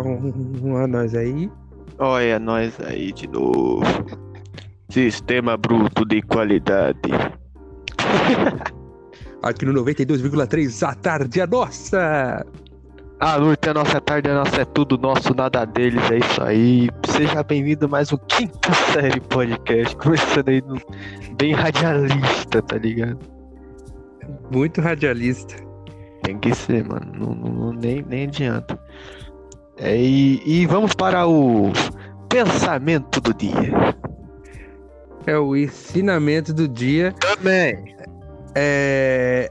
Olha 0.00 0.86
nós 0.86 1.14
aí. 1.14 1.50
Olha 1.98 2.38
nós 2.38 2.78
aí 2.80 3.12
de 3.12 3.26
novo. 3.28 3.82
Sistema 4.88 5.56
bruto 5.56 6.04
de 6.04 6.22
qualidade. 6.22 6.98
Aqui 9.42 9.64
no 9.64 9.72
92,3 9.84 10.88
a 10.88 10.94
tarde 10.94 11.40
é 11.40 11.46
nossa. 11.46 12.46
A 13.18 13.38
noite 13.38 13.68
é 13.68 13.72
nossa, 13.72 13.98
a 13.98 14.00
tarde 14.00 14.28
é 14.28 14.34
nossa, 14.34 14.62
é 14.62 14.64
tudo 14.64 14.98
nosso, 14.98 15.32
nada 15.34 15.64
deles, 15.64 16.10
é 16.10 16.18
isso 16.18 16.42
aí. 16.42 16.88
Seja 17.06 17.42
bem-vindo 17.42 17.86
a 17.86 17.88
mais 17.88 18.12
um 18.12 18.16
quinta 18.16 18.72
série 18.92 19.20
podcast, 19.20 19.94
começando 19.96 20.48
aí 20.48 20.60
no... 20.62 20.76
bem 21.36 21.52
radialista, 21.52 22.60
tá 22.62 22.76
ligado? 22.78 23.18
Muito 24.52 24.80
radialista. 24.80 25.54
Tem 26.22 26.36
que 26.38 26.54
ser, 26.54 26.84
mano, 26.84 27.12
não, 27.16 27.34
não- 27.34 27.72
nem, 27.72 28.02
nem 28.02 28.24
adianta. 28.24 28.78
É, 29.76 29.96
e, 29.96 30.42
e 30.44 30.66
vamos 30.66 30.94
para 30.94 31.26
o 31.26 31.72
pensamento 32.28 33.20
do 33.20 33.32
dia. 33.34 33.94
É 35.26 35.38
o 35.38 35.56
ensinamento 35.56 36.52
do 36.52 36.66
dia. 36.68 37.12
Também. 37.20 37.94
É... 38.54 39.50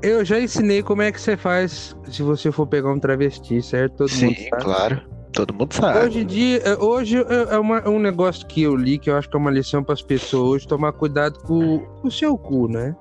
Eu 0.00 0.24
já 0.24 0.38
ensinei 0.40 0.82
como 0.82 1.02
é 1.02 1.10
que 1.10 1.20
você 1.20 1.36
faz 1.36 1.96
se 2.08 2.22
você 2.22 2.52
for 2.52 2.66
pegar 2.66 2.92
um 2.92 2.98
travesti, 3.00 3.60
certo? 3.60 3.96
Todo 3.96 4.08
Sim, 4.10 4.26
mundo 4.26 4.36
sabe. 4.50 4.62
claro. 4.64 5.02
Todo 5.32 5.52
mundo 5.54 5.74
sabe. 5.74 6.06
Hoje 6.06 6.20
em 6.20 6.26
dia, 6.26 6.58
é, 6.64 6.74
hoje 6.82 7.18
é 7.18 7.54
é 7.54 7.58
uma- 7.58 7.78
é 7.78 7.88
um 7.88 7.98
negócio 7.98 8.46
que 8.46 8.62
eu 8.62 8.74
li 8.74 8.98
que 8.98 9.10
eu 9.10 9.16
acho 9.16 9.28
que 9.28 9.36
é 9.36 9.38
uma 9.40 9.50
lição 9.50 9.82
para 9.84 9.92
as 9.94 10.02
pessoas 10.02 10.48
hoje 10.50 10.68
tomar 10.68 10.92
cuidado 10.92 11.38
com, 11.40 11.80
com 11.80 12.08
o 12.08 12.10
seu 12.10 12.36
cu, 12.38 12.66
né? 12.68 12.94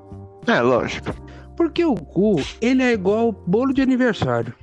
É, 0.47 0.59
lógico. 0.59 1.13
Porque 1.55 1.85
o 1.85 1.95
cu, 1.95 2.35
ele 2.59 2.83
é 2.83 2.91
igual 2.91 3.31
bolo 3.31 3.73
de 3.73 3.81
aniversário. 3.81 4.53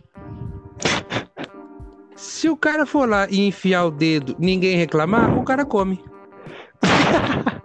Se 2.17 2.49
o 2.49 2.57
cara 2.57 2.87
for 2.87 3.09
lá 3.09 3.27
e 3.29 3.47
enfiar 3.47 3.85
o 3.87 3.91
dedo, 3.91 4.37
ninguém 4.39 4.77
reclamar, 4.77 5.37
o 5.39 5.45
cara 5.45 5.65
come. 5.65 6.03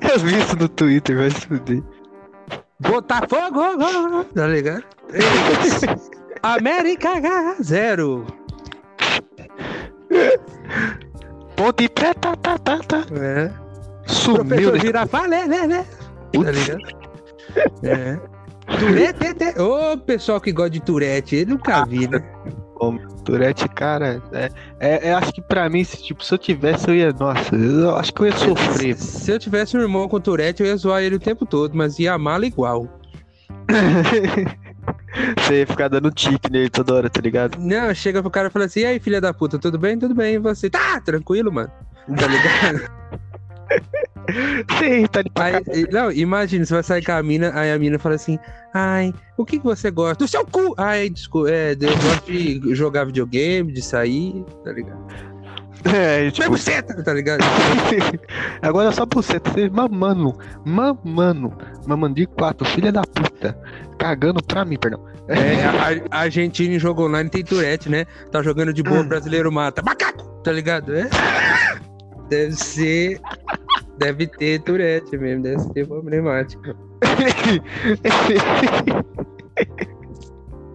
Eu 0.00 0.18
vi 0.20 0.38
isso 0.38 0.56
no 0.56 0.68
Twitter, 0.68 1.16
vai 1.16 1.30
se 1.30 1.40
fuder. 1.46 1.82
Botafogo, 2.80 3.60
tá 4.34 4.46
ligado? 4.46 4.84
América 6.42 7.10
zero. 7.62 8.26
Ponte 11.56 11.88
preta, 11.88 12.36
tá, 12.36 12.58
tá, 12.58 12.78
tá. 12.80 13.04
É. 13.20 13.50
Sumiu. 14.06 14.44
Professor 14.44 14.72
né? 14.74 14.80
Girafalé, 14.80 15.46
né, 15.46 15.66
né? 15.66 15.86
Tá 16.32 16.50
ligado? 16.50 16.82
É. 17.82 18.18
Turete, 18.78 19.34
te- 19.34 19.60
ô 19.60 19.96
pessoal 19.98 20.40
que 20.40 20.52
gosta 20.52 20.70
de 20.70 20.80
Turete, 20.80 21.36
eu 21.36 21.46
nunca 21.46 21.84
vi, 21.84 22.08
né? 22.08 22.22
Tourette, 23.24 23.68
cara, 23.68 24.20
é, 24.32 24.50
é, 24.80 25.08
é, 25.08 25.14
acho 25.14 25.32
que 25.32 25.40
pra 25.40 25.68
mim, 25.68 25.84
se, 25.84 26.02
tipo, 26.02 26.24
se 26.24 26.34
eu 26.34 26.38
tivesse, 26.38 26.88
eu 26.88 26.94
ia. 26.94 27.12
Nossa, 27.12 27.54
eu 27.54 27.94
acho 27.96 28.12
que 28.12 28.22
eu 28.22 28.26
ia 28.26 28.36
sofrer. 28.36 28.96
Se 28.96 29.30
eu 29.30 29.38
tivesse 29.38 29.76
um 29.76 29.80
irmão 29.80 30.08
com 30.08 30.20
Turete, 30.20 30.62
eu 30.62 30.66
ia 30.66 30.76
zoar 30.76 31.02
ele 31.02 31.16
o 31.16 31.20
tempo 31.20 31.46
todo, 31.46 31.76
mas 31.76 31.98
ia 31.98 32.14
amá-lo 32.14 32.44
igual. 32.44 32.88
Você 35.38 35.60
ia 35.60 35.66
ficar 35.66 35.88
dando 35.88 36.10
tique 36.10 36.50
nele 36.50 36.70
toda 36.70 36.94
hora, 36.94 37.10
tá 37.10 37.20
ligado? 37.20 37.58
Não, 37.58 37.94
chega 37.94 38.20
pro 38.22 38.30
cara 38.30 38.48
e 38.48 38.50
fala 38.50 38.64
assim: 38.64 38.80
e 38.80 38.86
aí, 38.86 38.98
filha 38.98 39.20
da 39.20 39.32
puta, 39.32 39.58
tudo 39.58 39.78
bem? 39.78 39.98
Tudo 39.98 40.14
bem, 40.14 40.34
e 40.34 40.38
você? 40.38 40.68
Tá, 40.68 41.00
tranquilo, 41.00 41.52
mano. 41.52 41.70
Tá 42.18 42.26
ligado? 42.26 42.90
Sim, 44.78 45.06
tá 45.06 45.22
de 45.22 45.30
Aí, 45.36 45.86
não, 45.90 46.10
imagina, 46.12 46.64
você 46.64 46.74
vai 46.74 46.82
sair 46.82 47.04
com 47.04 47.12
a 47.12 47.22
mina, 47.22 47.52
aí 47.54 47.72
a 47.72 47.78
mina 47.78 47.98
fala 47.98 48.14
assim: 48.14 48.38
ai, 48.72 49.12
o 49.36 49.44
que, 49.44 49.58
que 49.58 49.64
você 49.64 49.90
gosta? 49.90 50.24
Do 50.24 50.28
seu 50.28 50.46
cu! 50.46 50.74
Ai, 50.78 51.08
desculpa, 51.10 51.50
é, 51.50 51.72
eu 51.72 51.76
gosto 51.78 52.30
de 52.30 52.74
jogar 52.74 53.04
videogame, 53.06 53.72
de 53.72 53.82
sair, 53.82 54.44
tá 54.64 54.72
ligado? 54.72 55.06
É, 55.84 56.30
Tipo, 56.30 56.50
buceta, 56.50 57.02
tá 57.02 57.12
ligado? 57.12 57.40
agora 58.62 58.90
é 58.90 58.92
só 58.92 59.04
pra 59.04 59.20
você, 59.20 59.40
mamando, 59.68 60.38
mamando, 60.64 61.52
mamando 61.86 62.14
de 62.14 62.26
quatro, 62.26 62.64
filha 62.68 62.92
da 62.92 63.02
puta, 63.02 63.58
cagando 63.98 64.40
pra 64.44 64.64
mim, 64.64 64.78
perdão. 64.78 65.04
É, 65.26 65.64
a, 65.64 66.18
a 66.18 66.20
Argentina 66.20 66.74
em 66.74 66.78
jogo 66.78 67.04
online 67.06 67.28
tem 67.28 67.42
Turete, 67.44 67.88
né? 67.88 68.04
Tá 68.30 68.42
jogando 68.42 68.72
de 68.72 68.82
boa, 68.82 69.00
Hum. 69.00 69.08
brasileiro 69.08 69.50
mata. 69.50 69.82
Macaco! 69.82 70.24
Tá 70.44 70.52
ligado? 70.52 70.94
É? 70.94 71.08
Deve 72.30 72.52
ser. 72.52 73.20
Deve 74.02 74.26
ter 74.26 74.60
Turete 74.60 75.16
mesmo, 75.16 75.42
deve 75.42 75.58
ser 75.60 75.86
problemático. 75.86 76.62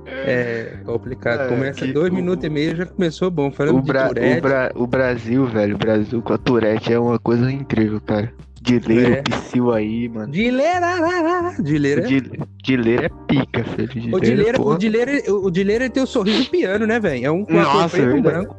É 0.09 0.77
complicado. 0.85 1.43
É, 1.43 1.47
Começa 1.47 1.85
que 1.85 1.93
dois 1.93 2.11
o- 2.11 2.15
minutos 2.15 2.43
e 2.43 2.49
meio, 2.49 2.75
já 2.75 2.85
começou 2.85 3.29
bom. 3.29 3.51
Falando 3.51 3.77
O, 3.77 3.81
Bra- 3.81 4.09
o. 4.09 4.41
Bra- 4.41 4.71
o 4.75 4.87
Brasil, 4.87 5.45
velho, 5.45 5.75
o 5.75 5.77
Brasil 5.77 6.21
com 6.21 6.33
a 6.33 6.37
Tourette 6.37 6.91
é 6.93 6.99
uma 6.99 7.19
coisa 7.19 7.51
incrível, 7.51 8.01
cara. 8.01 8.33
Dileiro, 8.61 9.13
É. 9.13 9.21
psiu 9.21 9.71
aí, 9.71 10.09
mano. 10.09 10.31
Dileira! 10.31 11.53
Dileira. 11.61 12.01
O 12.01 12.05
Dile- 12.07 12.39
Dileiro 12.63 13.05
é 13.05 13.09
pica, 13.27 13.63
filho. 13.63 14.15
O 14.15 14.19
Dileira, 14.19 14.57
porra. 14.57 14.75
o 14.75 14.77
Dileira, 14.77 15.11
o 15.31 15.51
Dileira 15.51 15.89
tem 15.89 16.03
o 16.03 16.07
sorriso 16.07 16.49
piano, 16.49 16.85
né, 16.87 16.99
velho? 16.99 17.25
É 17.25 17.31
um 17.31 17.45
com 17.45 17.53
Nossa, 17.53 17.97
e 17.97 18.01
verdade. 18.01 18.21
branco. 18.21 18.55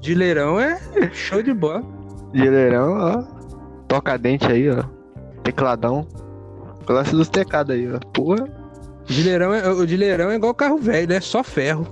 Dileirão 0.00 0.58
é 0.58 0.80
show 1.12 1.42
de 1.42 1.52
bola. 1.54 1.82
Dileirão, 2.32 2.92
ó. 2.92 3.22
Toca 3.86 4.16
dente 4.16 4.46
aí, 4.46 4.70
ó. 4.70 4.82
Tecladão. 5.42 6.06
Classe 6.86 7.12
dos 7.12 7.28
tecados 7.28 7.74
aí, 7.74 7.92
ó. 7.92 7.98
Porra. 8.12 8.48
Dileirão 9.04 9.52
é, 9.52 9.68
o 9.68 9.86
dileirão 9.86 10.30
é 10.30 10.36
igual 10.36 10.54
carro 10.54 10.78
velho, 10.78 11.08
né? 11.08 11.20
Só 11.20 11.42
ferro. 11.42 11.86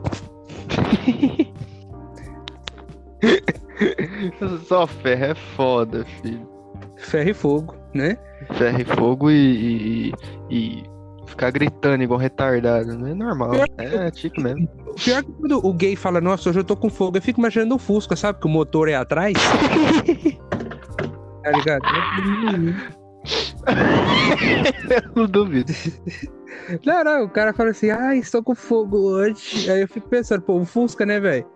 Só 4.67 4.87
ferro 4.87 5.25
é 5.25 5.35
foda, 5.35 6.05
filho. 6.23 6.49
Ferro 6.97 7.31
e 7.31 7.35
fogo, 7.35 7.75
né? 7.95 8.17
Ferro 8.57 8.81
e 8.81 8.85
fogo 8.85 9.31
e, 9.31 10.11
e, 10.11 10.13
e 10.51 10.90
ficar 11.31 11.51
gritando 11.51 12.03
igual 12.03 12.19
retardado. 12.19 12.97
Não 12.97 13.07
é 13.07 13.15
normal. 13.15 13.53
É 13.79 14.11
tipo 14.11 14.41
mesmo. 14.41 14.69
O 14.87 14.95
pior 14.95 15.19
é 15.19 15.23
que 15.23 15.33
quando 15.33 15.67
o 15.67 15.73
gay 15.73 15.97
fala, 15.97 16.21
nossa, 16.21 16.51
hoje 16.51 16.61
eu 16.61 16.65
tô 16.65 16.77
com 16.77 16.91
fogo, 16.91 17.17
eu 17.17 17.23
fico 17.23 17.41
imaginando 17.41 17.75
o 17.75 17.79
Fusca, 17.79 18.17
sabe? 18.17 18.41
Que 18.41 18.47
o 18.47 18.51
motor 18.51 18.89
é 18.89 18.95
atrás. 18.95 19.35
tá 21.43 21.51
ligado? 21.53 21.83
Eu 24.91 25.03
não 25.15 25.27
duvido. 25.27 25.73
Não, 26.85 27.05
não, 27.05 27.25
o 27.25 27.29
cara 27.29 27.53
fala 27.53 27.71
assim, 27.71 27.91
ai, 27.91 28.19
estou 28.19 28.43
com 28.43 28.55
fogo 28.55 28.97
hoje. 28.97 29.71
Aí 29.71 29.83
eu 29.83 29.89
fico 29.89 30.09
pensando, 30.09 30.43
pô, 30.43 30.59
o 30.59 30.65
Fusca, 30.65 31.05
né, 31.05 31.21
velho? 31.21 31.47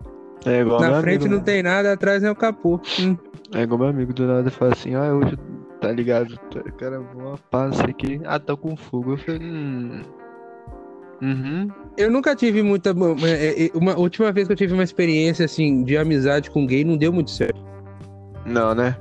É 0.45 0.61
igual 0.61 0.79
meu 0.79 0.91
Na 0.91 1.01
frente 1.01 1.21
amigo, 1.21 1.35
não 1.35 1.41
tem 1.41 1.63
nada, 1.63 1.93
atrás 1.93 2.23
é 2.23 2.29
o 2.29 2.35
capô. 2.35 2.79
Hum. 2.99 3.17
É 3.53 3.61
igual 3.61 3.79
meu 3.79 3.89
amigo 3.89 4.13
do 4.13 4.27
nada 4.27 4.49
fala 4.51 4.73
assim, 4.73 4.95
ah, 4.95 5.13
hoje, 5.13 5.37
tá 5.81 5.91
ligado? 5.91 6.37
Tá- 6.49 6.63
Cara, 6.77 6.99
uma 6.99 7.37
paz 7.51 7.79
aqui. 7.79 8.19
Ah, 8.25 8.39
tô 8.39 8.57
com 8.57 8.75
fogo. 8.75 9.13
Eu 9.13 9.17
falei, 9.17 9.41
hum. 9.41 10.01
Uhum. 11.21 11.67
Eu 11.97 12.11
nunca 12.11 12.35
tive 12.35 12.61
muita. 12.61 12.89
é, 13.23 13.65
é, 13.65 13.71
Uma 13.73 13.97
última 13.97 14.31
vez 14.31 14.47
que 14.47 14.53
eu 14.53 14.57
tive 14.57 14.73
uma 14.73 14.83
experiência 14.83 15.45
assim 15.45 15.83
de 15.83 15.97
amizade 15.97 16.51
com 16.51 16.65
gay, 16.65 16.83
não 16.83 16.97
deu 16.97 17.11
muito 17.13 17.31
certo. 17.31 17.59
Não, 18.45 18.75
né? 18.75 18.95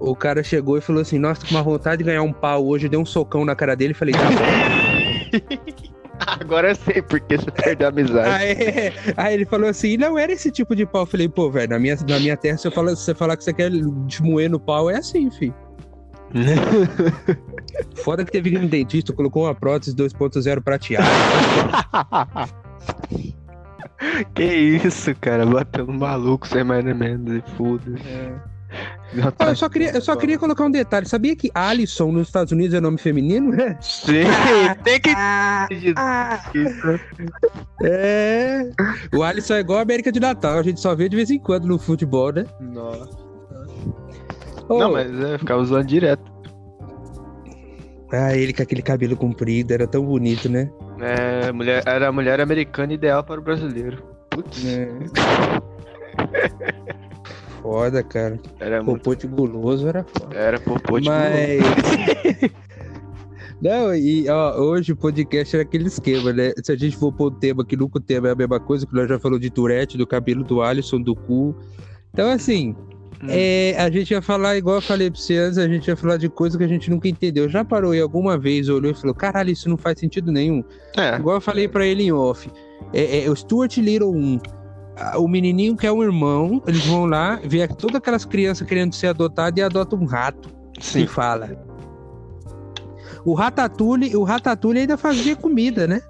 O 0.00 0.16
cara 0.16 0.42
chegou 0.42 0.78
e 0.78 0.80
falou 0.80 1.02
assim: 1.02 1.18
Nossa, 1.18 1.42
tô 1.42 1.48
com 1.48 1.54
uma 1.54 1.62
vontade 1.62 1.98
de 1.98 2.04
ganhar 2.04 2.22
um 2.22 2.32
pau 2.32 2.66
hoje. 2.66 2.86
Eu 2.86 2.90
dei 2.90 2.98
um 2.98 3.04
socão 3.04 3.44
na 3.44 3.54
cara 3.54 3.76
dele 3.76 3.92
e 3.92 3.94
falei: 3.94 4.14
Tá 4.14 4.20
bom. 4.30 5.90
Agora 6.40 6.70
eu 6.70 6.74
sei 6.74 7.00
porque 7.02 7.38
você 7.38 7.50
perdeu 7.50 7.86
a 7.86 7.90
amizade. 7.90 8.28
aí, 8.28 8.92
aí 9.16 9.34
ele 9.34 9.44
falou 9.44 9.68
assim: 9.68 9.96
Não 9.98 10.18
era 10.18 10.32
esse 10.32 10.50
tipo 10.50 10.74
de 10.74 10.86
pau. 10.86 11.02
Eu 11.02 11.06
falei: 11.06 11.28
Pô, 11.28 11.50
velho, 11.50 11.68
na 11.70 11.78
minha, 11.78 11.96
na 12.08 12.18
minha 12.18 12.36
terra, 12.36 12.56
se, 12.56 12.66
eu 12.66 12.72
se 12.72 13.04
você 13.04 13.14
falar 13.14 13.36
que 13.36 13.44
você 13.44 13.52
quer 13.52 13.70
te 14.06 14.22
moer 14.22 14.48
no 14.50 14.58
pau, 14.58 14.90
é 14.90 14.96
assim, 14.96 15.30
filho. 15.30 15.54
Foda 18.02 18.24
que 18.24 18.32
teve 18.32 18.56
um 18.56 18.66
dentista, 18.66 19.12
colocou 19.12 19.44
uma 19.44 19.54
prótese 19.54 19.94
2.0 19.94 20.60
prateada. 20.62 21.06
que 24.34 24.44
isso, 24.44 25.14
cara? 25.20 25.44
Batendo 25.46 25.92
maluco 25.92 26.46
sem 26.46 26.64
mais 26.64 26.84
nem 26.84 26.94
menos. 26.94 27.38
e 27.38 27.42
Foda-se. 27.56 28.50
Ó, 29.26 29.30
tá- 29.32 29.48
eu, 29.48 29.56
só 29.56 29.68
queria, 29.68 29.90
eu 29.90 30.00
só 30.00 30.14
queria 30.14 30.38
colocar 30.38 30.64
um 30.64 30.70
detalhe: 30.70 31.04
Sabia 31.04 31.34
que 31.34 31.50
Alisson 31.52 32.12
nos 32.12 32.28
Estados 32.28 32.52
Unidos 32.52 32.72
é 32.74 32.80
nome 32.80 32.98
feminino? 32.98 33.50
né? 33.50 33.76
Sim, 33.80 34.22
tem 34.84 35.00
que. 35.00 35.10
Ah, 35.16 35.66
É. 37.82 38.70
O 39.12 39.22
Alisson 39.24 39.54
é 39.54 39.60
igual 39.60 39.80
a 39.80 39.82
América 39.82 40.12
de 40.12 40.20
Natal, 40.20 40.58
a 40.58 40.62
gente 40.62 40.80
só 40.80 40.94
vê 40.94 41.08
de 41.08 41.16
vez 41.16 41.28
em 41.30 41.40
quando 41.40 41.66
no 41.66 41.78
futebol, 41.78 42.32
né? 42.32 42.44
Nossa. 42.60 43.19
Ô, 44.70 44.78
Não, 44.78 44.92
mas 44.92 45.12
é, 45.20 45.36
ficava 45.36 45.60
usando 45.60 45.84
direto. 45.84 46.22
Ah, 48.12 48.36
ele 48.36 48.52
com 48.52 48.62
aquele 48.62 48.82
cabelo 48.82 49.16
comprido, 49.16 49.72
era 49.72 49.86
tão 49.86 50.04
bonito, 50.04 50.48
né? 50.48 50.70
É, 51.00 51.50
mulher, 51.50 51.82
era 51.86 52.08
a 52.08 52.12
mulher 52.12 52.40
americana 52.40 52.92
ideal 52.92 53.24
para 53.24 53.40
o 53.40 53.42
brasileiro. 53.42 54.02
Putz, 54.30 54.64
É. 54.64 54.88
Foda, 57.60 58.02
cara. 58.02 58.38
era 58.60 58.82
muito. 58.82 58.98
Popô 59.02 59.14
de 59.14 59.26
guloso 59.26 59.88
era 59.88 60.04
foda. 60.04 60.36
Era 60.36 60.60
popô 60.60 61.00
de 61.00 61.08
Mas. 61.08 61.60
Não, 63.60 63.94
e 63.94 64.26
ó, 64.30 64.58
hoje 64.58 64.92
o 64.92 64.96
podcast 64.96 65.54
era 65.54 65.64
aquele 65.64 65.86
esquema, 65.88 66.32
né? 66.32 66.52
Se 66.64 66.72
a 66.72 66.76
gente 66.76 66.96
for 66.96 67.12
pôr 67.12 67.26
o 67.26 67.30
tema 67.30 67.64
que 67.64 67.76
nunca 67.76 67.98
o 67.98 68.00
tema 68.00 68.28
é 68.28 68.32
a 68.32 68.34
mesma 68.34 68.58
coisa, 68.58 68.86
que 68.86 68.94
nós 68.94 69.06
já 69.08 69.18
falou 69.18 69.38
de 69.38 69.50
Tourette, 69.50 69.98
do 69.98 70.06
cabelo 70.06 70.42
do 70.42 70.62
Alisson, 70.62 71.00
do 71.02 71.14
cu. 71.14 71.54
Então, 72.12 72.30
assim. 72.30 72.74
É, 73.28 73.74
a 73.78 73.90
gente 73.90 74.12
ia 74.12 74.22
falar, 74.22 74.56
igual 74.56 74.76
eu 74.76 74.82
falei 74.82 75.10
pra 75.10 75.20
você 75.20 75.36
antes, 75.36 75.58
a 75.58 75.68
gente 75.68 75.88
ia 75.88 75.96
falar 75.96 76.16
de 76.16 76.28
coisa 76.28 76.56
que 76.56 76.64
a 76.64 76.68
gente 76.68 76.90
nunca 76.90 77.08
entendeu. 77.08 77.48
Já 77.48 77.64
parou 77.64 77.92
aí 77.92 78.00
alguma 78.00 78.38
vez, 78.38 78.68
olhou 78.68 78.90
e 78.90 78.94
falou: 78.94 79.14
caralho, 79.14 79.50
isso 79.50 79.68
não 79.68 79.76
faz 79.76 79.98
sentido 79.98 80.32
nenhum. 80.32 80.64
É, 80.96 81.16
Igual 81.16 81.36
eu 81.36 81.40
falei 81.40 81.68
pra 81.68 81.84
ele 81.84 82.04
em 82.04 82.12
off. 82.12 82.50
É, 82.92 83.24
é, 83.24 83.30
o 83.30 83.36
Stuart 83.36 83.76
Little 83.76 84.12
1. 84.12 84.40
ah, 84.96 85.18
O 85.18 85.28
menininho 85.28 85.76
que 85.76 85.86
é 85.86 85.92
um 85.92 86.02
irmão, 86.02 86.62
eles 86.66 86.84
vão 86.86 87.04
lá, 87.04 87.40
vê 87.44 87.66
todas 87.68 87.96
aquelas 87.96 88.24
crianças 88.24 88.66
querendo 88.66 88.94
ser 88.94 89.08
adotadas 89.08 89.58
e 89.58 89.62
adotam 89.62 89.98
um 89.98 90.06
rato 90.06 90.48
sim. 90.80 91.02
e 91.02 91.06
fala. 91.06 91.62
O 93.24 93.34
Ratatouille, 93.34 94.16
o 94.16 94.22
Ratatouille 94.22 94.80
ainda 94.80 94.96
fazia 94.96 95.36
comida, 95.36 95.86
né? 95.86 96.00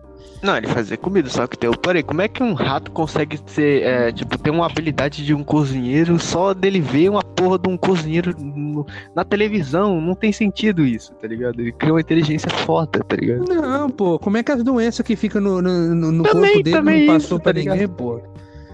Não, 0.42 0.56
ele 0.56 0.66
fazia 0.68 0.96
comida, 0.96 1.28
só 1.28 1.46
que 1.46 1.58
tem 1.58 1.70
porém, 1.70 2.02
como 2.02 2.22
é 2.22 2.28
que 2.28 2.42
um 2.42 2.54
rato 2.54 2.90
consegue 2.90 3.38
ser, 3.44 3.82
é, 3.82 4.10
tipo, 4.12 4.38
ter 4.38 4.48
uma 4.50 4.64
habilidade 4.64 5.22
de 5.24 5.34
um 5.34 5.44
cozinheiro 5.44 6.18
só 6.18 6.54
dele 6.54 6.80
ver 6.80 7.10
uma 7.10 7.22
porra 7.22 7.58
de 7.58 7.68
um 7.68 7.76
cozinheiro 7.76 8.34
no- 8.38 8.86
na 9.14 9.22
televisão? 9.22 10.00
Não 10.00 10.14
tem 10.14 10.32
sentido 10.32 10.84
isso, 10.86 11.12
tá 11.14 11.28
ligado? 11.28 11.60
Ele 11.60 11.72
cria 11.72 11.92
uma 11.92 12.00
inteligência 12.00 12.48
foda, 12.50 13.00
tá 13.04 13.16
ligado? 13.16 13.44
Não, 13.52 13.90
pô, 13.90 14.18
como 14.18 14.38
é 14.38 14.42
que 14.42 14.50
as 14.50 14.62
doenças 14.62 15.04
que 15.04 15.14
ficam 15.14 15.42
no, 15.42 15.60
no, 15.60 15.94
no- 16.12 16.22
Também- 16.22 16.52
corpo 16.54 16.62
dele 16.64 16.80
não 16.80 16.92
isso, 16.94 17.06
passou 17.12 17.38
tá 17.38 17.42
pra 17.44 17.52
ligado? 17.52 17.74
ninguém, 17.74 17.88
pô? 17.88 18.20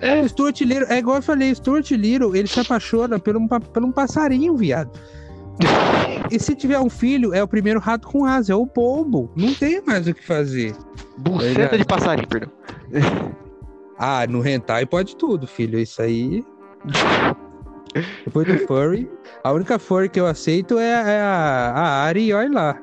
É. 0.00 0.20
O 0.20 0.28
Stuart 0.28 0.60
Little, 0.60 0.86
é 0.88 0.98
igual 0.98 1.16
eu 1.16 1.22
falei, 1.22 1.50
o 1.50 1.56
Stuart 1.56 1.90
Little, 1.90 2.36
ele 2.36 2.46
se 2.46 2.60
apaixona 2.60 3.18
por 3.18 3.36
um, 3.36 3.48
por 3.48 3.82
um 3.82 3.90
passarinho, 3.90 4.54
viado. 4.56 4.90
E 6.30 6.40
se 6.40 6.56
tiver 6.56 6.78
um 6.80 6.90
filho, 6.90 7.32
é 7.32 7.40
o 7.42 7.46
primeiro 7.46 7.78
rato 7.78 8.08
com 8.08 8.24
asa, 8.24 8.52
é 8.52 8.56
o 8.56 8.66
bobo. 8.66 9.30
Não 9.36 9.54
tem 9.54 9.80
mais 9.86 10.08
o 10.08 10.12
que 10.14 10.24
fazer. 10.26 10.74
Buceta 11.18 11.78
de 11.78 11.84
passarinho, 11.84 12.26
perdão. 12.28 12.50
Ah, 13.98 14.26
no 14.28 14.46
hentai 14.46 14.84
pode 14.84 15.16
tudo, 15.16 15.46
filho. 15.46 15.78
Isso 15.78 16.02
aí. 16.02 16.44
Depois 18.26 18.46
do 18.46 18.58
furry, 18.66 19.10
a 19.42 19.52
única 19.52 19.78
furry 19.78 20.08
que 20.10 20.20
eu 20.20 20.26
aceito 20.26 20.78
é, 20.78 20.90
é 20.90 21.20
a, 21.22 21.72
a 21.74 22.02
Ari, 22.04 22.26
e 22.26 22.32
olha 22.34 22.52
lá. 22.52 22.78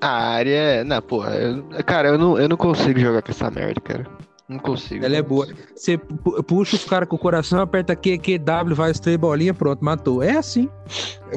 A 0.00 0.08
área 0.34 0.50
é. 0.56 0.84
Não, 0.84 1.02
porra, 1.02 1.34
eu- 1.34 1.64
cara, 1.84 2.08
eu 2.10 2.18
não, 2.18 2.38
eu 2.38 2.48
não 2.48 2.56
consigo 2.56 3.00
jogar 3.00 3.22
com 3.22 3.32
essa 3.32 3.50
merda, 3.50 3.80
cara. 3.80 4.06
Não 4.48 4.58
consigo. 4.58 5.04
Ela 5.04 5.16
é 5.16 5.22
boa. 5.22 5.46
Você 5.74 5.96
pu- 5.96 6.42
puxa 6.42 6.76
os 6.76 6.84
caras 6.84 7.08
com 7.08 7.16
o 7.16 7.18
coração, 7.18 7.60
aperta 7.60 7.96
Q, 7.96 8.18
Q, 8.18 8.38
W, 8.38 8.74
vai 8.76 8.90
as 8.90 9.00
três 9.00 9.16
bolinhas, 9.16 9.56
pronto, 9.56 9.82
matou. 9.84 10.22
É 10.22 10.36
assim. 10.36 10.68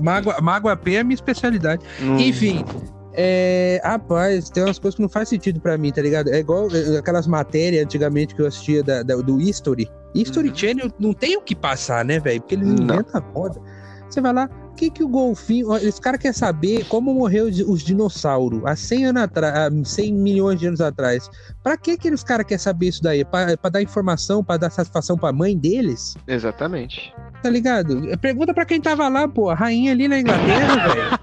Mágoa, 0.02 0.42
mágoa 0.42 0.76
P 0.76 0.96
é 0.96 1.00
a 1.00 1.04
minha 1.04 1.16
especialidade. 1.16 1.84
Não- 2.02 2.20
Enfim, 2.20 2.66
é, 3.14 3.80
rapaz, 3.84 4.50
tem 4.50 4.62
umas 4.64 4.78
coisas 4.78 4.96
que 4.96 5.02
não 5.02 5.08
faz 5.10 5.30
sentido 5.30 5.60
pra 5.62 5.78
mim, 5.78 5.92
tá 5.92 6.02
ligado? 6.02 6.28
É 6.30 6.40
igual 6.40 6.68
é, 6.72 6.98
aquelas 6.98 7.26
matérias 7.28 7.84
antigamente 7.86 8.36
que 8.36 8.42
eu 8.42 8.48
assistia 8.48 8.84
da- 8.84 9.04
da- 9.04 9.16
do 9.16 9.40
History. 9.40 9.90
History 10.14 10.50
Uhum. 10.50 10.56
Channel 10.56 10.92
não 11.00 11.14
tem 11.14 11.38
o 11.38 11.42
que 11.42 11.56
passar, 11.56 12.04
né, 12.04 12.20
velho? 12.20 12.42
Porque 12.42 12.56
eles 12.56 12.68
Não. 12.68 12.96
inventam 12.96 13.22
a 13.22 13.34
moda. 13.34 13.62
Você 14.10 14.20
vai 14.20 14.34
lá, 14.34 14.50
que 14.78 14.90
que 14.90 15.04
o 15.04 15.08
golfinho... 15.08 15.76
Esse 15.76 16.00
cara 16.00 16.18
quer 16.18 16.34
saber 16.34 16.86
como 16.86 17.14
morreu 17.14 17.48
os, 17.48 17.60
os 17.60 17.82
dinossauros 17.84 18.64
há 18.64 18.76
100 18.76 19.08
anos 19.08 19.24
atrás, 19.24 19.54
há 19.56 19.86
100 19.86 20.14
milhões 20.14 20.60
de 20.60 20.68
anos 20.68 20.80
atrás. 20.80 21.30
Pra 21.64 21.76
que 21.76 21.92
aqueles 21.92 22.24
caras 22.24 22.46
querem 22.46 22.60
saber 22.60 22.88
isso 22.88 23.02
daí? 23.02 23.26
Pra, 23.26 23.58
pra 23.58 23.70
dar 23.70 23.82
informação, 23.82 24.44
pra 24.44 24.56
dar 24.56 24.70
satisfação 24.70 25.18
pra 25.18 25.34
mãe 25.34 25.58
deles? 25.58 26.16
Exatamente. 26.28 27.14
Tá 27.42 27.50
ligado? 27.50 28.02
Pergunta 28.20 28.54
pra 28.54 28.66
quem 28.66 28.80
tava 28.80 29.08
lá, 29.08 29.28
pô. 29.28 29.50
A 29.50 29.56
rainha 29.56 29.92
ali 29.92 30.08
na 30.08 30.20
Inglaterra, 30.20 30.88
velho. 30.94 31.20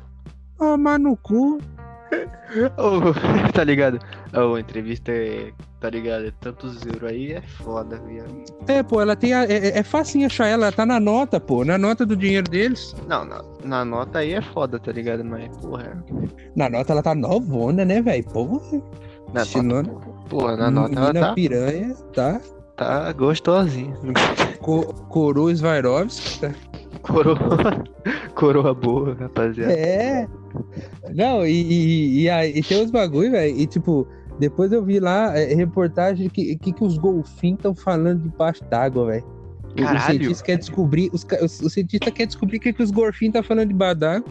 Ó, 0.59 0.77
mas 0.77 1.01
no 1.01 1.17
cu. 1.17 1.59
Ô, 2.77 3.13
tá 3.53 3.65
ligado? 3.65 3.99
A 4.33 4.61
entrevista 4.61 5.13
é. 5.13 5.53
Tá 5.85 5.91
ligado? 5.91 6.25
É 6.25 6.33
tantos 6.41 6.87
euros 6.87 7.11
aí, 7.11 7.33
é 7.35 7.43
foda, 7.43 8.01
viado. 8.07 8.43
É, 8.67 8.83
pô, 8.83 9.03
ela 9.03 9.15
tem. 9.15 9.35
A, 9.35 9.45
é, 9.45 9.81
é 9.81 9.83
facinho 9.83 10.25
achar 10.25 10.47
ela, 10.47 10.69
ela 10.69 10.73
tá 10.73 10.87
na 10.87 10.99
nota, 10.99 11.39
pô. 11.39 11.63
Na 11.63 11.77
nota 11.77 12.07
do 12.07 12.17
dinheiro 12.17 12.49
deles. 12.49 12.97
Não, 13.07 13.23
na, 13.27 13.45
na 13.63 13.85
nota 13.85 14.21
aí 14.21 14.33
é 14.33 14.41
foda, 14.41 14.79
tá 14.79 14.91
ligado? 14.91 15.23
Mas, 15.23 15.55
porra. 15.59 16.03
Na 16.57 16.71
nota 16.71 16.91
ela 16.91 17.03
tá 17.03 17.15
novona, 17.15 17.85
né, 17.85 18.01
velho? 18.01 18.25
Porra. 18.25 18.83
Na 19.35 19.43
Estilona. 19.43 19.83
nota, 19.83 20.07
porra, 20.31 20.57
na 20.57 20.71
nota 20.71 20.99
ela 20.99 21.13
tá, 21.13 21.35
piranha, 21.35 21.95
tá? 22.15 22.41
tá 22.79 23.13
gostosinha. 23.13 23.95
Co 24.63 24.85
Coroa 25.11 25.55
Svairovski, 25.55 26.41
tá? 26.41 26.55
Coroa, 27.03 27.85
coroa 28.35 28.73
boa, 28.73 29.15
rapaziada. 29.21 29.71
É. 29.71 30.27
Não, 31.15 31.45
e, 31.45 31.53
e, 31.53 32.23
e, 32.23 32.31
aí, 32.31 32.53
e 32.57 32.63
tem 32.63 32.83
uns 32.83 32.91
bagulho, 32.91 33.33
velho. 33.33 33.55
E 33.55 33.67
tipo, 33.67 34.09
depois 34.39 34.73
eu 34.73 34.83
vi 34.85 34.99
lá 35.01 35.37
é, 35.39 35.55
reportagem 35.55 36.29
que, 36.29 36.57
que, 36.57 36.73
que 36.73 36.85
os 36.85 36.99
golfinhos 36.99 37.59
estão 37.59 37.75
falando 37.75 38.23
debaixo 38.23 38.63
d'água, 38.65 39.07
velho. 39.07 39.25
O- 39.25 39.81
O 39.81 39.85
Caralho. 39.85 40.01
cientista 40.05 40.45
quer 40.45 40.57
descobrir. 40.59 41.11
Os, 41.13 41.23
o, 41.25 41.67
o 41.67 41.71
cientista 41.71 42.11
quer 42.11 42.27
descobrir 42.27 42.59
o 42.59 42.61
que, 42.61 42.73
que 42.73 42.83
os 42.83 42.91
golfinhos 42.91 43.31
estão 43.35 43.43
falando 43.43 43.69
debaixo 43.69 43.97
d'água. 43.97 44.29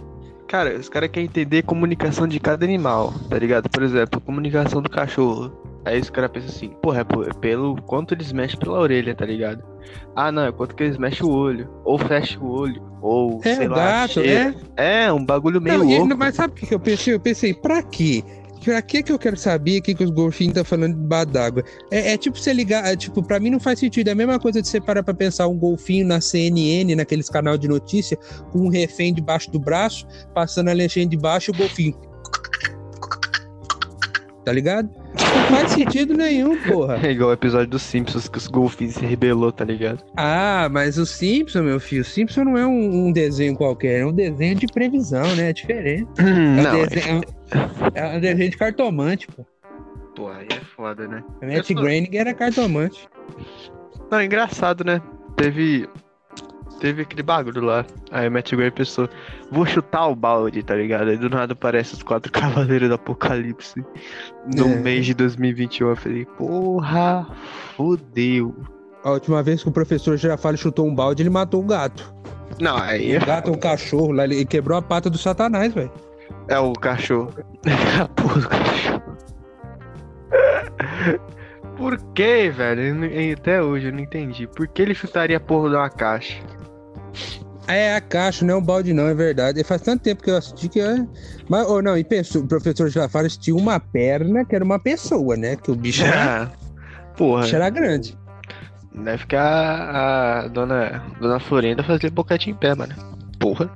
Cara, 0.47 0.75
os 0.77 0.88
caras 0.89 1.09
querem 1.09 1.27
entender 1.27 1.59
a 1.59 1.63
comunicação 1.63 2.27
de 2.27 2.39
cada 2.39 2.63
animal, 2.65 3.13
tá 3.29 3.39
ligado? 3.39 3.69
Por 3.69 3.81
exemplo, 3.81 4.19
a 4.21 4.25
comunicação 4.25 4.81
do 4.81 4.89
cachorro. 4.89 5.51
Aí 5.85 6.00
os 6.00 6.09
caras 6.09 6.31
pensam 6.31 6.50
assim, 6.50 6.69
porra, 6.81 7.01
é 7.01 7.03
por- 7.03 7.33
pelo 7.35 7.75
quanto 7.81 8.13
eles 8.13 8.31
mexem 8.31 8.57
pela 8.59 8.79
orelha, 8.79 9.13
tá 9.15 9.25
ligado? 9.25 9.63
Ah, 10.15 10.31
não, 10.31 10.45
é 10.45 10.51
quanto 10.51 10.75
que 10.75 10.83
eles 10.83 10.97
mexem 10.97 11.25
o 11.25 11.29
olho. 11.29 11.67
Ou 11.83 11.97
fecha 11.97 12.39
o 12.39 12.47
olho, 12.50 12.81
ou 13.01 13.41
É, 13.44 13.55
sei 13.55 13.67
lá, 13.67 14.07
gato, 14.07 14.19
é. 14.21 14.53
É, 14.77 15.11
um 15.11 15.25
bagulho 15.25 15.59
meio 15.61 15.79
Não, 15.79 15.85
louco. 15.85 16.17
mas 16.17 16.35
sabe 16.35 16.53
o 16.53 16.55
que 16.55 16.73
eu 16.73 16.79
pensei? 16.79 17.13
Eu 17.13 17.19
pensei, 17.19 17.53
pra 17.53 17.81
quê? 17.83 18.23
Pra 18.63 18.81
que 18.81 19.04
que 19.04 19.12
eu 19.12 19.19
quero 19.19 19.36
saber 19.36 19.80
o 19.80 19.81
que, 19.81 19.94
que 19.94 20.04
os 20.04 20.10
golfinhos 20.10 20.51
estão 20.51 20.63
falando 20.63 20.95
debaixo 20.95 21.31
d'água? 21.31 21.63
É, 21.92 22.13
é 22.13 22.18
tipo 22.18 22.38
você 22.38 22.54
ligar, 22.54 22.86
é, 22.86 22.95
tipo, 22.95 23.21
pra 23.21 23.39
mim 23.39 23.50
não 23.50 23.60
faz 23.60 23.80
sentido. 23.80 24.07
É 24.07 24.12
a 24.12 24.15
mesma 24.15 24.39
coisa 24.39 24.62
de 24.62 24.68
você 24.68 24.80
parar 24.80 25.04
pra 25.04 25.13
pensar 25.13 25.48
um 25.48 25.57
golfinho 25.57 26.07
na 26.07 26.21
CNN, 26.21 26.95
naqueles 26.95 27.30
canal 27.30 27.57
de 27.57 27.68
notícia, 27.68 28.18
com 28.51 28.60
um 28.60 28.69
refém 28.69 29.13
debaixo 29.13 29.51
do 29.51 29.60
braço, 29.60 30.07
passando 30.33 30.69
a 30.69 30.74
legenda 30.74 31.10
de 31.10 31.18
baixo 31.18 31.51
e 31.51 31.54
o 31.54 31.57
golfinho. 31.57 32.00
Tá 34.45 34.51
ligado? 34.51 35.02
Não 35.19 35.57
faz 35.57 35.71
sentido 35.71 36.13
nenhum, 36.13 36.57
porra. 36.63 37.00
É 37.06 37.12
igual 37.12 37.30
o 37.30 37.33
episódio 37.33 37.68
dos 37.68 37.81
Simpsons 37.81 38.27
que 38.27 38.38
os 38.38 38.48
golfinhos 38.48 38.95
se 38.95 39.06
rebelou, 39.06 39.51
tá 39.51 39.63
ligado? 39.65 40.04
Ah, 40.18 40.68
mas 40.71 40.98
o 40.98 41.06
Simpson, 41.06 41.63
meu 41.63 41.80
filho, 41.80 42.01
o 42.01 42.06
Simpson 42.06 42.44
não 42.45 42.57
é 42.57 42.65
um, 42.65 43.07
um 43.07 43.12
desenho 43.12 43.56
qualquer, 43.56 44.01
é 44.01 44.06
um 44.06 44.12
desenho 44.13 44.56
de 44.56 44.68
previsão, 44.68 45.36
né? 45.36 45.50
É 45.50 45.54
diferente. 45.54 46.07
É 46.18 46.24
um, 46.24 46.63
não, 46.63 46.75
é... 46.83 46.88
desenho, 46.88 47.21
é 47.94 48.18
um 48.18 48.19
desenho 48.19 48.50
de 48.50 48.57
cartomante, 48.57 49.27
pô. 49.27 49.46
Pô, 50.15 50.29
aí 50.29 50.48
é 50.50 50.60
foda, 50.75 51.08
né? 51.08 51.24
Matt 51.41 51.53
Eu 51.58 51.63
sou- 51.63 51.75
Groening 51.75 52.15
era 52.15 52.34
cartomante. 52.34 53.08
Não, 54.12 54.20
é 54.20 54.25
engraçado, 54.25 54.84
né? 54.84 55.01
Teve. 55.36 55.88
Teve 56.84 57.04
aquele 57.04 57.24
bagulho 57.24 57.62
lá. 57.62 57.86
Aí 58.12 58.28
o 58.28 58.32
Matt 58.32 58.52
Gray 58.54 58.70
pensou, 58.70 59.08
vou 59.50 59.66
chutar 59.66 60.06
o 60.08 60.16
balde, 60.18 60.62
tá 60.62 60.75
ligado? 60.75 61.08
Aí 61.08 61.16
do 61.16 61.30
nada 61.30 61.54
aparece 61.54 61.94
os 61.94 62.04
quatro 62.04 62.30
cavaleiros 62.34 62.90
do 62.90 62.96
apocalipse 62.96 63.82
no 64.54 64.66
É. 64.70 64.75
mês 64.75 65.06
de 65.06 65.13
2021. 65.13 65.88
Eu 65.92 65.96
falei, 65.96 66.25
porra, 66.25 67.25
fodeu. 67.78 68.54
A 69.02 69.12
última 69.12 69.42
vez 69.42 69.63
que 69.63 69.70
o 69.70 69.72
professor 69.72 70.18
Girafales 70.18 70.60
chutou 70.60 70.86
um 70.86 70.94
balde, 70.94 71.24
ele 71.24 71.30
matou 71.30 71.63
um 71.63 71.68
gato. 71.68 72.13
Não, 72.60 72.75
aí 72.75 73.16
Um 73.18 73.25
gato, 73.25 73.50
um 73.52 73.56
cachorro, 73.58 74.12
lá, 74.12 74.25
ele 74.25 74.44
quebrou 74.44 74.78
a 74.78 74.82
pata 74.82 75.10
do 75.10 75.18
satanás, 75.18 75.74
velho. 75.74 75.90
é 76.50 76.60
o 76.60 76.74
cachorro. 76.74 77.32
a 78.02 78.08
porra 78.10 78.42
do 78.42 78.50
cachorro. 78.50 79.04
Por 81.78 81.98
que, 82.13 82.50
velho? 82.50 83.34
Até 83.38 83.63
hoje 83.63 83.88
eu 83.88 83.94
não 83.94 84.00
entendi. 84.02 84.48
Por 84.48 84.68
que 84.68 84.82
ele 84.82 84.94
chutaria 84.94 85.38
a 85.38 85.40
porra 85.40 85.70
de 85.70 85.75
uma 85.78 85.90
caixa? 85.90 86.44
É 87.67 87.96
a 87.96 88.01
caixa, 88.01 88.46
não 88.46 88.55
é 88.55 88.58
um 88.58 88.62
balde, 88.62 88.93
não, 88.93 89.08
é 89.08 89.13
verdade. 89.13 89.62
E 89.62 89.63
faz 89.63 89.82
tanto 89.82 90.01
tempo 90.01 90.22
que 90.22 90.29
eu 90.29 90.38
assisti 90.38 90.67
que 90.67 90.82
é. 90.82 91.05
Mas, 91.48 91.65
ou 91.67 91.82
não, 91.82 91.98
e 91.98 92.03
pensou, 92.03 92.41
o 92.43 92.48
professor 92.48 92.89
Girafales 92.89 93.38
tinha 93.38 93.55
uma 93.55 93.79
perna 93.79 94.43
que 94.43 94.53
era 94.55 94.65
uma 94.65 94.79
pessoa, 94.79 95.38
né? 95.38 95.55
Que 95.55 95.72
o 95.72 95.75
bicho 95.75 96.03
era, 96.03 96.51
porra. 97.15 97.39
o 97.39 97.43
bicho 97.43 97.55
era 97.55 97.70
grande. 97.70 98.17
Deve 98.93 99.25
que 99.25 99.36
a, 99.36 100.48
dona, 100.51 101.01
dona 101.20 101.39
Florinda 101.39 101.84
fazia 101.84 102.12
boquete 102.12 102.50
em 102.50 102.53
pé, 102.53 102.75
mano. 102.75 102.93
Porra. 103.39 103.72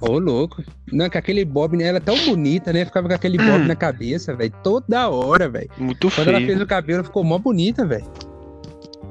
Ô, 0.00 0.18
louco. 0.18 0.62
Não, 0.90 1.08
com 1.10 1.18
aquele 1.18 1.44
bob, 1.44 1.76
né? 1.76 1.84
Ela 1.84 1.98
é 1.98 2.00
tão 2.00 2.16
bonita, 2.24 2.72
né? 2.72 2.84
Ficava 2.84 3.08
com 3.08 3.14
aquele 3.14 3.36
bob 3.36 3.66
na 3.66 3.76
cabeça, 3.76 4.34
velho. 4.34 4.52
Toda 4.62 5.08
hora, 5.08 5.48
velho. 5.48 5.70
Muito 5.76 6.10
Quando 6.10 6.28
ela 6.28 6.38
feio. 6.38 6.50
fez 6.50 6.60
o 6.60 6.66
cabelo, 6.66 7.04
ficou 7.04 7.22
mó 7.24 7.38
bonita, 7.38 7.84
velho. 7.84 8.06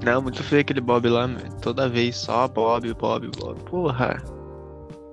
Não, 0.03 0.21
muito 0.21 0.43
feio 0.43 0.61
aquele 0.61 0.81
Bob 0.81 1.07
lá, 1.07 1.27
mano. 1.27 1.43
Toda 1.61 1.87
vez 1.87 2.15
só 2.17 2.47
Bob, 2.47 2.91
Bob, 2.95 3.29
Bob. 3.39 3.59
Porra. 3.69 4.17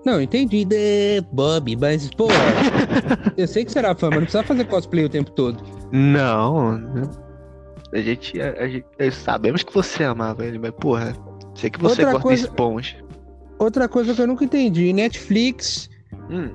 Não, 0.06 0.20
entendi, 0.20 0.64
né, 0.64 1.20
Bob, 1.32 1.76
mas, 1.76 2.08
pô, 2.10 2.28
eu 3.36 3.46
sei 3.46 3.64
que 3.64 3.72
será 3.72 3.94
fã, 3.94 4.06
mas 4.08 4.14
não 4.16 4.22
precisa 4.24 4.42
fazer 4.44 4.64
cosplay 4.64 5.04
o 5.04 5.08
tempo 5.10 5.30
todo. 5.32 5.62
Não. 5.92 6.80
A 7.92 7.98
gente, 7.98 8.40
a, 8.40 8.52
a 8.62 8.68
gente- 8.68 8.86
sabemos 9.12 9.62
que 9.62 9.74
você 9.74 10.04
amava 10.04 10.46
ele, 10.46 10.58
mas 10.58 10.70
porra. 10.70 11.12
Sei 11.54 11.68
que 11.68 11.78
você 11.80 12.02
Outra 12.02 12.12
gosta 12.12 12.22
coisa- 12.22 12.42
de 12.44 12.48
esponja. 12.48 12.96
Outra 13.58 13.88
coisa 13.88 14.14
que 14.14 14.22
eu 14.22 14.26
nunca 14.26 14.44
entendi, 14.44 14.92
Netflix, 14.92 15.90
Hum. 16.30 16.50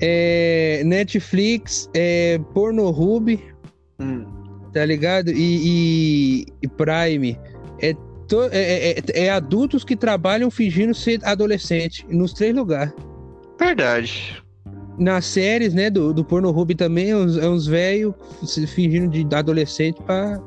é, 0.00 0.82
Netflix, 0.84 1.88
é, 1.94 2.38
Pornhub, 2.52 3.40
Hum. 3.98 4.26
Tá 4.72 4.84
ligado? 4.84 5.30
E, 5.30 5.34
e- 6.42 6.46
e 6.62 6.68
Prime. 6.68 7.38
É, 7.80 7.94
to- 8.28 8.48
é- 8.52 8.90
é- 8.98 9.02
é 9.24 9.30
adultos 9.30 9.84
que 9.84 9.96
trabalham 9.96 10.50
fingindo 10.50 10.94
ser 10.94 11.20
adolescente, 11.24 12.06
nos 12.08 12.32
três 12.32 12.54
lugares. 12.54 12.92
Verdade. 13.58 14.42
Nas 14.98 15.24
séries, 15.24 15.72
né, 15.74 15.88
do, 15.90 16.12
do 16.12 16.24
Pornhub 16.24 16.74
também, 16.74 17.10
é 17.10 17.16
uns, 17.16 17.36
é 17.38 17.48
uns 17.48 17.66
velhos 17.66 18.14
se 18.44 18.66
fingindo 18.66 19.08
de 19.10 19.34
adolescente 19.34 20.00
pra... 20.02 20.40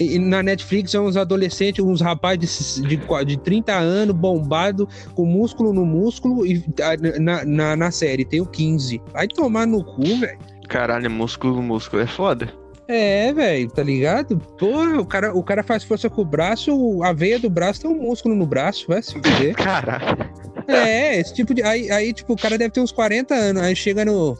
E 0.00 0.16
na 0.16 0.44
Netflix 0.44 0.94
é 0.94 1.00
uns 1.00 1.16
adolescentes, 1.16 1.84
uns 1.84 2.00
rapazes 2.00 2.80
de, 2.86 2.96
de, 2.96 3.24
de 3.26 3.36
30 3.38 3.72
anos, 3.74 4.14
bombado, 4.14 4.88
com 5.14 5.26
músculo 5.26 5.72
no 5.72 5.84
músculo, 5.84 6.46
e 6.46 6.62
na, 7.20 7.44
na, 7.44 7.76
na 7.76 7.90
série 7.90 8.24
tem 8.24 8.40
o 8.40 8.46
15. 8.46 9.02
Vai 9.12 9.26
tomar 9.26 9.66
no 9.66 9.82
cu, 9.82 10.04
velho. 10.20 10.38
Caralho, 10.68 11.10
músculo, 11.10 11.60
músculo 11.60 12.02
é 12.02 12.06
foda. 12.06 12.48
É, 12.88 13.32
velho, 13.34 13.70
tá 13.70 13.82
ligado? 13.82 14.38
Porra, 14.58 14.98
o 14.98 15.04
cara, 15.06 15.36
o 15.36 15.42
cara 15.42 15.62
faz 15.62 15.84
força 15.84 16.08
com 16.08 16.22
o 16.22 16.24
braço, 16.24 17.02
a 17.02 17.12
veia 17.12 17.38
do 17.38 17.50
braço 17.50 17.82
tem 17.82 17.90
um 17.90 18.00
músculo 18.02 18.34
no 18.34 18.46
braço, 18.46 18.86
vai 18.88 19.02
se 19.02 19.12
fuder. 19.12 19.54
Caralho. 19.54 20.26
É, 20.66 21.18
esse 21.20 21.34
tipo 21.34 21.52
de. 21.54 21.62
Aí, 21.62 21.90
aí, 21.90 22.12
tipo, 22.14 22.32
o 22.32 22.36
cara 22.36 22.56
deve 22.56 22.70
ter 22.70 22.80
uns 22.80 22.90
40 22.92 23.34
anos. 23.34 23.62
Aí 23.62 23.76
chega 23.76 24.04
no. 24.04 24.36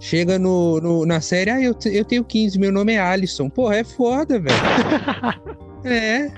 Chega 0.00 0.38
no, 0.38 0.80
no- 0.80 1.06
na 1.06 1.20
série, 1.20 1.50
ah, 1.50 1.60
eu, 1.62 1.74
eu 1.86 2.04
tenho 2.04 2.24
15, 2.24 2.58
meu 2.58 2.70
nome 2.70 2.92
é 2.92 2.98
Alisson. 3.00 3.48
Porra, 3.48 3.76
é 3.76 3.84
foda, 3.84 4.38
velho. 4.38 4.54
É. 5.86 6.30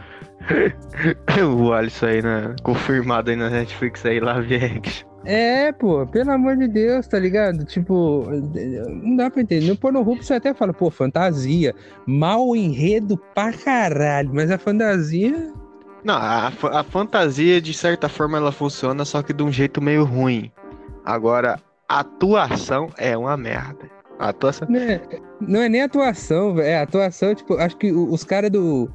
o 1.44 1.72
Alisson 1.72 2.06
aí, 2.06 2.22
né? 2.22 2.54
Confirmado 2.62 3.30
aí 3.30 3.36
na 3.36 3.48
Netflix 3.48 4.04
aí, 4.04 4.18
live 4.20 4.54
action. 4.56 5.06
É, 5.26 5.72
pô, 5.72 6.06
pelo 6.06 6.30
amor 6.30 6.56
de 6.56 6.68
Deus, 6.68 7.06
tá 7.06 7.18
ligado? 7.18 7.64
Tipo, 7.64 8.24
não 9.02 9.16
dá 9.16 9.28
pra 9.28 9.42
entender. 9.42 9.66
No 9.66 9.76
Pornhub 9.76 10.24
você 10.24 10.34
até 10.34 10.54
fala, 10.54 10.72
pô, 10.72 10.90
fantasia. 10.90 11.74
Mal 12.06 12.54
enredo 12.54 13.18
pra 13.34 13.52
caralho. 13.52 14.30
Mas 14.32 14.50
a 14.50 14.58
fantasia. 14.58 15.52
Não, 16.04 16.14
a, 16.14 16.46
a 16.46 16.84
fantasia, 16.84 17.60
de 17.60 17.74
certa 17.74 18.08
forma, 18.08 18.38
ela 18.38 18.52
funciona, 18.52 19.04
só 19.04 19.22
que 19.22 19.32
de 19.32 19.42
um 19.42 19.50
jeito 19.50 19.82
meio 19.82 20.04
ruim. 20.04 20.52
Agora, 21.04 21.58
a 21.88 22.00
atuação 22.00 22.88
é 22.96 23.16
uma 23.16 23.36
merda. 23.36 23.90
A 24.18 24.28
atuação. 24.28 24.68
né, 24.70 25.00
não 25.40 25.60
é 25.60 25.68
nem 25.68 25.82
atuação, 25.82 26.54
velho. 26.54 26.66
É 26.66 26.80
atuação, 26.80 27.34
tipo, 27.34 27.54
acho 27.56 27.76
que 27.76 27.92
os 27.92 28.24
caras 28.24 28.50
do. 28.50 28.88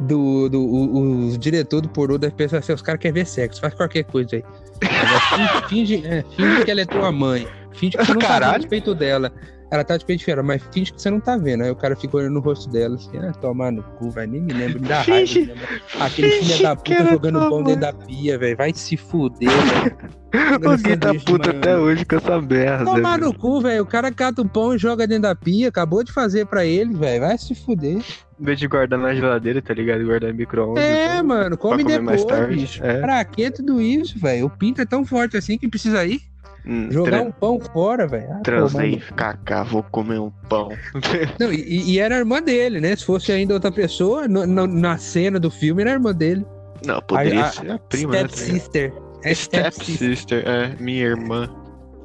Do, 0.00 0.48
do, 0.48 0.62
o- 0.64 1.26
os 1.28 1.38
diretores 1.38 1.82
do 1.82 1.92
pornô 1.92 2.16
devem 2.16 2.34
pensar 2.36 2.58
assim, 2.58 2.72
os 2.72 2.80
caras 2.80 3.00
querem 3.00 3.12
ver 3.14 3.26
sexo, 3.26 3.60
faz 3.60 3.74
qualquer 3.74 4.04
coisa 4.04 4.36
aí. 4.36 4.44
Agora, 4.82 5.20
Finge, 5.68 5.96
finge, 5.98 6.06
é, 6.06 6.24
finge 6.36 6.64
que 6.64 6.70
ela 6.70 6.80
é 6.80 6.86
tua 6.86 7.12
mãe. 7.12 7.46
Finge 7.72 7.96
que 7.98 8.04
você 8.04 8.12
não 8.14 8.20
tá 8.20 8.26
Caralho. 8.28 8.54
vendo 8.54 8.64
o 8.64 8.68
peito 8.68 8.94
dela. 8.94 9.32
Ela 9.70 9.84
tá 9.84 9.96
de 9.96 10.04
peito 10.04 10.18
de 10.20 10.24
fora, 10.26 10.42
mas 10.42 10.60
finge 10.72 10.92
que 10.92 11.00
você 11.00 11.08
não 11.10 11.20
tá 11.20 11.36
vendo. 11.36 11.62
Aí 11.62 11.70
o 11.70 11.76
cara 11.76 11.94
fica 11.94 12.16
olhando 12.16 12.34
no 12.34 12.40
rosto 12.40 12.68
dela, 12.70 12.96
assim, 12.96 13.16
ah, 13.18 13.32
tomar 13.32 13.70
no 13.70 13.82
cu, 13.82 14.10
vai 14.10 14.26
nem 14.26 14.40
me 14.40 14.52
lembro, 14.52 14.80
me 14.80 14.88
dá 14.88 14.96
raiva. 15.02 15.26
Finge- 15.26 15.40
lembra. 15.44 15.68
Aquele 16.00 16.30
filho 16.30 16.62
da 16.62 16.74
puta 16.76 17.04
jogando 17.10 17.38
pão 17.48 17.62
dentro 17.62 17.80
da 17.80 17.92
pia, 17.92 18.36
velho. 18.38 18.56
Vai 18.56 18.72
se 18.74 18.96
fuder, 18.96 19.48
velho. 19.48 19.96
O 20.32 20.76
Gui 20.76 20.96
tá 20.96 21.12
puto 21.14 21.50
até 21.50 21.76
hoje 21.76 22.04
com 22.04 22.16
essa 22.16 22.40
merda. 22.40 22.84
Tomar 22.84 23.18
no 23.18 23.34
cu, 23.34 23.60
velho. 23.60 23.82
O 23.82 23.86
cara 23.86 24.12
cata 24.12 24.42
o 24.42 24.48
pão 24.48 24.74
e 24.74 24.78
joga 24.78 25.06
dentro 25.06 25.22
da 25.24 25.34
pia. 25.34 25.68
Acabou 25.68 26.04
de 26.04 26.12
fazer 26.12 26.46
pra 26.46 26.64
ele, 26.64 26.94
velho. 26.94 27.20
Vai 27.22 27.36
se 27.36 27.52
fuder. 27.54 27.98
Em 28.40 28.44
vez 28.44 28.58
de 28.58 28.66
guardar 28.68 28.98
na 28.98 29.12
geladeira, 29.14 29.60
tá 29.60 29.74
ligado? 29.74 30.04
Guardar 30.04 30.30
em 30.30 30.34
micro-ondas. 30.34 30.82
É, 30.84 31.14
então, 31.16 31.26
mano. 31.26 31.56
Come 31.58 31.82
mais 31.84 31.96
depois, 31.98 32.24
tarde, 32.24 32.56
bicho. 32.56 32.84
é. 32.84 33.00
Pra 33.00 33.24
que 33.24 33.50
tudo 33.50 33.80
isso, 33.80 34.18
velho? 34.18 34.46
O 34.46 34.50
pinto 34.50 34.80
é 34.80 34.86
tão 34.86 35.04
forte 35.04 35.36
assim 35.36 35.58
que 35.58 35.68
precisa 35.68 36.04
ir. 36.06 36.20
Hum, 36.66 36.88
Jogar 36.90 37.10
tra- 37.10 37.22
um 37.22 37.30
pão 37.32 37.60
fora, 37.60 38.06
velho. 38.06 38.28
Ah, 38.32 38.40
Transei, 38.42 39.02
kaká, 39.16 39.62
vou 39.62 39.82
comer 39.84 40.18
um 40.20 40.30
pão. 40.48 40.68
Não, 41.38 41.52
e, 41.52 41.92
e 41.92 41.98
era 41.98 42.16
a 42.16 42.18
irmã 42.18 42.42
dele, 42.42 42.80
né? 42.80 42.94
Se 42.96 43.04
fosse 43.04 43.32
ainda 43.32 43.54
outra 43.54 43.70
pessoa, 43.72 44.26
no- 44.28 44.46
no- 44.46 44.66
na 44.66 44.96
cena 44.98 45.38
do 45.40 45.50
filme, 45.50 45.82
era 45.82 45.90
a 45.90 45.94
irmã 45.94 46.12
dele. 46.14 46.44
Não, 46.84 47.00
poderia 47.02 47.42
A- 47.42 47.46
a- 47.48 47.52
ser 47.52 47.70
a 47.70 47.78
prima, 47.78 48.12
né? 48.12 48.18
Step 48.28 48.30
tá? 48.30 48.36
Sister. 48.54 48.92
É 49.22 49.34
Step, 49.34 49.72
Step 49.74 49.84
Sister. 49.84 50.08
Sister, 50.16 50.42
é, 50.46 50.74
minha 50.80 51.04
irmã. 51.04 51.48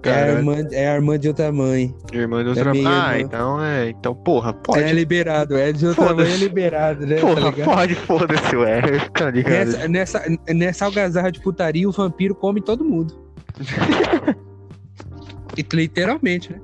É 0.04 0.12
a, 0.12 0.28
irmã, 0.34 0.56
é 0.72 0.88
a 0.90 0.94
irmã 0.96 1.18
de 1.18 1.28
outra 1.30 1.52
mãe. 1.52 1.92
irmã 2.14 2.44
de 2.44 2.50
outra 2.50 2.72
minha 2.74 2.88
Ah, 3.08 3.18
irmã. 3.18 3.28
então 3.28 3.64
é. 3.66 3.90
Então, 3.90 4.14
porra, 4.14 4.54
pode. 4.54 4.84
É 4.84 4.94
liberado. 4.94 5.58
É 5.58 5.72
de 5.72 5.88
outra 5.88 6.14
mãe, 6.14 6.32
é 6.32 6.38
liberado, 6.38 7.08
né? 7.08 7.16
tá 7.16 7.22
porra, 7.22 7.50
ligado? 7.50 7.66
pode, 7.66 7.96
foda-se, 7.96 8.56
ué. 8.56 8.82
Tá 9.14 9.32
ligado? 9.32 9.50
Nessa, 9.66 9.88
nessa, 9.88 10.24
nessa 10.54 10.86
algazarra 10.86 11.32
de 11.32 11.40
putaria, 11.42 11.90
o 11.90 11.92
vampiro 11.92 12.36
come 12.36 12.62
todo 12.62 12.86
mundo. 12.86 13.25
Literalmente, 15.74 16.52
né? 16.52 16.60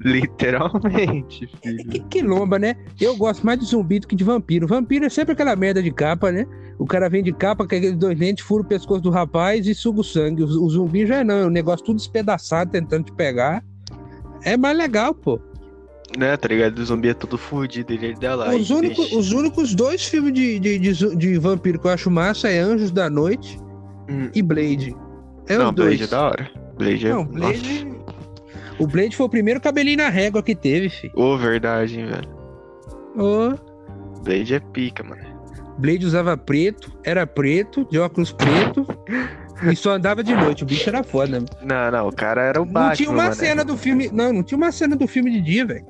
Literalmente, 0.00 1.48
filho. 1.62 2.02
Que, 2.08 2.22
lomba, 2.22 2.58
né? 2.58 2.76
Eu 3.00 3.16
gosto 3.16 3.44
mais 3.44 3.58
de 3.58 3.66
zumbi 3.66 3.98
do 3.98 4.06
que 4.06 4.14
de 4.14 4.22
vampiro. 4.22 4.66
Vampiro 4.66 5.04
é 5.04 5.08
sempre 5.08 5.32
aquela 5.32 5.56
merda 5.56 5.82
de 5.82 5.90
capa, 5.90 6.30
né? 6.30 6.46
O 6.78 6.86
cara 6.86 7.08
vem 7.08 7.22
de 7.22 7.32
capa 7.32 7.64
com 7.66 7.74
aqueles 7.74 7.96
dois 7.96 8.16
dentes, 8.16 8.44
fura 8.44 8.62
o 8.62 8.66
pescoço 8.66 9.00
do 9.00 9.10
rapaz 9.10 9.66
e 9.66 9.74
suga 9.74 10.00
o 10.00 10.04
sangue. 10.04 10.44
O, 10.44 10.46
o 10.46 10.70
zumbi 10.70 11.04
já 11.06 11.24
não, 11.24 11.34
é 11.38 11.46
um 11.46 11.50
negócio 11.50 11.84
tudo 11.84 11.98
espedaçado, 11.98 12.70
tentando 12.70 13.04
te 13.06 13.12
pegar. 13.12 13.64
É 14.44 14.56
mais 14.56 14.76
legal, 14.78 15.12
pô. 15.12 15.40
Né, 16.16 16.36
tá 16.36 16.46
ligado? 16.46 16.78
O 16.78 16.84
zumbi 16.86 17.08
é 17.08 17.14
todo 17.14 17.36
fudido, 17.36 17.92
ele 17.92 18.14
dá 18.14 18.36
lá. 18.36 18.54
Os 18.54 18.70
únicos, 18.70 18.98
deixa- 18.98 19.18
os 19.18 19.32
únicos 19.32 19.74
dois 19.74 20.04
filmes 20.04 20.32
de, 20.32 20.60
de, 20.60 20.78
de, 20.78 21.16
de 21.16 21.38
vampiro 21.38 21.80
que 21.80 21.86
eu 21.88 21.90
acho 21.90 22.08
massa 22.10 22.48
é 22.48 22.60
Anjos 22.60 22.92
da 22.92 23.10
Noite 23.10 23.58
Hum. 24.08 24.30
e 24.32 24.40
Blade. 24.40 24.94
É 25.48 25.56
Não, 25.56 25.70
os 25.70 25.74
dois. 25.74 25.96
Blade 25.98 26.02
é 26.04 26.06
da 26.06 26.22
hora. 26.22 26.50
Blade 26.76 27.06
é. 27.06 27.10
Não, 27.10 27.24
Blade. 27.24 27.88
O 28.78 28.86
Blade 28.86 29.16
foi 29.16 29.26
o 29.26 29.28
primeiro 29.28 29.60
cabelinho 29.60 29.98
na 29.98 30.08
régua 30.08 30.42
que 30.42 30.54
teve, 30.54 30.88
fi. 30.88 31.10
Ô, 31.14 31.36
verdade, 31.36 31.98
hein, 31.98 32.06
velho. 32.06 32.28
Ô, 33.16 34.20
Blade 34.22 34.54
é 34.54 34.60
pica, 34.60 35.02
mano. 35.02 35.22
Blade 35.78 36.04
usava 36.06 36.36
preto, 36.36 36.92
era 37.04 37.26
preto, 37.26 37.84
de 37.90 37.98
óculos 37.98 38.32
preto 38.32 38.86
e 39.62 39.74
só 39.76 39.92
andava 39.92 40.22
de 40.24 40.34
noite. 40.34 40.62
O 40.64 40.66
bicho 40.66 40.88
era 40.88 41.02
foda. 41.02 41.44
Não, 41.62 41.90
não, 41.90 42.08
o 42.08 42.12
cara 42.12 42.42
era 42.42 42.60
o 42.60 42.64
Batman. 42.64 42.88
não 42.88 42.94
tinha 42.96 43.10
uma 43.10 43.22
mano. 43.24 43.34
cena 43.34 43.64
do 43.64 43.76
filme. 43.76 44.10
Não, 44.12 44.32
não 44.32 44.42
tinha 44.42 44.58
uma 44.58 44.72
cena 44.72 44.94
do 44.96 45.06
filme 45.06 45.30
de 45.30 45.40
dia, 45.40 45.64
velho. 45.66 45.86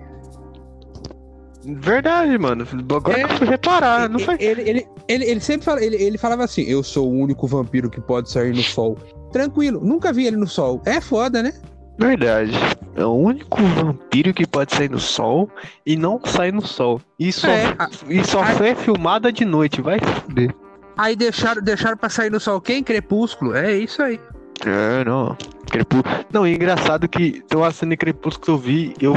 Verdade, 1.65 2.39
mano. 2.39 2.67
Agora 2.95 3.19
É. 3.21 3.27
que 3.27 3.43
eu 3.43 3.49
reparar, 3.49 4.09
não 4.09 4.19
faz. 4.19 4.41
Ele, 4.41 4.63
ele, 4.63 4.87
ele, 5.09 5.25
ele 5.25 5.41
sempre 5.41 5.65
fala, 5.65 5.83
ele, 5.85 5.97
ele 5.97 6.17
falava 6.17 6.45
assim: 6.45 6.63
Eu 6.63 6.83
sou 6.83 7.11
o 7.11 7.19
único 7.19 7.47
vampiro 7.47 7.91
que 7.91 8.01
pode 8.01 8.31
sair 8.31 8.55
no 8.55 8.63
sol. 8.63 8.97
Tranquilo, 9.33 9.81
nunca 9.85 10.13
vi 10.13 10.27
ele 10.27 10.37
no 10.37 10.47
sol. 10.47 10.81
É 10.85 11.01
foda, 11.01 11.43
né? 11.43 11.53
Verdade. 11.99 12.53
É 12.95 13.05
o 13.05 13.13
único 13.13 13.61
vampiro 13.63 14.33
que 14.33 14.47
pode 14.47 14.75
sair 14.75 14.91
no 14.91 14.99
sol 15.01 15.51
e 15.85 15.97
não 15.97 16.21
sai 16.25 16.53
no 16.53 16.65
sol. 16.65 17.01
E 17.19 17.33
só, 17.33 17.49
É, 17.49 17.75
a- 17.79 17.89
e 18.09 18.25
só 18.25 18.41
a- 18.43 18.47
foi 18.47 18.75
filmada 18.75 19.33
de 19.33 19.45
noite, 19.45 19.81
vai 19.83 19.99
se 19.99 20.21
fuder. 20.23 20.55
Aí 20.97 21.15
deixaram, 21.17 21.63
deixaram 21.63 21.97
pra 21.97 22.09
sair 22.09 22.31
no 22.31 22.41
sol 22.41 22.61
quem? 22.61 22.83
Crepúsculo. 22.83 23.55
É 23.55 23.73
isso 23.77 24.03
aí. 24.03 24.21
É, 24.67 25.05
não. 25.05 25.37
Crepú... 25.71 25.99
Não, 26.33 26.47
e 26.47 26.55
engraçado 26.55 27.09
que 27.09 27.43
tem 27.49 27.59
uma 27.59 27.71
cena 27.71 27.91
de 27.91 27.97
Crepúsculo 27.97 28.45
que 28.45 28.51
eu 28.51 28.59
vi, 28.59 28.95
eu 29.01 29.17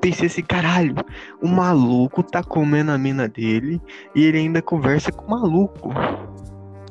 pensei 0.00 0.26
assim, 0.26 0.42
caralho, 0.42 0.94
o 1.42 1.48
maluco 1.48 2.22
tá 2.22 2.42
comendo 2.44 2.90
a 2.92 2.98
mina 2.98 3.28
dele 3.28 3.80
e 4.14 4.24
ele 4.24 4.38
ainda 4.38 4.62
conversa 4.62 5.10
com 5.10 5.26
o 5.26 5.30
maluco. 5.30 5.92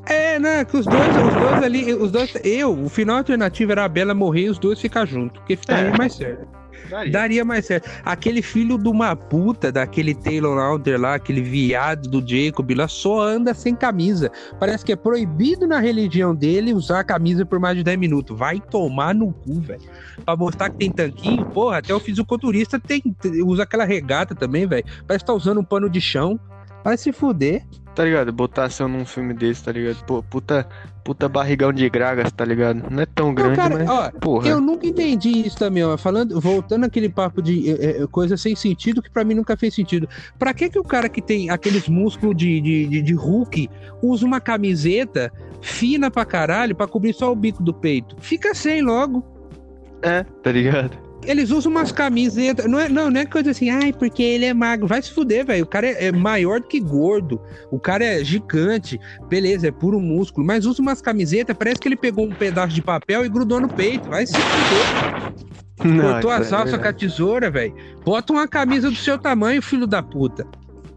É, 0.09 0.39
né? 0.39 0.65
Que 0.65 0.77
os 0.77 0.85
dois, 0.85 1.07
os 1.07 1.33
dois 1.33 1.63
ali, 1.63 1.93
os 1.93 2.11
dois. 2.11 2.33
Eu, 2.43 2.73
o 2.83 2.89
final 2.89 3.17
alternativo 3.17 3.71
era 3.71 3.85
a 3.85 3.87
Bela 3.89 4.13
morrer 4.13 4.45
e 4.45 4.49
os 4.49 4.57
dois 4.57 4.79
ficar 4.81 5.05
juntos. 5.05 5.39
Porque 5.39 5.55
ficaria 5.55 5.91
É. 5.93 5.97
mais 5.97 6.13
certo. 6.13 6.59
Daria 7.11 7.45
mais 7.45 7.65
certo. 7.67 7.87
Aquele 8.03 8.41
filho 8.41 8.75
de 8.77 8.87
uma 8.89 9.15
puta 9.15 9.71
daquele 9.71 10.15
Taylor 10.15 10.55
Lautner 10.55 10.99
lá, 10.99 11.15
aquele 11.15 11.39
viado 11.41 12.09
do 12.09 12.27
Jacob 12.27 12.71
lá, 12.71 12.87
só 12.87 13.21
anda 13.21 13.53
sem 13.53 13.75
camisa. 13.75 14.31
Parece 14.59 14.83
que 14.83 14.91
é 14.93 14.95
proibido 14.95 15.67
na 15.67 15.79
religião 15.79 16.33
dele 16.33 16.73
usar 16.73 17.01
a 17.01 17.03
camisa 17.03 17.45
por 17.45 17.59
mais 17.59 17.77
de 17.77 17.83
10 17.83 17.99
minutos. 17.99 18.35
Vai 18.35 18.59
tomar 18.59 19.13
no 19.13 19.31
cu, 19.31 19.59
velho. 19.61 19.81
Pra 20.25 20.35
mostrar 20.35 20.71
que 20.71 20.77
tem 20.77 20.89
tanquinho, 20.91 21.45
porra, 21.47 21.77
até 21.77 21.93
o 21.93 21.99
fisiculturista 21.99 22.79
tem, 22.79 23.03
usa 23.45 23.63
aquela 23.63 23.85
regata 23.85 24.33
também, 24.33 24.65
velho. 24.65 24.85
Parece 25.05 25.23
que 25.23 25.27
tá 25.27 25.33
usando 25.33 25.59
um 25.59 25.63
pano 25.65 25.87
de 25.89 26.01
chão. 26.01 26.39
Vai 26.83 26.97
se 26.97 27.11
fuder. 27.11 27.63
Tá 27.99 28.05
ligado? 28.05 28.31
Botar 28.31 28.63
ação 28.63 28.87
num 28.87 29.03
filme 29.05 29.33
desse, 29.33 29.61
tá 29.61 29.73
ligado? 29.73 30.01
Pô, 30.05 30.23
puta, 30.23 30.65
puta 31.03 31.27
barrigão 31.27 31.73
de 31.73 31.89
gragas, 31.89 32.31
tá 32.31 32.45
ligado? 32.45 32.89
Não 32.89 33.03
é 33.03 33.05
tão 33.05 33.27
Não, 33.27 33.35
grande, 33.35 33.57
cara, 33.57 33.75
mas. 33.75 33.89
ó, 33.89 34.09
Porra. 34.11 34.47
Eu 34.47 34.61
nunca 34.61 34.87
entendi 34.87 35.45
isso 35.45 35.57
também, 35.57 35.83
ó. 35.83 35.97
Falando, 35.97 36.39
voltando 36.39 36.85
aquele 36.85 37.09
papo 37.09 37.41
de 37.41 37.69
é, 37.69 38.01
é, 38.01 38.07
coisa 38.07 38.37
sem 38.37 38.55
sentido 38.55 39.01
que 39.01 39.09
pra 39.09 39.25
mim 39.25 39.33
nunca 39.33 39.57
fez 39.57 39.75
sentido. 39.75 40.07
Pra 40.37 40.53
que 40.53 40.69
que 40.69 40.79
o 40.79 40.83
cara 40.85 41.09
que 41.09 41.21
tem 41.21 41.49
aqueles 41.49 41.89
músculos 41.89 42.37
de, 42.37 42.61
de, 42.61 42.87
de, 42.87 43.01
de 43.01 43.13
Hulk 43.13 43.69
usa 44.01 44.25
uma 44.25 44.39
camiseta 44.39 45.29
fina 45.61 46.09
pra 46.09 46.23
caralho 46.23 46.77
pra 46.77 46.87
cobrir 46.87 47.11
só 47.11 47.29
o 47.29 47.35
bico 47.35 47.61
do 47.61 47.73
peito? 47.73 48.15
Fica 48.21 48.55
sem 48.55 48.81
logo. 48.81 49.25
É, 50.01 50.23
tá 50.23 50.53
ligado? 50.53 50.97
Eles 51.25 51.51
usam 51.51 51.71
umas 51.71 51.91
camisetas. 51.91 52.65
Não 52.65 52.79
é, 52.79 52.89
não, 52.89 53.09
não 53.09 53.19
é 53.19 53.25
coisa 53.25 53.51
assim, 53.51 53.69
ai, 53.69 53.91
porque 53.91 54.23
ele 54.23 54.45
é 54.45 54.53
magro. 54.53 54.87
Vai 54.87 55.01
se 55.01 55.11
fuder, 55.11 55.45
velho. 55.45 55.63
O 55.63 55.67
cara 55.67 55.87
é, 55.87 56.05
é 56.05 56.11
maior 56.11 56.59
do 56.59 56.67
que 56.67 56.79
gordo. 56.79 57.41
O 57.69 57.79
cara 57.79 58.03
é 58.03 58.23
gigante. 58.23 58.99
Beleza, 59.27 59.67
é 59.67 59.71
puro 59.71 59.99
músculo. 59.99 60.45
Mas 60.45 60.65
usa 60.65 60.81
umas 60.81 61.01
camisetas. 61.01 61.55
Parece 61.57 61.79
que 61.79 61.87
ele 61.87 61.95
pegou 61.95 62.25
um 62.25 62.33
pedaço 62.33 62.73
de 62.73 62.81
papel 62.81 63.25
e 63.25 63.29
grudou 63.29 63.59
no 63.59 63.67
peito. 63.67 64.09
Vai 64.09 64.25
se 64.25 64.33
fuder. 64.33 65.33
Não, 65.83 66.13
Cortou 66.13 66.31
a 66.31 66.35
isso 66.35 66.43
é 66.43 66.49
salsa 66.49 66.77
com 66.77 66.87
a 66.87 66.93
tesoura, 66.93 67.49
velho. 67.49 67.73
Bota 68.03 68.33
uma 68.33 68.47
camisa 68.47 68.89
do 68.89 68.95
seu 68.95 69.17
tamanho, 69.17 69.61
filho 69.61 69.87
da 69.87 70.03
puta. 70.03 70.45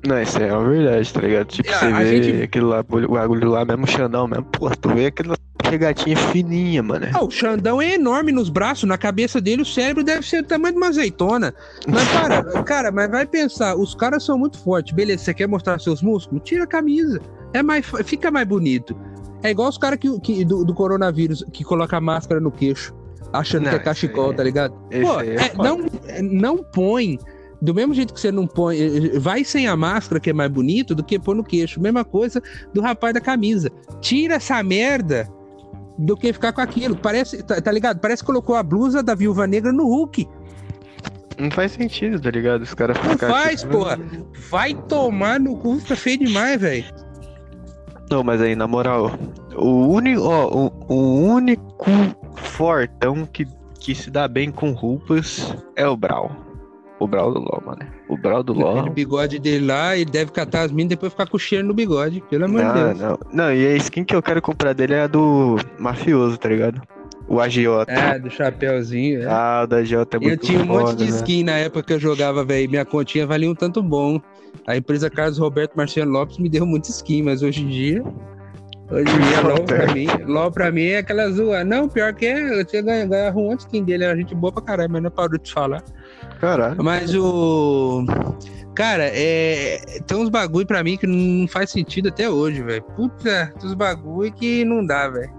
Não, 0.06 0.20
isso 0.20 0.38
é 0.38 0.52
uma 0.52 0.68
verdade, 0.68 1.12
tá 1.12 1.20
ligado? 1.20 1.46
Tipo, 1.46 1.70
Ah, 1.70 1.78
você 1.78 1.92
vê 1.92 2.22
gente- 2.22 2.42
aquele 2.42 2.64
lá, 2.64 2.80
o 2.80 3.08
bagulho 3.12 3.48
lá 3.50 3.64
mesmo, 3.64 3.84
o 3.84 3.86
Xandão 3.86 4.26
mesmo, 4.26 4.44
pô, 4.44 4.68
tu 4.70 4.88
vê 4.88 5.06
aquela 5.06 5.36
regatinha 5.64 6.16
fininha, 6.16 6.82
mano. 6.82 7.06
Ah, 7.14 7.22
o 7.24 7.30
Xandão 7.30 7.80
é 7.80 7.94
enorme 7.94 8.32
nos 8.32 8.48
braços, 8.50 8.84
na 8.88 8.98
cabeça 8.98 9.40
dele 9.40 9.62
o 9.62 9.64
cérebro 9.64 10.02
deve 10.02 10.26
ser 10.26 10.42
do 10.42 10.48
tamanho 10.48 10.74
de 10.74 10.78
uma 10.80 10.88
azeitona. 10.88 11.54
Mas 11.86 12.08
para, 12.08 12.42
cara, 12.64 12.90
mas 12.90 13.10
vai 13.10 13.26
pensar, 13.26 13.76
os 13.76 13.94
caras 13.94 14.24
são 14.24 14.36
muito 14.36 14.58
fortes. 14.58 14.92
Beleza, 14.92 15.22
você 15.24 15.32
quer 15.34 15.46
mostrar 15.46 15.78
seus 15.78 16.02
músculos? 16.02 16.42
Tira 16.44 16.64
a 16.64 16.66
camisa. 16.66 17.20
É 17.54 17.62
mais, 17.62 17.86
fica 18.04 18.30
mais 18.30 18.46
bonito. 18.46 18.96
É 19.42 19.50
igual 19.50 19.68
os 19.68 19.78
caras 19.78 19.98
que, 19.98 20.20
que- 20.20 20.44
do, 20.44 20.64
do 20.64 20.74
coronavírus 20.74 21.44
que 21.52 21.62
coloca 21.64 21.96
a 21.96 22.00
máscara 22.00 22.40
no 22.40 22.50
queixo, 22.50 22.92
achando 23.32 23.64
Não, 23.64 23.70
que 23.70 23.76
é 23.76 23.78
cachecol, 23.78 24.32
é- 24.32 24.34
tá 24.34 24.42
ligado? 24.42 24.74
Esse 24.90 25.04
Pô, 25.04 25.20
é 25.20 25.34
é, 25.36 25.52
não, 25.56 25.86
é, 26.08 26.22
não 26.22 26.56
põe. 26.58 27.18
Do 27.62 27.72
mesmo 27.72 27.94
jeito 27.94 28.12
que 28.12 28.20
você 28.20 28.32
não 28.32 28.44
põe, 28.44 28.76
eh, 28.76 29.18
vai 29.20 29.44
sem 29.44 29.68
a 29.68 29.76
máscara, 29.76 30.18
que 30.18 30.30
é 30.30 30.32
mais 30.32 30.50
bonito, 30.50 30.96
do 30.96 31.04
que 31.04 31.16
pôr 31.16 31.36
no 31.36 31.44
queixo. 31.44 31.80
Mesma 31.80 32.04
coisa 32.04 32.42
do 32.74 32.80
rapaz 32.80 33.14
da 33.14 33.20
camisa. 33.20 33.70
Tira 34.00 34.34
essa 34.34 34.60
merda 34.64 35.28
do 35.96 36.16
que 36.16 36.32
ficar 36.32 36.52
com 36.52 36.60
aquilo. 36.60 36.96
Parece, 36.96 37.40
tá, 37.44 37.60
tá 37.60 37.70
ligado? 37.70 38.00
Parece 38.00 38.20
que 38.22 38.26
colocou 38.26 38.56
a 38.56 38.64
blusa 38.64 39.00
da 39.00 39.14
viúva 39.14 39.46
negra 39.46 39.72
no 39.72 39.86
Hulk. 39.86 40.28
Não 41.38 41.52
faz 41.52 41.70
sentido, 41.70 42.20
tá 42.20 42.30
ligado? 42.32 42.62
Os 42.62 42.74
caras 42.74 42.96
Não 42.96 43.10
ficam. 43.10 43.30
faz, 43.30 43.60
tipo, 43.60 43.72
porra. 43.74 43.98
Vai 44.50 44.74
tomar 44.74 45.38
no 45.38 45.56
cu, 45.56 45.78
fica 45.78 45.94
feio 45.94 46.18
demais, 46.18 46.60
velho. 46.60 46.84
Não, 48.10 48.24
mas 48.24 48.40
aí, 48.40 48.56
na 48.56 48.66
moral, 48.66 49.12
o 49.56 49.86
único, 49.86 50.20
ó, 50.22 50.48
o, 50.48 50.92
o 50.92 51.32
único 51.32 51.90
fortão 52.34 53.24
que, 53.24 53.46
que 53.78 53.94
se 53.94 54.10
dá 54.10 54.26
bem 54.26 54.50
com 54.50 54.72
roupas 54.72 55.54
é 55.76 55.86
o 55.86 55.96
Brau. 55.96 56.30
O 57.02 57.06
Brau 57.08 57.32
do 57.32 57.40
LoL, 57.40 57.62
mano. 57.66 57.80
O 58.08 58.16
Brau 58.16 58.42
do 58.42 58.52
LoL. 58.52 58.88
bigode 58.90 59.38
dele 59.38 59.66
lá, 59.66 59.96
ele 59.96 60.10
deve 60.10 60.30
catar 60.30 60.62
as 60.62 60.70
minas 60.70 60.86
e 60.92 60.94
depois 60.94 61.12
ficar 61.12 61.26
com 61.28 61.36
o 61.36 61.40
cheiro 61.40 61.66
no 61.66 61.74
bigode. 61.74 62.22
Pelo 62.30 62.44
amor 62.44 62.62
de 62.64 62.72
Deus. 62.72 62.98
não. 63.00 63.18
Não, 63.32 63.52
e 63.52 63.66
a 63.66 63.76
skin 63.76 64.04
que 64.04 64.14
eu 64.14 64.22
quero 64.22 64.40
comprar 64.40 64.72
dele 64.72 64.94
é 64.94 65.02
a 65.02 65.06
do 65.06 65.56
mafioso, 65.78 66.36
tá 66.38 66.48
ligado? 66.48 66.80
O 67.28 67.40
agiota. 67.40 67.90
É, 67.90 68.18
do 68.18 68.30
chapéuzinho. 68.30 69.22
é. 69.22 69.26
Ah, 69.26 69.62
o 69.64 69.66
da 69.66 69.76
agiota 69.78 70.16
é 70.16 70.18
Eu 70.18 70.22
muito 70.28 70.46
tinha 70.46 70.60
um 70.60 70.66
monte 70.66 70.80
foda, 70.90 70.96
de 71.04 71.10
né? 71.10 71.16
skin 71.16 71.42
na 71.44 71.56
época 71.58 71.82
que 71.82 71.92
eu 71.94 71.98
jogava, 72.00 72.44
velho. 72.44 72.68
Minha 72.70 72.84
continha 72.84 73.26
valia 73.26 73.50
um 73.50 73.54
tanto 73.54 73.82
bom. 73.82 74.20
A 74.66 74.76
empresa 74.76 75.08
Carlos 75.10 75.38
Roberto 75.38 75.74
Marciano 75.74 76.12
Lopes 76.12 76.38
me 76.38 76.48
deu 76.48 76.64
muito 76.66 76.84
skin, 76.90 77.22
mas 77.22 77.42
hoje 77.42 77.62
em 77.62 77.68
dia. 77.68 78.04
Hoje 78.90 79.04
em 79.10 79.20
dia, 79.20 79.40
LOL 79.40 79.64
pra 79.64 79.86
mim, 79.94 80.06
LOL 80.26 80.50
pra 80.52 80.70
mim 80.70 80.84
é 80.84 80.98
aquela 80.98 81.30
zoa. 81.30 81.64
Não, 81.64 81.88
pior 81.88 82.12
que 82.12 82.26
é, 82.26 82.60
eu 82.60 82.64
tinha 82.64 82.82
ganhava 82.82 83.38
um 83.38 83.44
monte 83.44 83.60
de 83.60 83.64
skin 83.66 83.82
dele, 83.84 84.04
era 84.04 84.14
gente 84.14 84.34
boa 84.34 84.52
pra 84.52 84.62
caralho, 84.62 84.90
mas 84.92 85.02
não 85.02 85.10
parou 85.10 85.38
de 85.38 85.50
falar. 85.50 85.82
Caralho. 86.42 86.82
Mas 86.82 87.14
o. 87.14 88.04
Cara, 88.74 89.04
é... 89.04 89.80
tem 90.04 90.16
uns 90.16 90.28
bagulho 90.28 90.66
pra 90.66 90.82
mim 90.82 90.96
que 90.96 91.06
não 91.06 91.46
faz 91.46 91.70
sentido 91.70 92.08
até 92.08 92.28
hoje, 92.28 92.60
velho. 92.64 92.82
Puta, 92.96 93.54
tem 93.60 93.68
uns 93.70 93.74
bagulho 93.74 94.32
que 94.32 94.64
não 94.64 94.84
dá, 94.84 95.08
velho. 95.08 95.32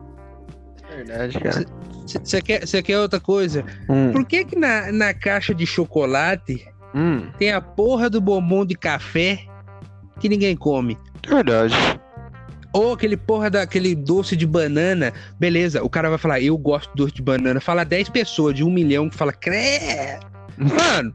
Verdade, 0.95 1.37
cara. 1.41 1.65
Você 2.07 2.41
quer, 2.41 2.65
cê 2.65 2.81
quer 2.81 2.99
outra 2.99 3.19
coisa? 3.19 3.65
Hum, 3.89 4.13
Por 4.13 4.25
que 4.25 4.45
que 4.45 4.55
na, 4.55 4.93
na 4.93 5.13
caixa 5.13 5.53
de 5.53 5.65
chocolate 5.65 6.65
hum, 6.95 7.27
tem 7.37 7.51
a 7.51 7.59
porra 7.59 8.09
do 8.09 8.21
bombom 8.21 8.65
de 8.65 8.75
café 8.75 9.39
que 10.21 10.29
ninguém 10.29 10.55
come? 10.55 10.97
verdade. 11.27 11.75
Ou 12.71 12.93
aquele 12.93 13.17
porra 13.17 13.49
daquele 13.49 13.93
doce 13.93 14.37
de 14.37 14.47
banana. 14.47 15.11
Beleza, 15.37 15.83
o 15.83 15.89
cara 15.89 16.09
vai 16.09 16.17
falar, 16.17 16.39
eu 16.39 16.57
gosto 16.57 16.89
de 16.91 16.95
doce 16.95 17.13
de 17.13 17.21
banana. 17.21 17.59
Fala 17.59 17.83
10 17.83 18.09
pessoas 18.09 18.55
de 18.55 18.63
um 18.63 18.71
milhão 18.71 19.09
que 19.09 19.17
fala, 19.17 19.33
cré. 19.33 20.19
Mano, 20.57 21.13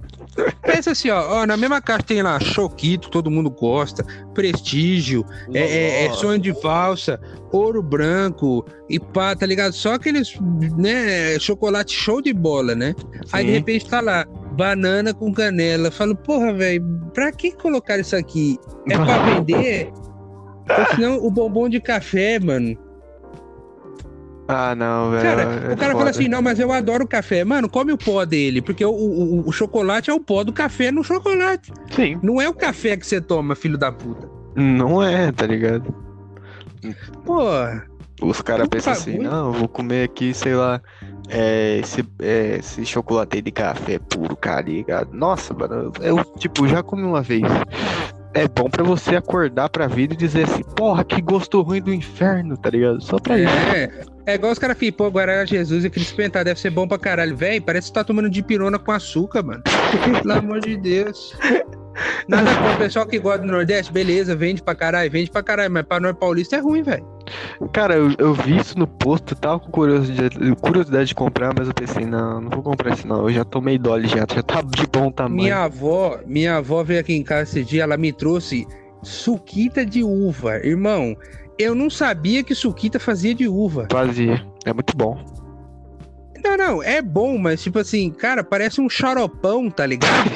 pensa 0.63 0.91
assim, 0.93 1.11
ó, 1.11 1.43
ó, 1.43 1.47
na 1.47 1.57
mesma 1.57 1.81
caixa 1.81 2.03
tem 2.05 2.23
lá 2.23 2.39
Choquito, 2.41 3.09
todo 3.09 3.31
mundo 3.31 3.51
gosta, 3.51 4.05
Prestígio, 4.35 5.25
é, 5.55 5.61
é- 5.61 6.07
é 6.07 6.13
sonho 6.13 6.39
de 6.41 6.51
valsa, 6.53 7.21
ouro 7.53 7.83
branco 7.83 8.65
e 8.89 8.99
pá, 8.99 9.35
tá 9.37 9.47
ligado? 9.47 9.73
Só 9.73 9.95
aqueles, 9.95 10.35
né, 10.77 11.39
chocolate 11.39 11.93
show 11.95 12.21
de 12.21 12.33
bola, 12.33 12.75
né? 12.75 12.95
Aí 13.33 13.45
de 13.45 13.51
Sim. 13.53 13.57
repente 13.59 13.89
tá 13.89 14.01
lá, 14.01 14.27
banana 14.53 15.15
com 15.15 15.33
canela. 15.33 15.91
Falo, 15.91 16.17
porra, 16.17 16.53
velho, 16.53 16.85
pra 17.15 17.31
que 17.33 17.53
colocar 17.53 17.99
isso 17.99 18.17
aqui? 18.17 18.59
É 18.91 18.97
pra 18.97 19.05
vender? 19.41 19.91
Ou 20.69 20.87
senão 20.97 21.17
o 21.25 21.31
bombom 21.31 21.69
de 21.69 21.81
café, 21.81 22.39
mano. 22.39 22.77
Ah, 24.49 24.75
não, 24.75 25.11
velho. 25.11 25.23
Cara, 25.23 25.43
é 25.43 25.75
o 25.75 25.77
cara 25.77 25.93
fala 25.93 26.09
assim, 26.11 26.27
não, 26.27 26.41
mas 26.41 26.59
eu 26.59 26.73
adoro 26.73 27.07
café. 27.07 27.45
Mano, 27.45 27.69
come 27.69 27.93
o 27.93 27.99
pó 27.99 28.25
dele, 28.25 28.63
porque 28.63 28.83
o, 28.83 28.91
o, 28.91 29.47
o 29.47 29.53
chocolate 29.53 30.09
é 30.09 30.15
o 30.15 30.19
pó 30.21 30.43
do 30.43 30.55
café 30.55 30.91
no 30.91 31.05
chocolate. 31.05 31.71
Sim, 31.91 32.19
Não 32.23 32.41
é 32.41 32.49
o 32.49 32.55
café 32.55 32.97
que 32.97 33.07
você 33.07 33.21
toma, 33.21 33.55
filho 33.55 33.77
da 33.77 33.93
puta. 33.93 34.27
não 34.57 35.03
é, 35.03 35.31
tá 35.31 35.47
ligado? 35.47 35.95
Porra. 37.27 37.87
Os 38.23 38.41
caras 38.41 38.67
pensam 38.69 38.95
assim, 38.95 39.13
bagulho. 39.13 39.31
não, 39.31 39.47
eu 39.49 39.53
vou 39.53 39.69
comer 39.69 40.05
aqui, 40.05 40.35
sei 40.35 40.55
lá, 40.55 40.81
é, 41.29 41.79
esse, 41.79 42.05
é, 42.21 42.57
esse 42.57 42.85
chocolate 42.85 43.41
de 43.43 43.53
café 43.53 43.99
puro, 43.99 44.35
cara, 44.35 44.63
ligado? 44.63 45.13
Nossa, 45.13 45.55
mano, 45.55 45.93
eu, 46.01 46.25
tipo, 46.37 46.67
já 46.67 46.83
comi 46.83 47.03
uma 47.03 47.23
vez. 47.23 47.43
É 48.35 48.47
bom 48.47 48.69
pra 48.69 48.85
você 48.85 49.17
acordar 49.17 49.69
pra 49.69 49.87
vida 49.87 50.15
e 50.15 50.17
dizer 50.17 50.45
assim, 50.45 50.63
porra, 50.77 51.03
que 51.05 51.21
gosto 51.21 51.61
ruim 51.63 51.81
do 51.81 51.93
inferno, 51.93 52.57
tá 52.57 52.71
ligado? 52.71 53.01
Só 53.03 53.19
pra 53.19 53.39
isso. 53.39 53.53
É, 53.75 53.91
é 54.27 54.35
igual 54.35 54.53
os 54.53 54.59
caras 54.59 54.77
ficam, 54.77 55.07
pô, 55.07 55.11
Guaraná 55.11 55.45
Jesus 55.45 55.85
e 55.85 55.87
aquele 55.87 56.05
experimentar 56.05 56.45
deve 56.45 56.61
ser 56.61 56.71
bom 56.71 56.87
pra 56.87 56.99
caralho. 56.99 57.37
Véi, 57.37 57.61
parece 57.61 57.89
que 57.89 57.95
tá 57.95 58.05
tomando 58.05 58.29
de 58.29 58.43
pirona 58.43 58.79
com 58.79 58.93
açúcar, 58.93 59.43
mano. 59.43 59.63
Pelo 60.23 60.33
amor 60.35 60.61
de 60.61 60.77
Deus. 60.77 61.35
Nada 62.29 62.55
contra 62.55 62.75
o 62.75 62.79
pessoal 62.79 63.07
que 63.07 63.19
gosta 63.19 63.41
do 63.41 63.47
Nordeste, 63.47 63.93
beleza, 63.93 64.37
vende 64.37 64.63
pra 64.63 64.75
caralho, 64.75 65.11
vende 65.11 65.31
pra 65.31 65.43
caralho, 65.43 65.73
mas 65.73 65.85
pra 65.85 66.01
nós 66.01 66.15
paulista 66.17 66.57
é 66.57 66.61
ruim, 66.61 66.83
velho. 66.83 67.07
Cara, 67.73 67.95
eu, 67.95 68.15
eu 68.19 68.35
vi 68.35 68.57
isso 68.57 68.79
no 68.79 68.87
posto, 68.87 69.35
tava 69.35 69.61
com 69.61 69.71
curiosidade, 69.71 70.39
curiosidade 70.61 71.09
de 71.09 71.15
comprar, 71.15 71.53
mas 71.57 71.69
eu 71.69 71.75
pensei, 71.75 72.07
não, 72.07 72.41
não 72.41 72.51
vou 72.51 72.63
comprar 72.63 72.95
isso 72.95 73.07
não. 73.07 73.29
Eu 73.29 73.31
já 73.31 73.45
tomei 73.45 73.79
Dolly 73.79 74.09
já, 74.09 74.27
já 74.33 74.43
tá 74.43 74.63
de 74.63 74.87
bom 74.87 75.11
tamanho. 75.11 75.43
Minha 75.43 75.65
avó, 75.65 76.21
minha 76.27 76.57
avó 76.57 76.83
veio 76.83 77.01
aqui 77.01 77.15
em 77.15 77.23
casa 77.23 77.43
esse 77.43 77.65
dia, 77.65 77.83
ela 77.83 77.97
me 77.97 78.13
trouxe 78.13 78.67
suquita 79.03 79.85
de 79.85 80.03
uva. 80.03 80.57
Irmão, 80.65 81.17
eu 81.59 81.75
não 81.75 81.91
sabia 81.91 82.43
que 82.43 82.55
suquita 82.55 82.99
fazia 82.99 83.35
de 83.35 83.49
uva. 83.49 83.87
Fazia. 83.91 84.45
É 84.65 84.73
muito 84.73 84.97
bom. 84.97 85.19
Não, 86.43 86.57
não, 86.57 86.83
é 86.83 87.03
bom, 87.03 87.37
mas 87.37 87.63
tipo 87.63 87.79
assim, 87.79 88.11
cara, 88.11 88.45
parece 88.45 88.81
um 88.81 88.89
xaropão, 88.89 89.69
tá 89.71 89.85
ligado? 89.85 90.31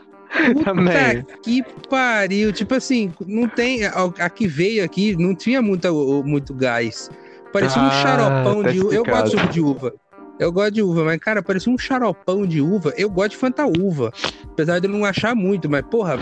Puta 0.46 0.64
Também. 0.64 1.26
que 1.42 1.62
pariu. 1.88 2.52
Tipo 2.52 2.74
assim, 2.74 3.12
não 3.26 3.48
tem. 3.48 3.84
A, 3.86 4.30
que 4.30 4.46
veio 4.46 4.84
aqui 4.84 5.16
não 5.16 5.34
tinha 5.34 5.60
muita, 5.60 5.92
muito 5.92 6.54
gás. 6.54 7.10
Parecia 7.52 7.80
um 7.80 7.86
Ah, 7.86 8.02
xaropão 8.02 8.62
tá 8.62 8.70
de 8.72 8.80
uva. 8.80 8.94
Eu 8.94 9.04
gosto 9.04 9.24
de 9.24 9.30
suco 9.42 9.52
de 9.52 9.60
uva. 9.60 9.94
Eu 10.38 10.52
gosto 10.52 10.70
de 10.72 10.82
uva, 10.82 11.04
mas, 11.04 11.18
cara, 11.18 11.42
parecia 11.42 11.72
um 11.72 11.78
xaropão 11.78 12.46
de 12.46 12.60
uva. 12.60 12.92
Eu 12.96 13.10
gosto 13.10 13.30
de 13.30 13.36
Fanta 13.38 13.66
uva. 13.66 14.12
Apesar 14.44 14.78
de 14.78 14.86
eu 14.86 14.92
não 14.92 15.04
achar 15.04 15.34
muito, 15.34 15.68
mas, 15.68 15.82
porra. 15.82 16.16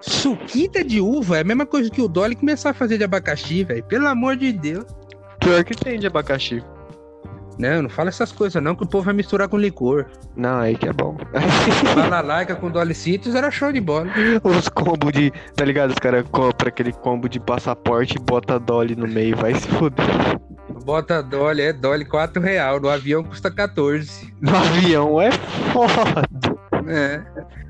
Suquita 0.00 0.84
de 0.84 1.00
uva 1.00 1.38
é 1.38 1.40
a 1.40 1.44
mesma 1.44 1.64
coisa 1.64 1.88
que 1.88 2.02
o 2.02 2.08
Dolly 2.08 2.36
começar 2.36 2.70
a 2.70 2.74
fazer 2.74 2.98
de 2.98 3.04
abacaxi, 3.04 3.64
velho. 3.64 3.82
Pelo 3.84 4.06
amor 4.06 4.36
de 4.36 4.52
Deus. 4.52 4.84
Pior 5.40 5.64
que 5.64 5.74
tem 5.74 5.98
de 5.98 6.06
abacaxi. 6.06 6.62
Não, 7.58 7.82
não 7.82 7.88
fala 7.88 8.08
essas 8.08 8.32
coisas, 8.32 8.62
não, 8.62 8.74
que 8.74 8.82
o 8.82 8.86
povo 8.86 9.04
vai 9.04 9.14
misturar 9.14 9.48
com 9.48 9.56
licor. 9.56 10.06
Não, 10.36 10.58
aí 10.58 10.76
que 10.76 10.88
é 10.88 10.92
bom. 10.92 11.16
Balalaica 11.94 12.56
com 12.56 12.70
Dolly 12.70 12.94
Citrus 12.94 13.34
era 13.34 13.50
show 13.50 13.72
de 13.72 13.80
bola. 13.80 14.06
Os 14.42 14.68
combos 14.68 15.12
de. 15.12 15.32
Tá 15.54 15.64
ligado? 15.64 15.90
Os 15.90 15.98
caras 15.98 16.24
compram 16.30 16.68
aquele 16.68 16.92
combo 16.92 17.28
de 17.28 17.38
passaporte 17.38 18.16
e 18.16 18.20
bota 18.20 18.58
Dolly 18.58 18.96
no 18.96 19.06
meio. 19.06 19.36
Vai 19.36 19.54
se 19.54 19.68
foder. 19.68 20.04
Bota 20.84 21.22
Dolly, 21.22 21.62
é 21.62 21.72
Dolly 21.72 22.04
4 22.04 22.42
real. 22.42 22.80
No 22.80 22.88
avião 22.88 23.22
custa 23.22 23.50
14. 23.50 24.34
No 24.40 24.56
avião 24.56 25.20
é 25.20 25.30
foda. 25.72 26.53
É. 26.88 27.22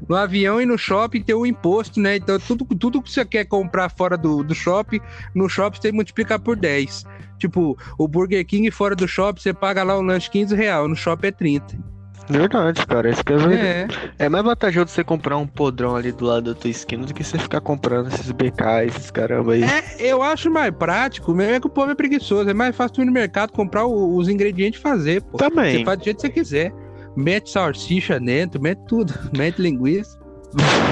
No 0.09 0.16
avião 0.16 0.61
e 0.61 0.66
no 0.66 0.77
shopping 0.79 1.22
tem 1.22 1.35
o 1.35 1.46
imposto, 1.46 2.00
né? 2.00 2.16
Então 2.16 2.38
tudo, 2.38 2.64
tudo 2.64 3.00
que 3.03 3.11
você 3.11 3.24
quer 3.24 3.44
comprar 3.44 3.88
fora 3.90 4.16
do, 4.16 4.42
do 4.42 4.55
shopping, 4.55 5.00
no 5.35 5.48
shopping 5.48 5.77
você 5.77 5.83
tem 5.83 5.90
que 5.92 5.96
multiplicar 5.96 6.38
por 6.38 6.57
10. 6.57 7.05
Tipo, 7.38 7.77
o 7.98 8.07
Burger 8.09 8.44
King 8.46 8.70
fora 8.70 8.94
do 8.94 9.07
shopping, 9.09 9.40
você 9.40 9.53
paga 9.53 9.83
lá 9.83 9.96
o 9.96 10.03
lanche 10.03 10.31
15 10.31 10.55
real, 10.55 10.88
no 10.88 10.96
shopping 10.96 11.27
é 11.29 11.31
30. 11.33 11.94
Verdade, 12.27 12.87
cara. 12.87 13.11
Isso 13.11 13.22
que 13.22 13.35
é 13.35 13.37
verdade. 13.37 13.94
É. 14.18 14.24
É 14.24 14.29
mais 14.31 14.42
vantajoso 14.42 14.88
você 14.88 15.05
comprar 15.05 15.37
um 15.37 15.46
podrão 15.46 15.94
ali 15.94 16.11
do 16.11 16.24
lado 16.24 16.55
da 16.55 16.59
tua 16.59 16.70
esquina 16.70 17.05
do 17.05 17.12
que 17.12 17.22
você 17.22 17.38
ficar 17.38 17.61
comprando 17.61 18.09
esses 18.09 18.31
BK, 18.31 18.87
esses 18.87 19.11
caramba 19.11 19.53
aí. 19.53 19.62
É, 19.62 19.85
eu 19.98 20.22
acho 20.22 20.50
mais 20.50 20.74
prático, 20.74 21.35
mesmo 21.35 21.53
é 21.55 21.61
que 21.61 21.66
o 21.66 21.70
povo 21.70 21.90
é 21.90 21.94
preguiçoso. 21.94 22.48
É 22.48 22.55
mais 22.55 22.74
fácil 22.74 22.94
tu 22.94 23.03
ir 23.03 23.05
no 23.05 23.12
mercado 23.12 23.53
comprar 23.53 23.85
o- 23.85 24.16
os 24.16 24.27
ingredientes 24.29 24.81
e 24.81 24.83
fazer, 24.83 25.20
pô. 25.22 25.37
Também. 25.37 25.79
Você 25.81 25.85
faz 25.85 25.98
do 25.98 26.05
jeito 26.05 26.16
que 26.16 26.22
você 26.22 26.31
quiser. 26.31 26.72
Mete 27.16 27.50
salsicha 27.50 28.18
dentro, 28.18 28.61
mete 28.61 28.81
tudo. 28.88 29.12
Mete 29.37 29.61
linguiça, 29.62 30.18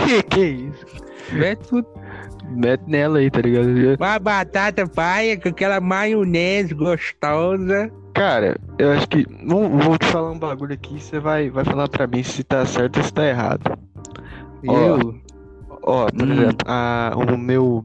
que, 0.06 0.22
que 0.24 0.40
isso? 0.44 0.87
mete 1.32 1.68
tudo. 1.68 1.87
Mete 2.50 2.82
nela 2.87 3.18
aí, 3.18 3.30
tá 3.30 3.40
ligado? 3.40 3.68
Uma 3.98 4.18
batata 4.18 4.87
paia 4.87 5.38
com 5.40 5.48
aquela 5.48 5.80
maionese 5.80 6.74
gostosa. 6.74 7.90
Cara, 8.14 8.56
eu 8.78 8.92
acho 8.92 9.08
que. 9.08 9.24
Vou, 9.46 9.68
vou 9.70 9.96
te 9.98 10.06
falar 10.06 10.30
um 10.32 10.38
bagulho 10.38 10.74
aqui, 10.74 11.00
você 11.00 11.18
vai, 11.18 11.48
vai 11.48 11.64
falar 11.64 11.88
pra 11.88 12.06
mim 12.06 12.22
se 12.22 12.44
tá 12.44 12.64
certo 12.66 12.98
ou 12.98 13.04
se 13.04 13.12
tá 13.12 13.24
errado. 13.26 13.78
Ó, 14.68 14.76
Eu? 14.76 15.14
Ó, 15.85 16.06
por 16.11 16.28
Hum. 16.28 16.32
exemplo, 16.32 16.58
a- 16.66 17.12
o 17.16 17.38
meu. 17.38 17.85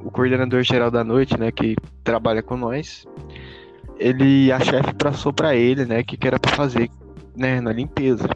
O 0.00 0.10
coordenador 0.10 0.62
geral 0.62 0.90
da 0.90 1.04
noite, 1.04 1.38
né, 1.38 1.50
que 1.52 1.76
trabalha 2.02 2.42
com 2.42 2.56
nós, 2.56 3.04
ele. 3.98 4.50
A 4.52 4.60
chefe 4.60 4.94
passou 4.94 5.32
pra 5.32 5.54
ele, 5.54 5.84
né, 5.84 6.02
que 6.02 6.16
que 6.16 6.26
era 6.26 6.38
pra 6.38 6.52
fazer, 6.56 6.88
né, 7.38 7.60
na 7.60 7.72
limpeza. 7.72 8.28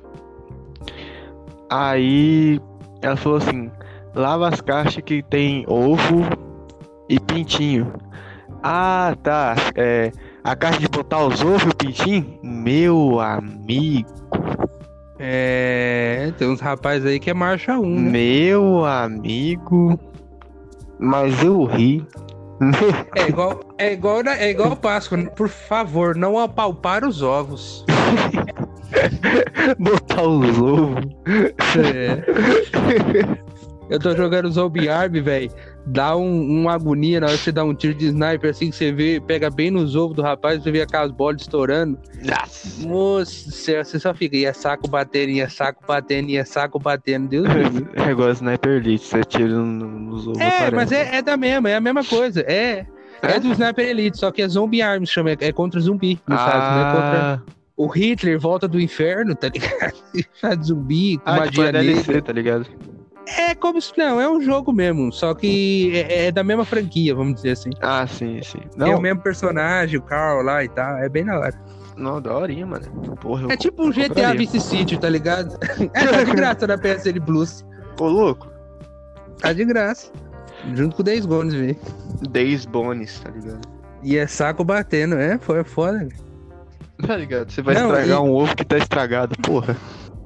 Aí 1.69 2.61
ela 3.03 3.17
falou 3.17 3.39
assim: 3.39 3.71
lava 4.15 4.49
as 4.49 4.61
caixas 4.61 5.03
que 5.03 5.23
tem 5.23 5.65
ovo 5.67 6.25
e 7.09 7.19
pintinho. 7.19 7.93
Ah, 8.63 9.17
tá. 9.23 9.57
É, 9.75 10.13
a 10.45 10.55
caixa 10.55 10.79
de 10.79 10.89
botar 10.89 11.27
os 11.27 11.43
ovos 11.43 11.65
e 11.65 11.69
o 11.69 11.75
pintinho? 11.75 12.39
Meu 12.43 13.21
amigo. 13.21 14.09
É, 15.19 16.33
tem 16.39 16.49
uns 16.49 16.61
rapazes 16.61 17.07
aí 17.07 17.19
que 17.19 17.31
é 17.31 17.35
marcha 17.35 17.79
1, 17.79 18.01
né? 18.01 18.11
Meu 18.11 18.85
amigo. 18.85 19.99
Mas 20.99 21.43
eu 21.43 21.65
ri. 21.65 22.07
É 23.17 23.29
igual, 23.29 23.61
é 23.79 23.93
igual, 23.93 24.23
na- 24.23 24.37
é 24.37 24.51
igual 24.51 24.77
Páscoa. 24.77 25.19
Por 25.37 25.49
favor, 25.49 26.15
não 26.17 26.39
apalpar 26.39 27.05
os 27.05 27.23
ovos. 27.23 27.85
Botar 29.79 30.23
os 30.23 30.59
ovos. 30.61 31.05
É. 31.79 32.23
Eu 33.91 33.99
tô 33.99 34.15
jogando 34.17 34.51
Zombie 34.51 34.89
Arm, 34.89 35.13
velho. 35.23 35.51
Dá 35.85 36.17
um, 36.17 36.61
uma 36.61 36.75
agonia 36.75 37.19
na 37.21 37.27
hora 37.27 37.37
que 37.37 37.43
você 37.43 37.51
dá 37.53 37.65
um 37.65 37.75
tiro 37.75 37.93
de 37.95 38.07
sniper, 38.07 38.51
assim 38.51 38.71
que 38.71 38.77
você 38.77 38.93
vê, 38.93 39.21
pega 39.21 39.51
bem 39.51 39.71
nos 39.71 39.97
ovos 39.97 40.15
do 40.15 40.23
rapaz, 40.23 40.63
você 40.63 40.71
vê 40.71 40.81
aquelas 40.83 41.11
bolas 41.11 41.41
estourando. 41.43 41.99
Nossa. 42.87 43.83
Você 43.85 43.99
só 43.99 44.15
fica, 44.15 44.37
ia 44.37 44.55
saco 44.55 44.89
batendo, 44.89 45.31
ia 45.31 45.49
saco 45.49 45.83
batendo, 45.87 46.29
ia 46.31 46.45
saco 46.45 46.79
batendo. 46.79 47.29
Deus. 47.29 47.47
É 47.95 48.11
igual 48.11 48.31
Sniper 48.31 48.73
Elite, 48.75 49.05
você 49.05 49.25
tira 49.25 49.49
no- 49.49 49.65
nos 49.89 50.27
ovos. 50.29 50.41
É, 50.41 50.47
aparece. 50.47 50.75
mas 50.77 50.93
é, 50.93 51.17
é 51.17 51.23
da 51.23 51.37
mesma, 51.37 51.69
é 51.71 51.75
a 51.77 51.81
mesma 51.81 52.05
coisa. 52.05 52.41
É. 52.47 52.87
É 53.21 53.39
do 53.39 53.49
Sniper 53.53 53.87
Elite, 53.89 54.19
só 54.19 54.31
que 54.33 54.43
é 54.43 54.49
Zombie 54.49 54.83
Arms, 54.83 55.09
chama, 55.11 55.31
é 55.31 55.37
é 55.41 55.53
contra 55.53 55.79
zumbi, 55.81 56.19
no 56.27 56.37
caso, 56.37 56.77
né? 56.77 56.93
Contra 56.93 57.35
Ah, 57.35 57.41
o 57.77 57.87
Hitler 57.87 58.39
volta 58.39 58.67
do 58.67 58.81
inferno, 58.81 59.35
tá 59.35 59.49
ligado? 59.49 59.95
Zumbi, 60.65 61.19
com 61.19 61.31
ah, 61.31 61.47
tipo, 61.49 61.61
magia 61.61 61.69
é 61.69 61.73
DLC, 61.73 62.07
negra. 62.09 62.23
tá 62.23 62.33
ligado? 62.33 62.67
É 63.27 63.55
como 63.55 63.81
se. 63.81 63.93
Não, 63.97 64.21
é 64.21 64.29
um 64.29 64.41
jogo 64.41 64.73
mesmo, 64.73 65.13
só 65.13 65.35
que 65.35 65.93
é, 65.95 66.27
é 66.27 66.33
da 66.33 66.43
mesma 66.43 66.65
franquia, 66.65 67.15
vamos 67.15 67.37
dizer 67.37 67.51
assim. 67.53 67.71
Ah, 67.81 68.07
sim, 68.07 68.41
sim. 68.43 68.59
Tem 68.77 68.89
o 68.89 68.93
Não, 68.93 69.01
mesmo 69.01 69.21
personagem, 69.21 69.99
o 69.99 70.03
Carl 70.03 70.43
lá 70.43 70.65
e 70.65 70.69
tal. 70.69 70.97
É 70.99 71.09
bem 71.09 71.25
na 71.25 71.39
hora. 71.39 71.55
não, 71.97 72.21
da 72.21 72.37
horinha, 72.37 72.67
mano. 72.67 72.87
Porra, 73.21 73.53
É 73.53 73.57
tipo 73.57 73.85
um 73.87 73.91
GTA. 73.93 74.35
Vice 74.35 74.61
City, 74.61 74.99
tá 74.99 75.09
ligado? 75.09 75.57
É, 75.95 76.07
tá 76.07 76.23
de 76.25 76.33
graça 76.33 76.67
na 76.67 76.77
PSN 76.77 77.21
Plus. 77.25 77.65
Ô, 78.01 78.07
louco. 78.09 78.51
Tá 79.41 79.53
de 79.53 79.65
graça. 79.65 80.11
Junto 80.75 80.97
com 80.97 81.03
o 81.03 81.05
Days 81.05 81.27
Gone, 81.27 81.51
velho. 81.57 81.77
Days 82.31 82.65
Bones, 82.67 83.21
tá 83.21 83.31
ligado? 83.31 83.61
E 84.03 84.17
é 84.17 84.27
saco 84.27 84.65
batendo, 84.65 85.17
é? 85.17 85.39
Foi 85.39 85.63
foda, 85.65 85.99
velho. 85.99 86.13
Tá 87.07 87.17
ligado? 87.17 87.51
Você 87.51 87.63
vai 87.63 87.75
Não, 87.75 87.87
estragar 87.89 88.19
e- 88.19 88.21
um 88.21 88.33
ovo 88.33 88.55
que 88.57 88.65
tá 88.65 88.79
estragado, 88.79 89.35
porra. 89.43 89.77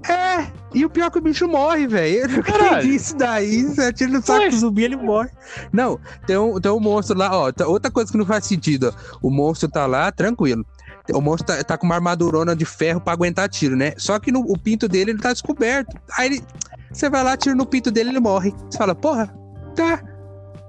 É, 0.08 0.46
e 0.74 0.84
o 0.84 0.90
pior 0.90 1.06
é 1.06 1.10
que 1.10 1.18
o 1.18 1.22
bicho 1.22 1.48
morre, 1.48 1.86
velho. 1.86 2.24
Entendi 2.38 2.94
isso 2.96 3.16
daí. 3.16 3.62
Você 3.64 3.82
atira 3.82 4.10
no 4.10 4.22
saco 4.22 4.40
Ué. 4.40 4.48
do 4.50 4.56
zumbi, 4.58 4.84
ele 4.84 4.96
morre. 4.96 5.30
Não, 5.72 5.98
tem 6.26 6.36
um, 6.36 6.60
tem 6.60 6.70
um 6.70 6.78
monstro 6.80 7.16
lá, 7.18 7.30
ó. 7.36 7.50
tá- 7.50 7.66
Outra 7.66 7.90
coisa 7.90 8.10
que 8.12 8.18
não 8.18 8.26
faz 8.26 8.44
sentido, 8.46 8.94
ó. 8.94 9.18
O 9.22 9.30
monstro 9.30 9.68
tá 9.68 9.86
lá, 9.86 10.12
tranquilo. 10.12 10.64
O 11.12 11.20
monstro 11.20 11.46
tá, 11.56 11.62
tá 11.64 11.78
com 11.78 11.86
uma 11.86 11.94
armadurona 11.94 12.54
de 12.54 12.64
ferro 12.64 13.00
pra 13.00 13.12
aguentar 13.12 13.48
tiro, 13.48 13.76
né? 13.76 13.94
Só 13.96 14.18
que 14.18 14.30
no, 14.32 14.40
o 14.40 14.58
pinto 14.58 14.88
dele 14.88 15.12
ele 15.12 15.20
tá 15.20 15.32
descoberto. 15.32 15.96
Aí 16.16 16.26
ele. 16.26 16.42
Você 16.92 17.10
vai 17.10 17.22
lá, 17.24 17.36
tira 17.36 17.54
no 17.54 17.66
pinto 17.66 17.90
dele 17.90 18.10
ele 18.10 18.20
morre. 18.20 18.54
Você 18.70 18.78
fala, 18.78 18.94
porra, 18.94 19.32
tá. 19.74 20.02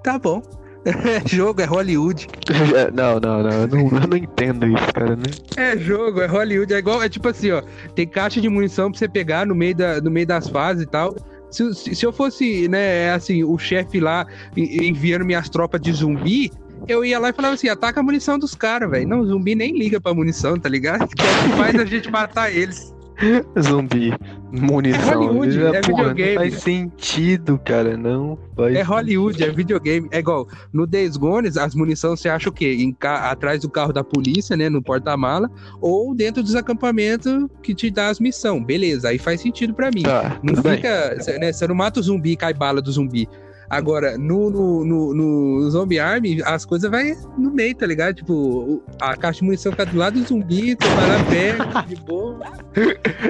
Tá 0.03 0.17
bom. 0.19 0.41
É 0.87 1.27
jogo, 1.27 1.61
é 1.61 1.65
Hollywood. 1.65 2.27
É, 2.75 2.89
não, 2.91 3.19
não, 3.19 3.43
não 3.43 3.51
eu, 3.51 3.67
não. 3.67 3.79
eu 4.01 4.07
não 4.07 4.17
entendo 4.17 4.65
isso, 4.67 4.93
cara, 4.93 5.15
né? 5.15 5.23
É 5.57 5.77
jogo, 5.77 6.21
é 6.21 6.25
Hollywood. 6.27 6.73
É 6.73 6.77
igual, 6.77 7.01
é 7.03 7.09
tipo 7.09 7.27
assim, 7.27 7.51
ó. 7.51 7.61
Tem 7.95 8.07
caixa 8.07 8.39
de 8.39 8.47
munição 8.49 8.89
pra 8.91 8.97
você 8.99 9.07
pegar 9.07 9.45
no 9.45 9.53
meio, 9.55 9.75
da, 9.75 9.99
no 10.01 10.09
meio 10.09 10.25
das 10.27 10.47
fases 10.47 10.83
e 10.83 10.85
tal. 10.85 11.15
Se, 11.49 11.73
se, 11.75 11.95
se 11.95 12.05
eu 12.05 12.11
fosse, 12.13 12.67
né, 12.67 13.11
assim, 13.11 13.43
o 13.43 13.57
chefe 13.57 13.99
lá 13.99 14.25
en- 14.55 14.87
enviando 14.87 15.25
minhas 15.25 15.49
tropas 15.49 15.79
de 15.81 15.91
zumbi, 15.93 16.51
eu 16.87 17.03
ia 17.05 17.19
lá 17.19 17.29
e 17.29 17.33
falava 17.33 17.53
assim: 17.55 17.69
ataca 17.69 17.99
a 17.99 18.03
munição 18.03 18.37
dos 18.37 18.53
caras, 18.53 18.89
velho. 18.89 19.07
Não, 19.07 19.19
o 19.21 19.25
zumbi 19.27 19.55
nem 19.55 19.77
liga 19.77 19.99
pra 19.99 20.13
munição, 20.13 20.57
tá 20.59 20.69
ligado? 20.69 21.07
Que 21.15 21.21
é 21.21 21.25
o 21.25 21.43
que 21.51 21.57
faz 21.57 21.75
a 21.79 21.85
gente 21.85 22.09
matar 22.11 22.53
eles. 22.53 22.93
Zumbi, 23.59 24.13
munição. 24.51 25.43
É 25.43 25.51
Já, 25.51 25.61
é 25.69 25.81
porra, 25.81 26.09
videogame. 26.09 26.35
Não 26.35 26.41
faz 26.41 26.53
sentido, 26.61 27.59
cara. 27.63 27.97
Não 27.97 28.37
faz 28.55 28.75
É 28.75 28.81
Hollywood, 28.81 29.43
é 29.43 29.51
videogame. 29.51 30.07
É 30.11 30.19
igual, 30.19 30.47
no 30.71 30.85
Days 30.85 31.17
Gone, 31.17 31.47
as 31.47 31.73
munições 31.75 32.19
você 32.19 32.29
acha 32.29 32.49
o 32.49 32.51
quê? 32.51 32.75
Em 32.79 32.91
ca- 32.93 33.31
atrás 33.31 33.61
do 33.61 33.69
carro 33.69 33.91
da 33.91 34.03
polícia, 34.03 34.55
né? 34.55 34.69
No 34.69 34.81
porta-mala, 34.81 35.49
ou 35.81 36.13
dentro 36.15 36.43
dos 36.43 36.55
acampamentos 36.55 37.47
que 37.63 37.73
te 37.73 37.89
dá 37.89 38.09
as 38.09 38.19
missões. 38.19 38.63
Beleza, 38.65 39.09
aí 39.09 39.17
faz 39.17 39.41
sentido 39.41 39.73
pra 39.73 39.89
mim. 39.93 40.03
Tá, 40.03 40.39
Não 40.43 40.55
fica. 40.55 41.15
né, 41.39 41.51
Você 41.51 41.67
não 41.67 41.75
mata 41.75 41.99
o 41.99 42.03
zumbi 42.03 42.31
e 42.31 42.37
cai 42.37 42.53
bala 42.53 42.81
do 42.81 42.91
zumbi. 42.91 43.27
Agora, 43.69 44.17
no, 44.17 44.49
no, 44.49 44.85
no, 44.85 45.13
no 45.13 45.69
Zombie 45.69 45.99
Army, 45.99 46.41
as 46.45 46.63
coisas 46.65 46.89
vai 46.89 47.13
no 47.37 47.51
meio, 47.51 47.75
tá 47.75 47.85
ligado? 47.85 48.15
Tipo, 48.15 48.81
a 49.01 49.15
caixa 49.17 49.39
de 49.39 49.45
munição 49.45 49.71
fica 49.71 49.85
do 49.85 49.97
lado 49.97 50.19
do 50.19 50.25
zumbi, 50.25 50.75
tu 50.75 50.87
vai 50.87 51.07
lá 51.09 51.23
perto, 51.25 51.87
de 51.87 51.95
boa. 51.97 52.39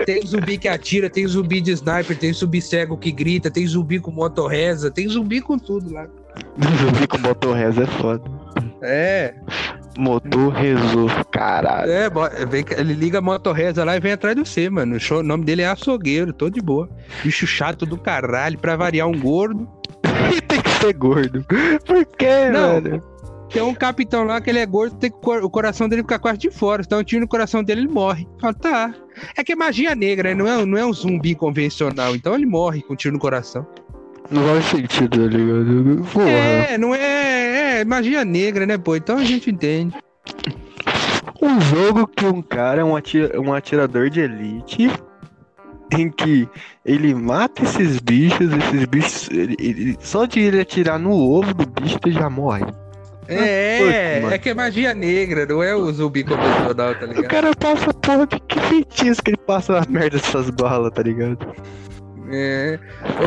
Tem 0.06 0.26
zumbi 0.26 0.58
que 0.58 0.68
atira, 0.68 1.10
tem 1.10 1.26
zumbi 1.28 1.60
de 1.60 1.72
sniper, 1.72 2.18
tem 2.18 2.32
zumbi 2.34 2.62
cego 2.62 2.98
que 2.98 3.12
grita, 3.12 3.50
tem 3.50 3.66
zumbi 3.66 4.00
com 4.00 4.12
motorreza, 4.12 4.92
tem 4.92 5.08
zumbi 5.08 5.42
com 5.42 5.58
tudo 5.58 5.92
lá. 5.94 6.06
Zumbi 6.78 7.08
com 7.08 7.18
motor 7.18 7.56
reza 7.56 7.84
é 7.84 7.88
foda. 7.88 8.24
É, 8.82 9.34
Motor 9.98 10.54
rezou, 10.54 11.10
caralho. 11.32 11.92
é, 11.92 12.08
vem, 12.48 12.64
ele 12.78 12.94
liga 12.94 13.18
a 13.18 13.22
motorreza 13.22 13.84
lá 13.84 13.98
e 13.98 14.00
vem 14.00 14.12
atrás 14.12 14.36
de 14.36 14.48
você, 14.48 14.70
mano. 14.70 14.96
O 14.96 15.00
show- 15.00 15.22
o 15.22 15.24
nome 15.24 15.44
dele 15.44 15.64
é 15.64 15.68
açougueiro, 15.68 16.32
tô 16.32 16.52
de 16.52 16.62
boa. 16.62 16.88
Bicho 17.24 17.48
chato 17.48 17.84
do 17.84 17.98
caralho, 17.98 18.60
pra 18.60 18.76
variar 18.76 19.08
um 19.08 19.20
gordo. 19.20 19.68
Tem 20.48 20.62
que 20.62 20.70
ser 20.70 20.94
gordo. 20.94 21.46
Por 21.86 22.06
quê, 22.18 22.50
Não. 22.52 22.82
velho? 22.82 23.04
Tem 23.50 23.62
um 23.62 23.74
capitão 23.74 24.26
lá 24.26 24.42
que 24.42 24.50
ele 24.50 24.60
é 24.60 24.66
gordo, 24.66 24.98
tem 24.98 25.10
que 25.10 25.18
cor- 25.22 25.42
o 25.42 25.50
coração 25.50 25.88
dele 25.88 26.02
fica 26.02 26.20
quase 26.20 26.38
de 26.38 26.52
fora. 26.52 26.84
Um 26.92 27.04
tiro 27.04 27.22
no 27.22 27.28
coração 27.30 27.64
dele, 27.64 27.82
ele 27.82 27.88
morre. 27.88 28.28
Fala, 28.42 28.54
tá. 28.54 28.94
É 29.38 29.44
que 29.44 29.54
é 29.54 29.56
magia 29.56 29.96
negra, 29.96 30.30
né? 30.30 30.36
não 30.36 30.48
é, 30.48 30.66
não 30.66 30.78
é 30.78 30.86
um 30.86 30.92
zumbi 30.92 31.34
convencional. 31.34 32.14
Então 32.14 32.36
ele 32.36 32.46
morre 32.46 32.82
com 32.82 32.92
um 32.94 32.96
tiro 32.98 33.14
no 33.14 33.20
coração. 33.20 33.66
Não 34.30 34.44
faz 34.50 34.66
sentido, 34.66 35.18
tá 35.18 35.26
ligado? 35.38 36.06
Porra. 36.12 36.30
É, 36.30 36.78
não 36.78 36.94
é, 36.94 37.80
é 37.80 37.86
magia 37.86 38.26
negra, 38.26 38.66
né, 38.66 38.78
pô? 38.78 38.98
Então 38.98 39.18
a 39.18 39.24
gente 39.24 39.50
entende. 39.50 39.96
Um 41.42 41.62
jogo 41.62 42.06
que 42.08 42.26
um 42.26 42.42
cara 42.42 42.82
é 42.82 42.84
um, 42.84 42.96
atira- 42.98 43.40
um 43.40 43.54
atirador 43.54 44.10
de 44.10 44.20
elite 44.20 44.90
em 45.92 46.10
que 46.10 46.48
ele 46.86 47.14
mata 47.14 47.64
esses 47.64 48.00
bichos, 48.00 48.52
esses 48.52 48.86
bichos. 48.86 49.30
ele- 49.30 49.56
ele- 49.60 49.98
só 50.02 50.26
de 50.26 50.40
ele 50.40 50.60
atirar 50.62 50.98
no 51.00 51.12
ovo 51.12 51.54
do 51.54 51.66
bicho, 51.66 51.98
ele 52.06 52.16
já 52.16 52.30
morre. 52.30 52.66
É, 53.30 54.20
é 54.32 54.38
que 54.38 54.50
é 54.50 54.54
magia 54.54 54.94
negra, 54.94 55.46
não 55.46 55.62
é 55.62 55.76
o 55.76 55.92
zumbi 55.92 56.24
convencional, 56.24 56.96
tá 56.96 57.06
O 57.06 57.08
ligado? 57.10 57.28
cara 57.28 57.54
passa 57.56 57.94
porra 57.94 58.26
de 58.26 58.40
que 58.40 58.60
feitiço 58.62 59.22
que 59.22 59.32
ele 59.32 59.38
passa 59.38 59.80
a 59.80 59.86
merda 59.90 60.12
dessas 60.18 60.50
balas, 60.50 60.94
tá 60.94 61.04
ligado? 61.04 61.38
É. 62.32 62.80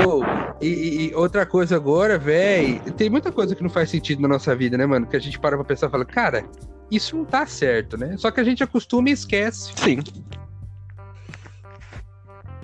Ô, 0.06 0.22
e, 0.62 1.08
e- 1.10 1.14
outra 1.14 1.44
coisa 1.44 1.76
agora, 1.76 2.18
véi, 2.18 2.80
tem 2.96 3.10
muita 3.10 3.30
coisa 3.30 3.54
que 3.54 3.62
não 3.62 3.70
faz 3.70 3.90
sentido 3.90 4.22
na 4.22 4.28
nossa 4.28 4.54
vida, 4.56 4.76
né, 4.78 4.86
mano? 4.86 5.06
Que 5.06 5.16
a 5.16 5.20
gente 5.20 5.38
para 5.38 5.56
pra 5.56 5.64
pensar 5.64 5.88
e 5.88 5.90
fala, 5.90 6.04
cara, 6.04 6.44
isso 6.90 7.16
não 7.16 7.24
tá 7.24 7.44
certo, 7.46 7.98
né? 7.98 8.14
Só 8.18 8.30
que 8.30 8.40
a 8.40 8.44
gente 8.44 8.62
acostuma 8.62 9.08
e 9.10 9.12
esquece. 9.12 9.70
Sim. 9.76 9.98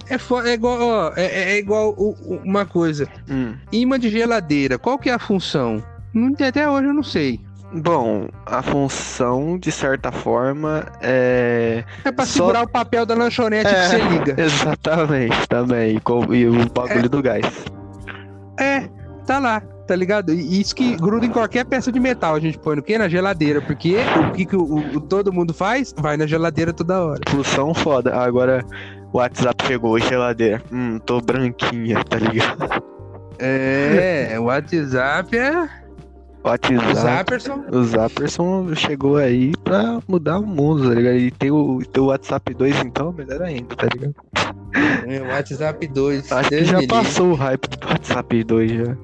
É, 0.09 0.49
é 0.49 0.53
igual, 0.55 0.79
ó, 0.81 1.13
é, 1.17 1.25
é- 1.25 1.53
é 1.53 1.59
igual 1.59 1.95
uma 2.45 2.65
coisa. 2.65 3.09
Hum. 3.29 3.55
Imã 3.73 3.99
de 3.99 4.09
geladeira, 4.11 4.79
qual 4.79 4.99
que 4.99 5.11
é 5.11 5.15
a 5.15 5.19
função? 5.19 5.83
Até 6.47 6.69
hoje 6.71 6.87
eu 6.89 6.95
não 6.95 7.03
sei. 7.03 7.41
Bom, 7.75 8.29
a 8.47 8.63
função, 8.63 9.59
de 9.59 9.71
certa 9.73 10.11
forma, 10.13 10.87
é. 11.03 11.85
É 12.05 12.13
pra 12.13 12.25
Só- 12.25 12.45
segurar 12.47 12.63
o 12.63 12.69
papel 12.69 13.05
da 13.05 13.15
lanchonete 13.15 13.69
É. 13.69 13.75
que 13.75 13.89
você 13.89 13.99
liga. 14.09 14.35
Exatamente, 14.41 15.49
também. 15.49 15.99
com- 15.99 16.33
E 16.33 16.47
o 16.47 16.71
bagulho 16.71 17.09
do 17.11 17.21
gás. 17.21 17.45
É, 18.59 18.89
tá 19.27 19.39
lá, 19.39 19.61
tá 19.87 19.95
ligado? 19.95 20.33
E 20.33 20.61
isso 20.61 20.75
que 20.75 20.97
gruda 20.97 21.27
em 21.27 21.31
qualquer 21.31 21.65
peça 21.67 21.91
de 21.93 22.01
metal. 22.01 22.35
A 22.37 22.41
gente 22.41 22.57
põe 22.59 22.77
no 22.77 22.83
quê? 22.83 22.97
Na 22.97 23.09
geladeira. 23.09 23.61
Porque 23.61 23.97
o 24.29 24.33
que, 24.33 24.47
que 24.47 24.57
o, 24.57 24.63
o- 24.97 25.01
todo 25.01 25.33
mundo 25.33 25.53
faz? 25.53 25.93
Vai 25.99 26.17
na 26.17 26.27
geladeira 26.27 26.73
toda 26.73 27.05
hora. 27.05 27.21
Função 27.29 27.75
foda. 27.75 28.15
Agora, 28.17 28.65
o 29.17 29.19
WhatsApp 29.19 29.67
chegou, 29.67 29.99
geladeira. 29.99 30.63
Hum, 30.71 30.99
tô 30.99 31.23
branquinha, 31.23 32.05
tá 32.05 32.19
ligado? 32.19 32.83
É, 33.39 34.37
o 34.39 34.45
WhatsApp 34.45 35.39
é. 35.39 35.69
O 36.45 36.49
WhatsApp. 36.49 36.95
Zapperson. 36.95 37.65
O 37.73 37.83
Zapperson 37.83 38.75
chegou 38.75 39.17
aí 39.17 39.53
pra 39.65 40.01
mudar 40.07 40.39
o 40.39 40.47
mundo, 40.47 40.91
tá 40.91 40.95
ligado? 40.95 41.17
E 41.17 41.31
tem 41.31 41.51
o, 41.51 41.83
tem 41.91 42.03
o 42.03 42.07
WhatsApp 42.07 42.53
2, 42.53 42.85
então, 42.85 43.11
melhor 43.13 43.41
ainda, 43.41 43.75
tá 43.75 43.87
ligado? 43.87 44.15
É, 45.07 45.23
o 45.23 45.29
WhatsApp 45.29 45.87
2. 45.87 46.33
Acho 46.33 46.49
que 46.51 46.65
já 46.65 46.87
passou 46.87 47.31
o 47.31 47.35
hype 47.35 47.69
do 47.69 47.89
WhatsApp 47.89 48.45
2 48.45 48.71
já. 48.71 48.97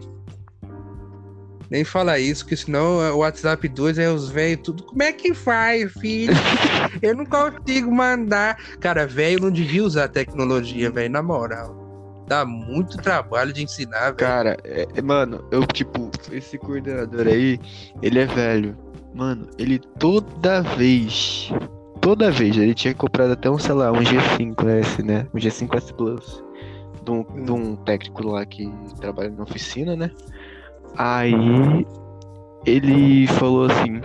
Nem 1.73 1.85
fala 1.85 2.19
isso, 2.19 2.45
que 2.45 2.55
senão 2.55 2.99
o 3.15 3.21
WhatsApp 3.21 3.67
2 3.67 3.97
é 3.97 4.11
os 4.11 4.29
velhos 4.29 4.61
tudo. 4.63 4.83
Como 4.83 5.03
é 5.03 5.11
que 5.11 5.33
faz, 5.33 5.91
filho? 5.95 6.35
Eu 7.01 7.17
não 7.17 7.25
consigo 7.25 7.91
mandar. 7.91 8.59
Cara, 8.79 9.07
velho 9.07 9.41
não 9.41 9.51
devia 9.51 9.83
usar 9.83 10.09
tecnologia, 10.09 10.91
velho, 10.91 11.11
na 11.11 11.23
moral. 11.23 11.75
Dá 12.29 12.45
muito 12.45 12.99
trabalho 12.99 13.55
de 13.55 13.63
ensinar, 13.63 14.11
velho. 14.11 14.17
Cara, 14.17 14.59
é- 14.65 14.87
é- 14.95 15.01
mano, 15.01 15.49
eu, 15.51 15.67
tipo, 15.67 16.11
esse 16.31 16.59
coordenador 16.59 17.27
aí, 17.27 17.59
ele 18.03 18.19
é 18.19 18.27
velho. 18.27 18.77
Mano, 19.15 19.49
ele 19.59 19.79
toda 19.99 20.61
vez, 20.61 21.51
toda 22.03 22.31
vez, 22.31 22.55
ele 22.55 22.75
tinha 22.75 22.93
comprado 22.95 23.33
até 23.33 23.49
um, 23.49 23.59
sei 23.59 23.73
lá, 23.73 23.91
um 23.91 24.03
G5S, 24.03 25.03
né? 25.03 25.27
Um 25.33 25.39
G5S 25.39 25.91
Plus. 25.95 26.45
De 27.03 27.11
um, 27.11 27.23
de 27.45 27.51
um 27.51 27.77
técnico 27.77 28.27
lá 28.27 28.45
que 28.45 28.71
trabalha 29.01 29.31
na 29.31 29.43
oficina, 29.43 29.97
né? 29.97 30.11
Aí 30.97 31.87
ele 32.67 33.27
falou 33.29 33.67
assim: 33.67 34.01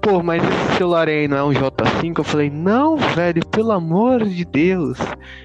Pô, 0.00 0.22
mas 0.22 0.42
esse 0.42 0.76
celular 0.78 1.08
aí 1.08 1.28
não 1.28 1.36
é 1.36 1.44
um 1.44 1.52
J5? 1.52 2.18
Eu 2.18 2.24
falei: 2.24 2.50
Não, 2.50 2.96
velho, 2.96 3.44
pelo 3.46 3.72
amor 3.72 4.24
de 4.24 4.44
Deus. 4.44 4.98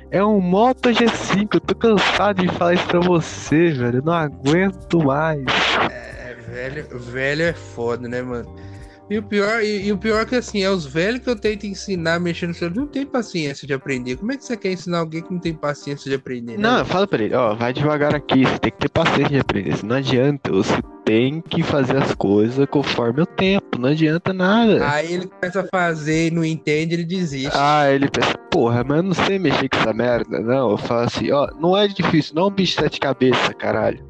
É 0.09 0.23
um 0.23 0.39
Moto 0.39 0.89
G5. 0.89 1.47
Eu 1.53 1.59
tô 1.59 1.75
cansado 1.75 2.41
de 2.41 2.47
falar 2.53 2.73
isso 2.73 2.87
pra 2.87 2.99
você, 2.99 3.69
velho. 3.71 3.99
Eu 3.99 4.03
não 4.03 4.13
aguento 4.13 5.03
mais. 5.03 5.43
É, 5.91 6.35
velho, 6.47 6.87
velho 6.99 7.43
é 7.43 7.53
foda, 7.53 8.07
né, 8.07 8.21
mano? 8.21 8.66
E 9.09 9.17
o 9.17 9.23
pior, 9.23 9.63
e, 9.63 9.87
e 9.87 9.91
o 9.91 9.97
pior 9.97 10.25
que 10.25 10.35
assim, 10.35 10.63
é 10.63 10.69
os 10.69 10.85
velhos 10.85 11.21
que 11.21 11.29
eu 11.29 11.35
tento 11.35 11.65
ensinar 11.65 12.19
mexer 12.19 12.47
no 12.47 12.53
celular. 12.53 12.75
Não 12.75 12.87
tem 12.87 13.05
paciência 13.05 13.65
de 13.65 13.73
aprender. 13.73 14.17
Como 14.17 14.31
é 14.33 14.37
que 14.37 14.43
você 14.43 14.57
quer 14.57 14.73
ensinar 14.73 14.99
alguém 14.99 15.21
que 15.21 15.31
não 15.33 15.39
tem 15.39 15.53
paciência 15.53 16.09
de 16.09 16.15
aprender? 16.15 16.57
né? 16.57 16.57
Não, 16.57 16.85
fala 16.85 17.07
pra 17.07 17.23
ele: 17.23 17.33
Ó, 17.33 17.55
vai 17.55 17.71
devagar 17.71 18.13
aqui. 18.13 18.43
Você 18.43 18.59
tem 18.59 18.71
que 18.71 18.77
ter 18.77 18.89
paciência 18.89 19.29
de 19.29 19.39
aprender. 19.39 19.69
Isso 19.69 19.85
não 19.85 19.95
adianta. 19.95 20.51
Você 20.51 20.77
tem 21.05 21.39
que 21.39 21.63
fazer 21.63 21.95
as 21.95 22.13
coisas 22.15 22.67
conforme 22.69 23.21
o 23.21 23.25
tempo. 23.25 23.79
Não 23.79 23.89
adianta 23.89 24.33
nada. 24.33 24.85
Aí 24.89 25.13
ele 25.13 25.27
começa 25.27 25.61
a 25.61 25.67
fazer 25.71 26.27
e 26.27 26.31
não 26.31 26.43
entende, 26.43 26.95
ele 26.95 27.05
desiste. 27.05 27.49
Ah, 27.53 27.89
ele 27.89 28.09
pensa, 28.09 28.37
porra, 28.51 28.83
mas 28.83 28.97
eu 28.97 29.03
não 29.03 29.13
sei 29.13 29.39
mexer 29.39 29.69
com 29.69 29.77
essa 29.77 29.93
merda. 29.93 30.37
Não, 30.41 30.71
eu 30.71 30.77
falo 30.77 31.01
assim, 31.05 31.31
ó, 31.31 31.47
não 31.57 31.77
é 31.77 31.87
difícil, 31.87 32.35
não 32.35 32.43
é 32.43 32.45
um 32.47 32.51
bicho 32.51 32.75
de 32.75 32.81
sete 32.81 32.99
cabeças, 32.99 33.49
caralho. 33.57 34.05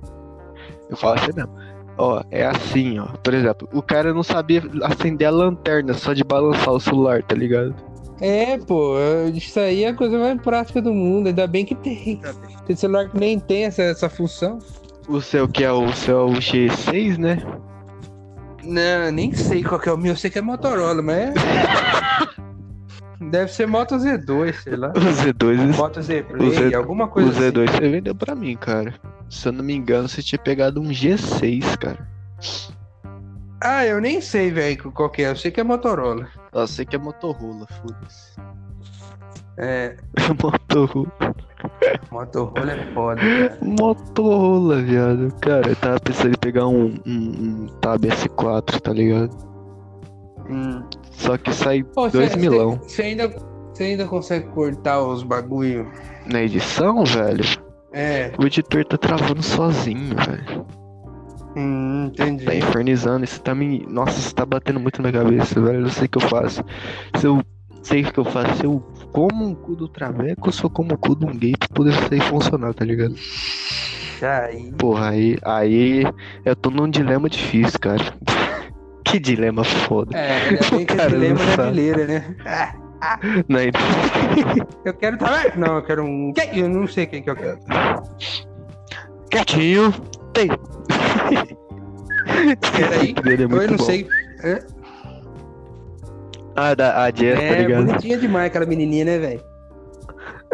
Eu 0.90 0.98
falo 0.98 1.20
assim, 1.20 1.32
não. 1.36 1.67
Ó, 1.98 2.22
é 2.30 2.46
assim, 2.46 3.00
ó. 3.00 3.08
Por 3.24 3.34
exemplo, 3.34 3.68
o 3.74 3.82
cara 3.82 4.14
não 4.14 4.24
sabia 4.24 4.62
acender 4.84 5.28
a 5.28 5.32
lanterna 5.32 5.94
só 5.94 6.14
de 6.14 6.24
balançar 6.24 6.74
o 6.74 6.80
celular, 6.80 7.24
tá 7.24 7.36
ligado? 7.36 7.76
É, 8.20 8.58
pô, 8.58 8.96
isso 9.34 9.60
aí 9.60 9.84
é 9.84 9.90
a 9.90 9.94
coisa 9.94 10.18
mais 10.18 10.42
prática 10.42 10.82
do 10.82 10.94
mundo. 10.94 11.28
Ainda 11.28 11.48
bem 11.48 11.66
que 11.66 11.76
tem. 11.76 12.20
Tem 12.66 12.76
celular 12.76 13.10
que 13.10 13.18
nem 13.18 13.40
tem 13.40 13.66
essa, 13.66 13.84
essa 13.84 14.10
função. 14.10 14.60
O 15.08 15.22
seu 15.22 15.48
que 15.48 15.64
é 15.64 15.72
o 15.72 15.92
seu 15.94 16.20
é 16.20 16.24
o 16.24 16.34
G6, 16.34 17.18
né? 17.18 17.38
Não, 18.64 19.12
nem 19.12 19.34
sei 19.34 19.64
qual 19.64 19.80
que 19.80 19.88
é 19.88 19.94
o 19.94 19.98
meu. 19.98 20.14
Eu 20.14 20.18
sei 20.18 20.30
que 20.30 20.40
é 20.40 20.42
Motorola, 20.42 21.02
mas 21.02 21.18
é. 21.18 21.34
Deve 23.30 23.52
ser 23.52 23.68
Moto 23.68 23.96
Z2, 23.96 24.54
sei 24.54 24.76
lá. 24.76 24.90
O 24.96 25.00
Z2, 25.00 25.76
Moto 25.78 26.02
Z 26.02 26.20
O 26.22 26.24
Play, 26.38 26.52
Z- 26.52 26.76
alguma 26.76 27.06
o 27.06 27.08
coisa 27.10 27.30
assim. 27.32 27.40
Z2 27.52 27.70
você 27.72 27.90
vendeu 27.90 28.16
pra 28.16 28.36
mim, 28.36 28.56
cara. 28.56 28.94
Se 29.30 29.48
eu 29.48 29.52
não 29.52 29.64
me 29.64 29.74
engano, 29.74 30.08
você 30.08 30.22
tinha 30.22 30.40
pegado 30.40 30.80
um 30.82 30.90
G6, 30.90 31.78
cara. 31.78 32.08
Ah, 33.62 33.86
eu 33.86 34.00
nem 34.00 34.22
sei, 34.22 34.52
velho, 34.52 34.92
qual 34.92 35.10
que 35.10 35.24
é. 35.24 35.32
Eu 35.32 35.36
sei 35.36 35.52
que 35.52 35.60
é 35.60 35.64
Motorola. 35.64 36.28
Eu 36.54 36.68
sei 36.68 36.86
que 36.86 36.96
é 36.96 37.00
Motorola, 37.00 37.66
foda-se. 37.82 38.38
É, 39.58 39.98
Motorola. 40.42 41.12
Motorola 42.12 42.72
é 42.72 42.94
foda, 42.94 43.20
cara. 43.22 43.58
Motorola, 43.62 44.82
viado. 44.84 45.34
Cara, 45.42 45.68
eu 45.70 45.76
tava 45.76 46.00
pensando 46.00 46.30
em 46.36 46.40
pegar 46.40 46.68
um, 46.68 46.96
um, 47.06 47.10
um 47.66 47.68
Tab 47.82 48.06
S4, 48.06 48.80
tá 48.80 48.94
ligado? 48.94 49.36
Hum. 50.50 50.84
Só 51.18 51.38
que 51.38 51.52
sai 51.52 51.84
Pô, 51.84 52.08
dois 52.10 52.32
cê- 52.32 52.38
milão. 52.38 52.80
Você 52.84 53.02
ainda, 53.02 53.34
cê 53.74 53.84
ainda 53.86 54.06
consegue 54.06 54.48
cortar 54.50 55.02
os 55.02 55.24
bagulho? 55.24 55.92
Na 56.26 56.42
edição, 56.44 57.04
velho, 57.04 57.44
É, 57.92 58.32
o 58.38 58.46
editor 58.46 58.86
tá 58.86 58.98
travando 58.98 59.42
sozinho, 59.42 60.16
velho. 60.16 60.66
hum, 61.56 62.06
entendi. 62.14 62.46
Tá 62.46 62.54
infernizando, 62.56 63.24
isso 63.26 63.42
tá 63.42 63.56
me. 63.56 63.86
Nossa, 63.90 64.20
isso 64.20 64.34
tá 64.36 64.46
batendo 64.46 64.80
muito 64.80 65.02
na 65.02 65.12
cabeça, 65.12 65.60
velho. 65.60 65.78
Eu 65.80 65.82
não 65.82 65.90
sei 65.90 66.06
o 66.06 66.10
que 66.10 66.18
eu 66.18 66.30
faço. 66.30 66.64
Se 67.18 67.26
eu 67.26 67.42
sei 67.82 68.04
o 68.04 68.12
que 68.14 68.20
eu 68.20 68.26
faço, 68.26 68.56
se 68.58 68.66
eu 68.66 68.80
como 69.12 69.46
um 69.46 69.56
cu 69.56 69.76
do 69.76 69.88
Traveco, 69.88 70.50
eu 70.50 70.52
só 70.54 70.70
como 70.70 70.94
o 70.94 70.98
cu 70.98 71.16
de 71.16 71.26
um 71.26 71.36
gay 71.36 71.54
pra 71.58 71.68
poder 71.74 71.94
sair 71.94 72.22
funcionar, 72.22 72.74
tá 72.76 72.86
ligado? 72.86 73.16
Aí. 74.22 74.72
Porra, 74.78 75.10
aí, 75.10 75.38
aí 75.44 76.04
eu 76.46 76.56
tô 76.56 76.70
num 76.70 76.90
dilema 76.90 77.30
difícil, 77.30 77.80
cara. 77.80 78.04
Que 79.08 79.20
dilema 79.20 79.64
foda. 79.64 80.18
É, 80.18 80.50
ainda 80.50 80.70
bem 80.72 80.86
que 80.86 80.94
é 81.02 81.08
dilema 81.08 81.40
não 81.40 81.56
brasileira, 81.56 82.06
né? 82.08 82.36
Ah, 82.46 83.20
Não, 83.48 83.60
eu 84.86 84.94
quero 84.94 85.18
tá 85.18 85.44
Não, 85.56 85.76
eu 85.76 85.84
quero 85.84 86.04
um. 86.04 86.34
Eu 86.54 86.68
não 86.70 86.88
sei 86.88 87.06
quem 87.06 87.22
que 87.22 87.30
eu 87.30 87.36
quero. 87.36 87.60
Quietinho. 89.30 89.94
Tem. 90.34 90.48
Peraí. 92.72 93.16
É 93.26 93.34
Eu 93.44 93.48
não 93.72 93.78
bom. 93.78 93.84
sei. 93.84 94.08
É, 94.44 94.60
Ah, 96.56 96.74
da, 96.74 97.04
a 97.04 97.12
Jess, 97.12 97.38
tá 97.40 97.44
é 97.46 97.62
ligado? 97.62 97.86
bonitinha 97.86 98.18
demais 98.18 98.48
aquela 98.48 98.66
menininha, 98.66 99.06
né, 99.06 99.20
velho? 99.20 99.42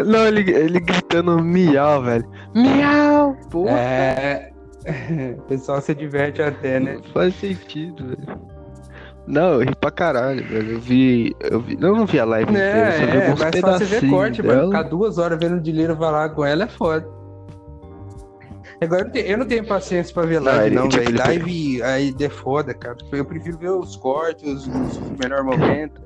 Não, 0.06 0.26
ele, 0.28 0.50
ele 0.52 0.80
gritando 0.80 1.42
miau, 1.44 2.02
velho. 2.04 2.26
Miau! 2.56 3.38
Porra. 3.50 3.72
É. 3.78 4.53
O 5.38 5.42
pessoal 5.44 5.82
se 5.82 5.94
diverte 5.96 6.42
até, 6.42 6.80
né? 6.80 6.96
Não 6.96 7.14
faz 7.14 7.36
sentido, 7.36 8.08
velho. 8.08 8.42
Não, 9.26 9.54
eu 9.54 9.60
ri 9.62 9.76
pra 9.76 9.90
caralho, 9.92 10.44
velho. 10.46 10.72
Eu 10.74 10.80
vi. 10.80 11.34
Eu 11.40 11.62
vi. 11.62 11.78
Eu 11.80 11.96
não 11.96 12.06
vi 12.06 12.20
a 12.20 12.26
live 12.26 12.52
inteira, 12.52 12.94
eu 12.96 13.00
só 13.00 13.06
vi 13.06 13.18
É, 13.18 13.26
é, 13.26 13.36
mas 13.40 13.60
só 13.62 13.72
você 13.80 13.86
ver 13.86 14.10
corte, 14.10 14.42
mano. 14.44 14.54
dela. 14.60 14.68
Ficar 14.68 14.84
duas 14.90 15.18
horas 15.18 15.40
vendo 15.40 15.56
o 15.56 15.62
Dileiro 15.62 15.96
falar 15.96 16.30
com 16.32 16.44
ela 16.44 16.66
é 16.66 16.68
foda. 16.68 17.08
Agora 18.82 19.02
eu 19.02 19.06
não 19.06 19.12
tenho, 19.14 19.26
eu 19.28 19.38
não 19.38 19.46
tenho 19.46 19.66
paciência 19.66 20.14
pra 20.14 20.24
ver 20.24 20.42
Não, 20.42 20.52
live, 20.52 20.76
não, 20.76 20.90
tipo, 20.90 21.04
velho. 21.06 21.16
ele- 21.16 21.20
Live 21.20 21.84
aí 21.84 22.16
é 22.20 22.30
foda, 22.30 22.74
cara. 22.74 22.98
Eu 23.14 23.24
prefiro 23.24 23.58
ver 23.58 23.70
os 23.70 23.96
cortes, 23.96 24.44
os, 24.44 24.68
os 24.68 25.10
melhores 25.18 25.46
momentos. 25.46 26.02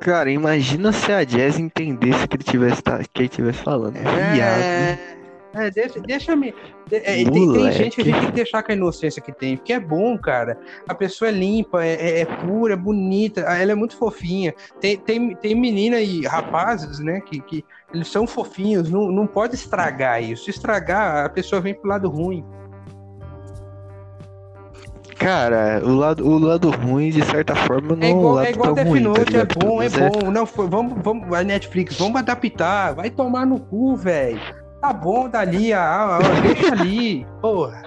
Cara, 0.00 0.30
imagina 0.30 0.92
se 0.92 1.12
a 1.12 1.24
Jazz 1.24 1.58
entendesse 1.58 2.26
que 2.26 2.36
ele 2.36 2.44
tivesse, 2.44 2.80
que 3.12 3.20
ele 3.22 3.28
tivesse 3.28 3.58
falando. 3.62 3.94
Viado. 4.32 4.98
É, 5.54 5.66
é, 5.66 5.70
deixa, 5.70 6.00
deixa 6.00 6.36
me. 6.36 6.54
é, 6.90 7.00
tem, 7.00 7.52
tem 7.52 7.72
gente 7.72 7.96
que 7.96 8.02
a 8.02 8.04
gente 8.04 8.18
tem 8.20 8.26
que 8.26 8.32
deixar 8.32 8.62
com 8.62 8.72
a 8.72 8.74
inocência 8.74 9.22
que 9.22 9.32
tem, 9.32 9.56
porque 9.56 9.72
é 9.72 9.80
bom, 9.80 10.16
cara. 10.18 10.58
A 10.88 10.94
pessoa 10.94 11.28
é 11.28 11.32
limpa, 11.32 11.84
é, 11.84 11.94
é- 11.94 12.20
é 12.20 12.24
pura, 12.24 12.74
é 12.74 12.76
bonita, 12.76 13.40
ela 13.40 13.72
é 13.72 13.74
muito 13.74 13.96
fofinha. 13.96 14.54
Tem, 14.80 14.96
tem, 14.98 15.34
tem 15.36 15.54
menina 15.54 16.00
e 16.00 16.26
rapazes, 16.26 16.98
né, 16.98 17.20
que, 17.20 17.40
que 17.40 17.64
eles 17.92 18.08
são 18.08 18.26
fofinhos, 18.26 18.90
não, 18.90 19.10
não 19.10 19.26
pode 19.26 19.54
estragar 19.54 20.22
isso. 20.22 20.44
Se 20.44 20.50
estragar, 20.50 21.24
a 21.24 21.28
pessoa 21.28 21.60
vem 21.60 21.74
pro 21.74 21.88
lado 21.88 22.08
ruim. 22.10 22.44
Cara, 25.18 25.80
o 25.84 25.94
lado, 25.94 26.24
o 26.24 26.38
lado 26.38 26.70
ruim, 26.70 27.10
de 27.10 27.24
certa 27.24 27.54
forma, 27.56 27.96
não 27.96 28.02
É 28.04 28.06
é 28.06 28.10
igual, 28.10 28.34
lado 28.34 28.46
é 28.46 28.50
igual 28.50 28.74
tão 28.74 28.84
ruim, 28.84 29.02
tá 29.02 29.08
Note, 29.08 29.20
é 29.20 29.24
ligado? 29.24 29.58
bom, 29.58 29.82
é 29.82 29.88
Mas 29.88 29.94
bom. 29.94 30.30
Não, 30.30 30.46
foi, 30.46 30.68
vamos, 30.68 30.94
vamos, 31.02 31.36
a 31.36 31.42
Netflix, 31.42 31.98
vamos 31.98 32.20
adaptar. 32.20 32.94
Vai 32.94 33.10
tomar 33.10 33.44
no 33.44 33.58
cu, 33.58 33.96
velho. 33.96 34.40
Tá 34.80 34.92
bom 34.92 35.28
dali, 35.28 35.72
ah, 35.72 36.18
ah, 36.18 36.40
deixa 36.40 36.72
ali, 36.72 37.26
porra. 37.40 37.82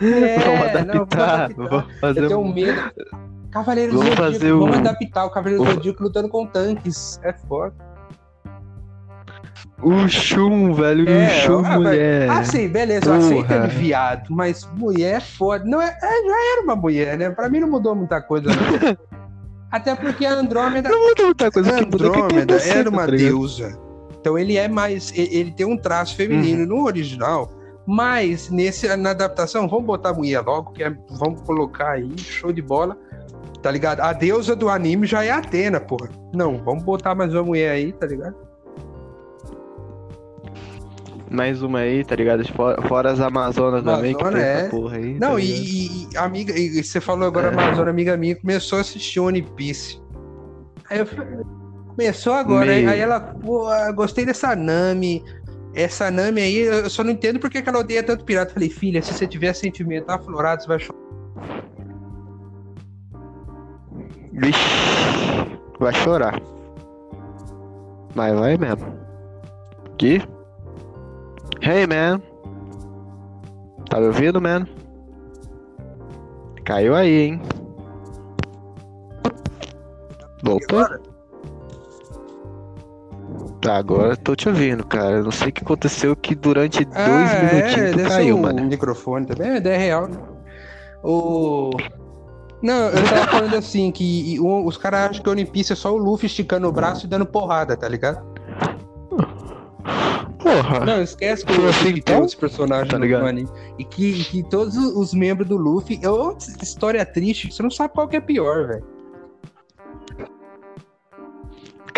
É, 0.00 0.38
vamos 0.38 0.86
não, 0.86 1.02
adaptar, 1.02 1.52
vamos 1.54 1.70
vamos 1.70 2.00
fazer 2.00 2.24
Eu 2.24 2.28
tenho 2.28 2.44
medo. 2.54 2.92
Cavaleiros 3.50 3.94
Vamos 3.94 4.10
do 4.10 4.16
Zodíaco, 4.16 4.32
fazer 4.32 4.52
vamos 4.52 4.78
adaptar 4.78 5.24
o 5.24 5.30
Cavaleiro 5.30 5.64
do 5.64 5.70
Zodíaco 5.72 6.02
lutando 6.02 6.28
com 6.28 6.46
tanques. 6.46 7.18
É 7.22 7.32
foda. 7.32 7.74
O 9.82 10.08
Shun, 10.08 10.72
velho, 10.74 11.08
É, 11.08 11.26
o 11.26 11.30
Shun, 11.30 11.64
ah, 11.64 11.78
mulher. 11.78 12.30
Ah, 12.30 12.44
sim, 12.44 12.68
beleza, 12.68 13.06
eu 13.06 13.14
aceito 13.14 13.50
ele 13.50 13.68
viado, 13.68 14.28
mas 14.30 14.68
mulher 14.76 15.16
é 15.16 15.20
foda. 15.20 15.64
Não 15.64 15.80
é, 15.80 15.86
é, 15.86 16.26
já 16.26 16.52
era 16.52 16.62
uma 16.62 16.76
mulher, 16.76 17.16
né? 17.16 17.30
Pra 17.30 17.48
mim 17.48 17.60
não 17.60 17.70
mudou 17.70 17.94
muita 17.94 18.20
coisa, 18.20 18.48
não. 18.48 18.54
Até 19.70 19.94
porque 19.94 20.26
a 20.26 20.32
Andrômeda. 20.32 20.88
Não 20.88 21.08
muda 21.08 21.24
muita 21.24 21.50
coisa, 21.50 21.72
que 21.72 21.84
muda 21.84 22.06
é 22.06 22.10
que 22.10 22.18
Andrômeda 22.18 22.58
você, 22.58 22.70
era 22.70 22.90
uma 22.90 23.06
tá 23.06 23.12
deusa. 23.12 23.87
Então 24.28 24.38
ele 24.38 24.56
é 24.58 24.68
mais. 24.68 25.10
Ele 25.16 25.50
tem 25.50 25.64
um 25.64 25.76
traço 25.76 26.14
feminino 26.14 26.60
Uhum. 26.62 26.80
no 26.80 26.84
original. 26.84 27.50
Mas 27.86 28.50
nesse, 28.50 28.94
na 28.96 29.10
adaptação, 29.12 29.66
vamos 29.66 29.86
botar 29.86 30.10
a 30.10 30.12
mulher 30.14 30.40
logo, 30.42 30.72
que 30.72 30.82
é- 30.82 30.94
vamos 31.18 31.40
colocar 31.40 31.92
aí, 31.92 32.12
show 32.18 32.52
de 32.52 32.60
bola. 32.60 32.94
Tá 33.62 33.70
ligado? 33.70 34.00
A 34.00 34.12
deusa 34.12 34.54
do 34.54 34.68
anime 34.68 35.06
já 35.06 35.24
é 35.24 35.30
a 35.30 35.38
Atena, 35.38 35.80
porra. 35.80 36.10
Não, 36.34 36.62
vamos 36.62 36.84
botar 36.84 37.14
mais 37.14 37.32
uma 37.32 37.42
mulher 37.42 37.70
aí, 37.70 37.90
tá 37.92 38.06
ligado? 38.06 38.36
Mais 41.30 41.62
uma 41.62 41.78
aí, 41.80 42.04
tá 42.04 42.14
ligado? 42.14 42.46
Fora, 42.52 42.80
fora 42.82 43.10
as 43.12 43.20
Amazonas 43.20 43.82
também, 43.82 44.14
que 44.14 44.20
Amazônia, 44.22 44.44
essa 44.46 44.66
é. 44.66 44.68
porra 44.68 44.96
aí. 44.96 45.14
Não, 45.18 45.32
tá 45.32 45.40
e, 45.40 46.06
e- 46.12 46.16
amiga, 46.16 46.58
e 46.58 46.82
você 46.84 47.00
falou 47.00 47.26
agora 47.26 47.48
É. 47.48 47.50
Amazônia, 47.52 47.90
amiga 47.90 48.16
minha, 48.16 48.36
começou 48.36 48.78
a 48.78 48.80
assistir 48.82 49.20
One 49.20 49.40
Piece. 49.42 50.00
Aí 50.90 50.98
eu 50.98 51.06
falei, 51.06 51.26
começou 51.98 52.32
agora, 52.32 52.70
aí, 52.70 53.00
ela, 53.00 53.18
pô, 53.18 53.66
gostei 53.92 54.24
dessa 54.24 54.54
Nami. 54.54 55.24
Essa 55.74 56.12
Nami 56.12 56.40
aí, 56.40 56.58
eu 56.58 56.88
só 56.88 57.02
não 57.02 57.10
entendo 57.10 57.40
porque 57.40 57.60
que 57.60 57.68
ela 57.68 57.80
odeia 57.80 58.04
tanto 58.04 58.24
pirata. 58.24 58.54
Falei, 58.54 58.70
filha, 58.70 59.02
se 59.02 59.12
você 59.12 59.26
tiver 59.26 59.52
sentimento 59.52 60.08
aflorado, 60.08 60.62
você 60.62 60.68
vai 60.68 60.78
chorar. 60.78 60.98
Vixe, 64.32 64.60
vai 65.80 65.92
chorar. 65.92 66.40
Mas 68.14 68.38
vai 68.38 68.56
mesmo. 68.56 68.96
Que? 69.98 70.22
Hey, 71.60 71.84
man. 71.84 72.22
Tá 73.90 73.98
me 73.98 74.06
ouvindo, 74.06 74.40
man? 74.40 74.68
Caiu 76.64 76.94
aí, 76.94 77.22
hein? 77.22 77.42
Voltou? 80.44 81.07
Tá, 83.60 83.76
agora 83.76 84.12
eu 84.12 84.16
tô 84.16 84.36
te 84.36 84.48
ouvindo, 84.48 84.86
cara. 84.86 85.16
Eu 85.16 85.24
não 85.24 85.30
sei 85.32 85.48
o 85.48 85.52
que 85.52 85.62
aconteceu 85.64 86.14
que 86.14 86.34
durante 86.34 86.84
dois 86.84 86.96
Ah, 86.96 87.50
minutinhos 87.52 87.90
é, 87.90 87.92
tu 87.92 88.08
caiu, 88.08 88.36
o 88.36 88.42
mano. 88.42 88.62
microfone 88.64 89.26
também, 89.26 89.50
é 89.50 89.56
ideia 89.56 89.78
real. 89.78 90.08
né? 90.08 90.16
O... 91.02 91.70
Não, 92.62 92.86
eu 92.88 93.04
tava 93.04 93.26
falando 93.28 93.54
assim, 93.56 93.90
que 93.92 94.36
o- 94.40 94.64
os 94.66 94.76
caras 94.76 95.10
acham 95.10 95.22
que 95.22 95.28
o 95.28 95.32
One 95.32 95.44
Piece 95.46 95.72
é 95.72 95.76
só 95.76 95.92
o 95.92 95.96
Luffy 95.96 96.26
esticando 96.26 96.66
o 96.68 96.72
braço 96.72 97.06
e 97.06 97.08
dando 97.08 97.24
porrada, 97.26 97.76
tá 97.76 97.88
ligado? 97.88 98.20
Porra. 100.38 100.84
Não, 100.84 101.02
esquece 101.02 101.44
que 101.44 101.52
o 101.52 101.54
assim, 101.56 101.66
Luffy 101.66 101.84
tem 101.92 101.98
então? 101.98 102.16
outros 102.16 102.34
personagens 102.34 102.88
Tá 102.88 102.98
ligado? 102.98 103.26
anime. 103.26 103.48
E 103.78 103.84
que, 103.84 104.24
que 104.24 104.42
todos 104.44 104.76
os 104.76 105.12
membros 105.12 105.48
do 105.48 105.56
Luffy. 105.56 105.98
É 106.02 106.08
outra 106.08 106.48
história 106.62 107.04
triste, 107.04 107.52
você 107.52 107.62
não 107.62 107.70
sabe 107.70 107.92
qual 107.94 108.06
que 108.08 108.16
é 108.16 108.20
pior, 108.20 108.66
velho. 108.68 108.84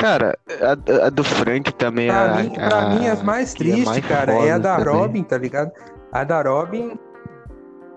Cara, 0.01 0.39
a, 0.63 1.07
a 1.07 1.11
do 1.11 1.23
Frank 1.23 1.73
também 1.75 2.09
Pra, 2.09 2.25
a, 2.39 2.43
mim, 2.43 2.51
pra 2.55 2.79
a- 2.79 2.89
mim, 2.91 3.07
as 3.09 3.23
mais 3.23 3.55
é 3.55 3.59
tristes, 3.59 3.85
mais 3.85 4.07
cara, 4.07 4.33
é 4.33 4.53
a 4.53 4.59
da 4.59 4.77
também. 4.77 4.95
Robin, 4.95 5.23
tá 5.23 5.37
ligado? 5.39 5.71
A 6.13 6.25
da 6.25 6.43
Robin. 6.43 6.99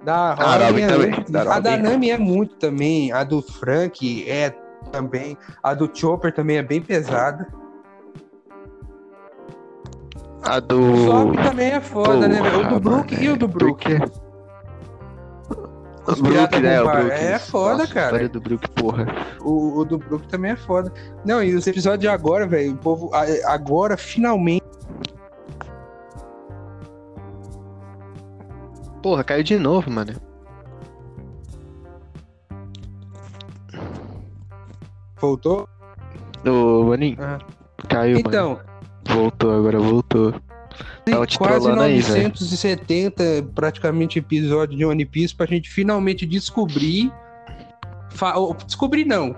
Da 0.04 0.34
Robin, 0.34 0.44
A 0.44 0.68
Robin 0.68 0.82
é 0.82 0.88
também, 0.88 1.12
muito- 1.12 1.32
da 1.32 1.42
A 1.42 1.60
da 1.60 1.70
Robin. 1.72 1.84
Nami 1.84 2.10
é 2.12 2.18
muito 2.18 2.56
também. 2.58 3.12
A 3.13 3.24
do 3.24 3.42
Frank 3.42 4.30
é 4.30 4.54
também. 4.92 5.38
A 5.63 5.74
do 5.74 5.89
Chopper 5.94 6.34
também 6.34 6.58
é 6.58 6.62
bem 6.63 6.82
pesada. 6.82 7.48
A 10.46 10.58
O 10.58 10.62
do. 10.62 10.98
Zop 11.06 11.38
também 11.42 11.72
é 11.72 11.80
foda, 11.80 12.28
né, 12.28 12.42
velho? 12.42 12.66
O 12.66 12.70
do 12.70 12.80
Brook 12.82 13.16
e 13.16 13.30
o 13.30 13.38
do 13.38 13.46
é, 13.46 13.48
Brook. 13.48 13.88
Brook 13.98 14.23
Os 16.06 16.20
Brook, 16.20 16.60
né? 16.60 16.82
O. 16.82 16.86
Brook. 16.86 17.12
É 17.12 17.39
foda, 17.39 17.78
Nossa, 17.78 17.92
a 17.92 17.94
cara. 17.94 18.06
história 18.08 18.30
do 18.30 18.42
Brook, 18.42 18.70
porra. 18.72 19.06
O, 19.42 19.80
o 19.80 19.86
do 19.86 19.98
Brook 19.98 20.28
também 20.28 20.52
é 20.52 20.56
foda. 20.56 20.92
Não, 21.24 21.42
e 21.42 21.56
os 21.56 21.66
episódios 21.66 22.02
de 22.02 22.08
agora, 22.10 22.46
velho, 22.46 22.74
o 22.74 22.78
povo. 22.78 23.10
a- 23.13 23.54
Agora, 23.54 23.96
finalmente. 23.96 24.63
Porra, 29.02 29.24
caiu 29.24 29.44
de 29.44 29.58
novo, 29.58 29.89
mano. 29.92 30.13
Voltou? 35.20 35.68
Ô, 36.46 36.84
maninho, 36.84 37.18
Ah. 37.22 37.39
caiu, 37.88 38.18
mano. 38.18 38.28
Então, 38.28 38.60
Voltou, 39.06 39.52
agora 39.54 39.80
voltou. 39.80 40.34
Tava 41.06 41.26
te 41.28 41.38
quase 41.38 41.60
trollando 41.62 41.82
aí, 41.84 41.98
970 42.02 43.24
praticamente 43.54 44.20
episódios 44.20 44.78
de 44.78 44.86
One 44.86 45.06
Piece 45.06 45.36
pra 45.36 45.46
gente 45.46 45.70
finalmente 45.70 46.26
descobrir. 46.26 47.12
fa- 48.12 48.36
Descobrir 48.66 49.06
não. 49.06 49.36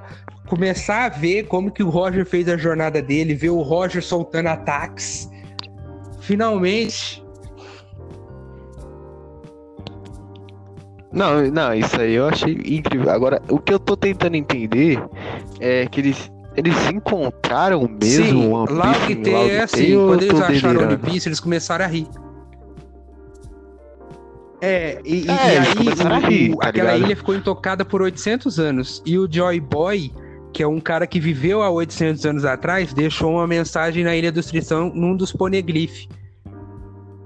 Começar 0.47 1.05
a 1.05 1.09
ver 1.09 1.43
como 1.47 1.71
que 1.71 1.81
o 1.81 1.89
Roger 1.89 2.25
fez 2.25 2.47
a 2.47 2.55
jornada 2.55 3.01
dele, 3.01 3.33
ver 3.33 3.49
o 3.49 3.61
Roger 3.61 4.03
soltando 4.03 4.47
ataques. 4.47 5.29
Finalmente. 6.21 7.23
Não, 11.11 11.41
não, 11.49 11.73
isso 11.73 11.99
aí 11.99 12.13
eu 12.13 12.27
achei 12.27 12.53
incrível. 12.65 13.09
Agora, 13.09 13.41
o 13.49 13.57
que 13.57 13.73
eu 13.73 13.79
tô 13.79 13.95
tentando 13.95 14.35
entender 14.35 15.01
é 15.61 15.85
que 15.87 16.01
eles, 16.01 16.29
eles 16.57 16.75
encontraram 16.91 17.81
mesmo 17.87 18.25
Sim, 18.25 18.51
One 18.51 18.73
lá 18.73 18.91
o 18.91 19.05
que 19.05 19.13
em 19.13 19.15
tem 19.23 19.49
é 19.49 19.61
assim, 19.63 19.87
eu 19.87 20.07
quando 20.07 20.21
eles 20.23 20.39
acharam 20.39 20.69
One 20.79 20.87
delirando? 20.87 20.97
Piece, 21.11 21.27
eles 21.27 21.39
começaram 21.39 21.85
a 21.85 21.87
rir. 21.87 22.07
É, 24.61 24.99
e, 25.05 25.29
É, 25.29 25.53
e 25.55 25.57
aí 25.57 25.75
começaram 25.75 26.15
a 26.15 26.19
o- 26.19 26.21
rir, 26.27 26.53
o- 26.53 26.57
tá 26.57 26.69
aquela 26.69 26.91
ligado? 26.93 27.07
ilha 27.07 27.15
ficou 27.17 27.35
intocada 27.35 27.85
por 27.85 28.01
800 28.01 28.59
anos. 28.59 29.01
E 29.05 29.17
o 29.17 29.27
Joy 29.31 29.59
Boy, 29.59 30.11
que 30.53 30.63
é 30.63 30.67
um 30.67 30.79
cara 30.79 31.05
que 31.05 31.19
viveu 31.19 31.61
há 31.61 31.69
800 31.69 32.25
anos 32.25 32.45
atrás, 32.45 32.93
deixou 32.93 33.33
uma 33.33 33.45
mensagem 33.45 34.03
na 34.03 34.15
Ilha 34.15 34.31
dos 34.31 34.45
Tritão 34.47 34.91
num 34.95 35.15
dos 35.15 35.31
poneglyphs. 35.31 36.07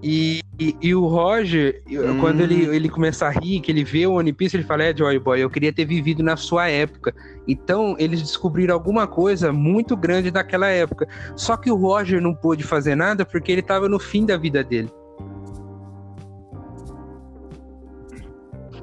E, 0.02 0.42
e, 0.58 0.76
e 0.82 0.96
o 0.96 1.06
Roger, 1.08 1.82
Hum. 1.90 2.20
quando 2.22 2.40
ele, 2.42 2.74
ele 2.74 2.88
começa 2.88 3.26
a 3.28 3.30
rir, 3.30 3.60
que 3.60 3.70
ele 3.72 3.84
vê 3.84 4.08
o 4.08 4.14
One 4.14 4.32
Piece, 4.32 4.56
ele 4.56 4.64
fala: 4.64 4.84
É, 4.84 4.96
Joy 4.96 5.20
Boy, 5.20 5.42
eu 5.42 5.50
queria 5.50 5.74
ter 5.74 5.84
vivido 5.86 6.24
na 6.24 6.38
sua 6.38 6.70
época. 6.70 7.14
Então, 7.48 7.96
eles 8.00 8.22
descobriram 8.22 8.74
alguma 8.76 9.08
coisa 9.08 9.52
muito 9.52 9.98
grande 9.98 10.32
daquela 10.32 10.68
época. 10.68 11.08
Só 11.36 11.58
que 11.58 11.70
o 11.70 11.76
Roger 11.76 12.22
não 12.22 12.34
pôde 12.34 12.64
fazer 12.64 12.96
nada 12.96 13.26
porque 13.26 13.52
ele 13.52 13.62
estava 13.62 13.90
no 13.90 14.00
fim 14.00 14.26
da 14.26 14.38
vida 14.38 14.64
dele. 14.64 14.90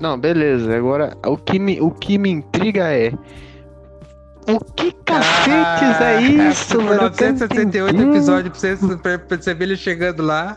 Não, 0.01 0.19
beleza. 0.19 0.77
Agora, 0.77 1.17
o 1.25 1.37
que 1.37 1.59
me, 1.59 1.81
o 1.81 1.91
que 1.91 2.19
me 2.19 2.31
intriga 2.31 2.93
é. 2.93 3.13
O 4.49 4.61
que 4.75 4.93
cacetes 5.05 6.01
é 6.01 6.21
isso, 6.23 6.77
Por 6.77 6.85
mano? 6.85 7.03
Eu 7.05 7.11
quero 7.11 7.33
978 7.33 7.95
entender. 7.97 8.11
episódios 8.11 8.59
pra 8.61 8.77
você, 8.77 8.97
pra 8.99 9.19
pra 9.19 9.37
você 9.41 9.55
ver 9.55 9.65
ele 9.65 9.77
chegando 9.77 10.23
lá. 10.23 10.57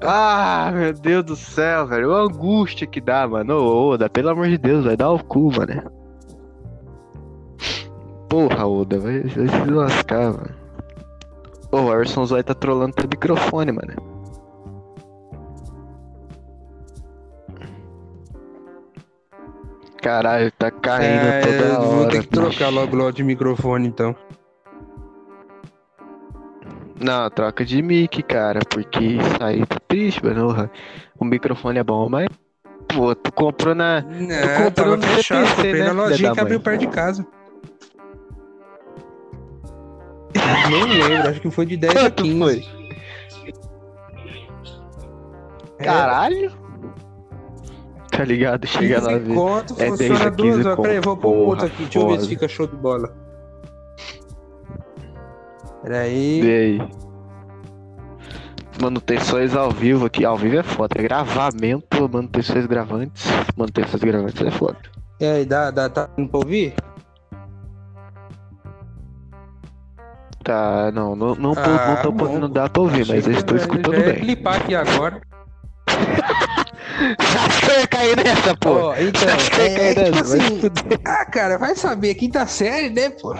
Ah, 0.00 0.70
meu 0.72 0.92
Deus 0.92 1.24
do 1.24 1.36
céu, 1.36 1.86
velho. 1.86 2.14
A 2.14 2.20
angústia 2.22 2.86
que 2.86 3.00
dá, 3.00 3.26
mano. 3.26 3.54
Ô, 3.56 3.90
Oda, 3.90 4.08
pelo 4.08 4.30
amor 4.30 4.48
de 4.48 4.56
Deus, 4.58 4.84
vai 4.84 4.96
dar 4.96 5.10
o 5.10 5.22
cu, 5.22 5.50
mano. 5.52 5.90
Porra, 8.28 8.66
Oda, 8.66 8.98
vai, 8.98 9.20
vai 9.22 9.48
se 9.48 9.70
lascar, 9.70 10.32
mano. 10.32 10.54
Ô, 11.72 11.80
o 11.82 11.92
Arson 11.92 12.24
Zoy 12.24 12.42
tá 12.42 12.54
trolando 12.54 12.94
teu 12.94 13.08
microfone, 13.08 13.72
mano. 13.72 13.94
Caralho, 20.00 20.50
tá 20.52 20.70
caindo 20.70 21.26
É, 21.26 21.40
toda 21.40 21.56
eu 21.56 21.72
hora. 21.80 21.88
vou 21.88 22.04
ter 22.08 22.22
que 22.22 22.28
bicho. 22.28 22.30
trocar 22.50 22.68
logo 22.70 22.94
logo 22.96 23.12
de 23.12 23.24
microfone, 23.24 23.88
então. 23.88 24.14
Não, 27.00 27.30
troca 27.30 27.64
de 27.64 27.80
mic, 27.82 28.22
cara, 28.22 28.60
porque 28.68 29.04
isso 29.04 29.36
aí 29.40 29.64
tá 29.64 29.76
triste, 29.86 30.24
mano. 30.24 30.68
O 31.18 31.24
microfone 31.24 31.78
é 31.78 31.84
bom, 31.84 32.08
mas. 32.08 32.28
Pô, 32.88 33.14
tu 33.14 33.30
comprou 33.32 33.74
na. 33.74 33.98
É, 33.98 34.56
comprou 34.64 34.70
tava 34.72 34.96
no 34.96 35.02
fechado, 35.02 35.46
CPC, 35.46 35.54
comprei 35.62 35.82
né, 35.82 35.86
na 35.86 35.92
lojinha 35.92 36.32
que 36.32 36.40
abriu 36.40 36.60
perto 36.60 36.80
de 36.80 36.86
casa. 36.88 37.26
Nem 40.70 40.84
lembro, 41.02 41.28
acho 41.30 41.40
que 41.40 41.50
foi 41.50 41.66
de 41.66 41.76
10 41.76 41.96
a 41.96 42.00
Quanto 42.00 42.22
15. 42.22 42.38
foi? 42.38 42.64
É, 45.78 45.84
Caralho! 45.84 46.52
Tá 48.10 48.24
ligado? 48.24 48.66
Chega 48.66 49.00
lá 49.00 49.12
15 49.12 49.24
ver. 49.24 49.34
conto, 49.34 49.74
É 49.74 49.76
10 49.76 49.90
funciona 49.90 50.24
a 50.24 50.30
15 50.30 50.34
duas 50.34 50.66
horas. 50.66 50.80
Peraí, 50.80 51.00
vou 51.00 51.16
pôr 51.16 51.34
um 51.34 51.46
outro 51.46 51.66
aqui. 51.66 51.82
Deixa 51.84 51.98
eu 51.98 52.08
ver 52.08 52.20
se 52.20 52.28
fica 52.28 52.48
show 52.48 52.66
de 52.66 52.76
bola. 52.76 53.27
Peraí. 55.82 56.40
Vê 56.42 56.56
aí. 56.80 56.88
Manutenções 58.80 59.54
ao 59.56 59.70
vivo 59.70 60.06
aqui. 60.06 60.24
Ao 60.24 60.36
vivo 60.36 60.56
é 60.58 60.62
foda. 60.62 60.94
É 60.98 61.02
gravamento, 61.02 62.08
manutenções 62.08 62.66
gravantes. 62.66 63.26
Manutenções 63.56 64.02
gravantes 64.02 64.40
é 64.42 64.50
foda. 64.50 64.78
E 65.20 65.24
aí, 65.26 65.44
dá, 65.44 65.70
dá, 65.70 65.88
tá 65.88 66.08
dando 66.16 66.28
pra 66.28 66.38
ouvir? 66.38 66.74
Tá, 70.44 70.90
não, 70.92 71.14
não, 71.16 71.34
não, 71.34 71.54
tô, 71.54 71.60
Ah, 71.60 71.94
não 71.94 72.02
tô 72.02 72.12
bom. 72.12 72.26
podendo 72.26 72.48
dar 72.48 72.70
pra 72.70 72.82
ouvir, 72.82 73.06
mas 73.06 73.26
eu 73.26 73.32
estou 73.32 73.56
escutando 73.56 73.96
já 73.96 74.02
bem. 74.12 74.20
clipar 74.20 74.56
aqui 74.56 74.74
agora. 74.74 75.20
Ia 77.78 77.86
cair 77.86 78.16
nessa, 78.16 78.56
pô. 78.56 78.70
Ó, 78.70 78.94
então, 78.96 79.28
é, 79.28 79.46
cair 79.50 79.94
tipo 79.94 80.10
nessa, 80.10 80.24
se 80.24 80.36
assim, 80.40 80.60
ah, 81.04 81.24
cara, 81.26 81.58
vai 81.58 81.74
saber, 81.74 82.14
quinta 82.14 82.46
série, 82.46 82.88
né, 82.90 83.10
pô? 83.10 83.34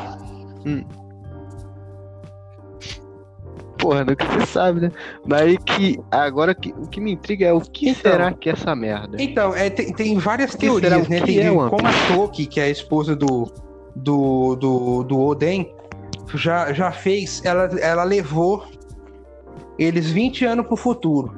Porra, 3.79 4.05
não 4.05 4.15
que 4.15 4.25
você 4.27 4.47
sabe, 4.47 4.81
né? 4.81 4.93
Mas 5.27 5.57
que 5.65 5.99
agora 6.11 6.55
que, 6.55 6.71
o 6.77 6.87
que 6.89 7.01
me 7.01 7.13
intriga 7.13 7.47
é 7.47 7.53
o 7.53 7.61
que 7.61 7.91
Então. 7.91 8.11
será 8.13 8.33
que 8.33 8.49
é 8.49 8.53
essa 8.53 8.75
merda? 8.75 9.17
Então, 9.23 9.55
é, 9.55 9.71
tem, 9.71 9.93
tem 9.93 10.19
várias 10.19 10.51
será? 10.53 10.61
teorias, 10.81 11.07
O 11.07 11.11
né? 11.11 11.21
Tem 11.21 11.39
é 11.41 11.51
One 11.51 11.71
como 11.71 11.87
a 11.87 11.93
Toki, 12.09 12.47
que 12.47 12.61
é 12.61 12.65
a 12.65 12.69
esposa 12.69 13.15
do, 13.15 13.51
do, 13.95 14.57
do, 14.57 15.03
do 15.05 15.21
Oden, 15.21 15.73
já, 16.35 16.73
já 16.73 16.91
fez, 16.91 17.41
ela, 17.45 17.65
ela 17.81 18.03
levou 18.05 18.65
eles 19.79 20.11
20 20.11 20.45
anos 20.45 20.67
pro 20.67 20.77
futuro. 20.77 21.33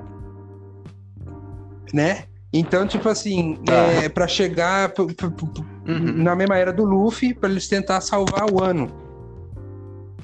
Né? 1.92 2.24
Então, 2.52 2.86
tipo 2.86 3.08
assim, 3.08 3.56
Tá. 3.64 3.72
é, 3.74 4.08
para 4.08 4.26
chegar 4.26 4.92
Uhum. 4.98 6.22
na 6.22 6.34
mesma 6.34 6.56
era 6.56 6.72
do 6.72 6.84
Luffy, 6.84 7.34
pra 7.34 7.48
eles 7.50 7.68
tentar 7.68 8.00
salvar 8.00 8.50
o 8.50 8.62
ano. 8.62 8.88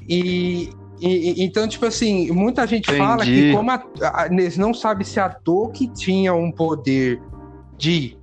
E, 0.09 0.71
e- 1.01 1.31
e- 1.43 1.45
então, 1.45 1.67
tipo 1.69 1.85
assim, 1.87 2.31
muita 2.31 2.67
gente 2.67 2.91
fala 2.97 3.25
Entendi. 3.25 3.51
que 3.51 3.53
como 3.53 3.71
a, 3.71 3.83
a- 4.03 4.27
eles 4.27 4.57
não 4.57 4.73
sabem 4.73 5.05
se 5.05 5.21
a 5.21 5.29
Toki 5.29 5.89
tinha 5.89 6.35
um 6.35 6.51
poder 6.51 7.21
de 7.77 8.17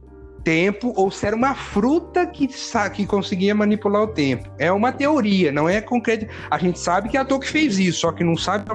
tempo 0.43 0.91
ou 0.95 1.09
se 1.09 1.25
era 1.25 1.35
uma 1.35 1.55
fruta 1.55 2.25
que, 2.25 2.47
que 2.93 3.05
conseguia 3.05 3.55
manipular 3.55 4.03
o 4.03 4.07
tempo. 4.07 4.49
É 4.59 4.71
uma 4.71 4.91
teoria, 4.91 5.51
não 5.51 5.69
é 5.69 5.79
concreto. 5.81 6.27
A 6.49 6.57
gente 6.57 6.79
sabe 6.79 7.09
que 7.09 7.17
a 7.17 7.23
Toki 7.23 7.47
fez 7.47 7.79
isso, 7.79 8.01
só 8.01 8.11
que 8.11 8.23
não 8.23 8.35
sabe 8.35 8.65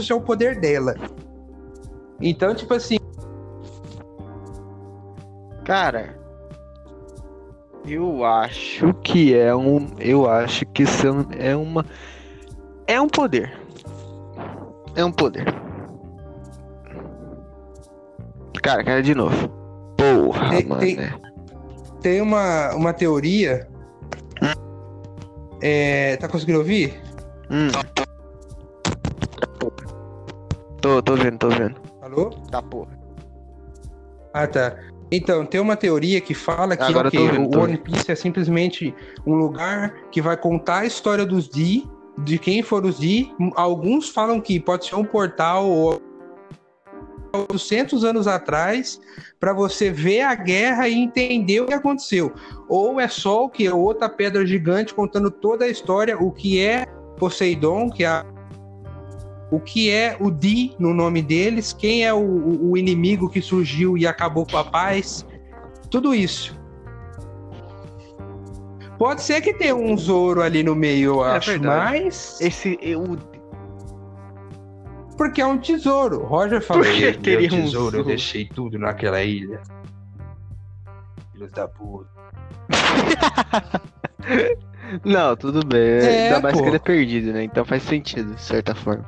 se 0.00 0.10
é 0.10 0.14
o 0.14 0.20
poder 0.20 0.58
dela. 0.58 0.94
Então, 2.20 2.54
tipo 2.54 2.74
assim, 2.74 2.96
Cara, 5.64 6.18
eu 7.86 8.24
acho 8.24 8.92
que 8.94 9.34
é 9.34 9.54
um. 9.54 9.86
Eu 9.98 10.28
acho 10.28 10.66
que 10.66 10.84
é 11.38 11.54
uma. 11.54 11.86
É 12.92 13.00
um 13.00 13.08
poder. 13.08 13.50
É 14.94 15.02
um 15.02 15.10
poder. 15.10 15.46
Cara, 18.62 18.84
cara, 18.84 19.02
de 19.02 19.14
novo. 19.14 19.48
Porra, 19.96 20.50
Tem- 20.50 20.66
mano. 20.66 20.80
tem- 20.82 20.98
é. 21.00 21.12
tem 22.02 22.20
uma, 22.20 22.74
uma 22.74 22.92
teoria. 22.92 23.66
É, 25.62 26.18
tá 26.18 26.28
conseguindo 26.28 26.58
ouvir? 26.58 27.00
Hum. 27.50 27.68
Tô, 30.82 31.00
tô 31.02 31.16
vendo, 31.16 31.38
tô 31.38 31.48
vendo. 31.48 31.80
Alô? 32.02 32.28
Tá 32.50 32.60
porra. 32.60 32.90
Ah, 34.34 34.46
tá. 34.46 34.76
Então, 35.10 35.46
tem 35.46 35.62
uma 35.62 35.76
teoria 35.76 36.20
que 36.20 36.34
fala 36.34 36.76
que 36.76 36.82
Agora 36.82 37.06
eu 37.06 37.08
ok, 37.08 37.18
tô 37.18 37.24
ouvindo, 37.24 37.58
o 37.58 37.62
One 37.62 37.78
Piece 37.78 38.12
é 38.12 38.14
simplesmente 38.14 38.94
um 39.26 39.34
lugar 39.34 39.94
que 40.10 40.20
vai 40.20 40.36
contar 40.36 40.80
a 40.80 40.84
história 40.86 41.24
dos 41.24 41.48
Di, 41.48 41.88
de 42.18 42.38
quem 42.38 42.62
os 42.62 42.98
Di. 42.98 43.32
Alguns 43.54 44.08
falam 44.08 44.40
que 44.40 44.60
pode 44.60 44.86
ser 44.86 44.94
um 44.96 45.04
portal 45.04 45.68
ou 45.68 46.02
200 47.48 48.04
anos 48.04 48.26
atrás 48.26 49.00
para 49.40 49.52
você 49.52 49.90
ver 49.90 50.20
a 50.20 50.34
guerra 50.34 50.88
e 50.88 50.94
entender 50.94 51.60
o 51.60 51.66
que 51.66 51.74
aconteceu. 51.74 52.32
Ou 52.68 53.00
é 53.00 53.08
só 53.08 53.44
o 53.44 53.48
que 53.48 53.68
outra 53.68 54.08
pedra 54.08 54.46
gigante 54.46 54.94
contando 54.94 55.30
toda 55.30 55.64
a 55.64 55.68
história, 55.68 56.18
o 56.18 56.30
que 56.30 56.60
é 56.60 56.86
Poseidon, 57.16 57.88
que 57.90 58.04
é 58.04 58.22
o 59.50 59.60
que 59.60 59.90
é 59.90 60.16
o 60.18 60.30
Di 60.30 60.74
no 60.78 60.94
nome 60.94 61.20
deles, 61.20 61.74
quem 61.74 62.06
é 62.06 62.12
o- 62.12 62.70
o 62.70 62.76
inimigo 62.76 63.28
que 63.28 63.42
surgiu 63.42 63.98
e 63.98 64.06
acabou 64.06 64.46
com 64.46 64.56
a 64.56 64.64
paz, 64.64 65.26
tudo 65.90 66.14
isso. 66.14 66.58
Pode 68.98 69.22
ser 69.22 69.40
que 69.40 69.52
tenha 69.54 69.74
um 69.74 69.96
Zoro 69.96 70.42
ali 70.42 70.62
no 70.62 70.74
meio, 70.76 71.16
eu 71.20 71.24
É 71.26 71.36
acho, 71.36 71.50
verdade. 71.50 72.00
mas 72.02 72.40
Esse. 72.40 72.78
Eu, 72.80 73.18
porque 75.16 75.40
é 75.40 75.46
um 75.46 75.58
tesouro. 75.58 76.24
Roger 76.24 76.60
falou, 76.62 76.82
Por 76.84 76.92
que 76.92 77.00
"Meu 77.00 77.20
teria 77.20 77.46
um 77.48 77.62
tesouro, 77.64 77.96
eu 77.96 78.02
Zoro?" 78.02 78.04
deixei 78.04 78.44
tudo 78.46 78.78
naquela 78.78 79.22
ilha. 79.22 79.60
Filhos 81.32 81.52
da 81.52 81.66
puta. 81.68 82.10
Não, 85.04 85.34
tudo 85.36 85.64
bem. 85.66 85.80
É, 85.80 86.24
Ainda 86.26 86.40
mais 86.40 86.56
pô. 86.56 86.62
que 86.62 86.68
ele 86.68 86.76
é 86.76 86.80
perdido, 86.80 87.32
né? 87.32 87.44
Então 87.44 87.64
faz 87.64 87.82
sentido, 87.82 88.34
de 88.34 88.42
certa 88.42 88.74
forma. 88.74 89.04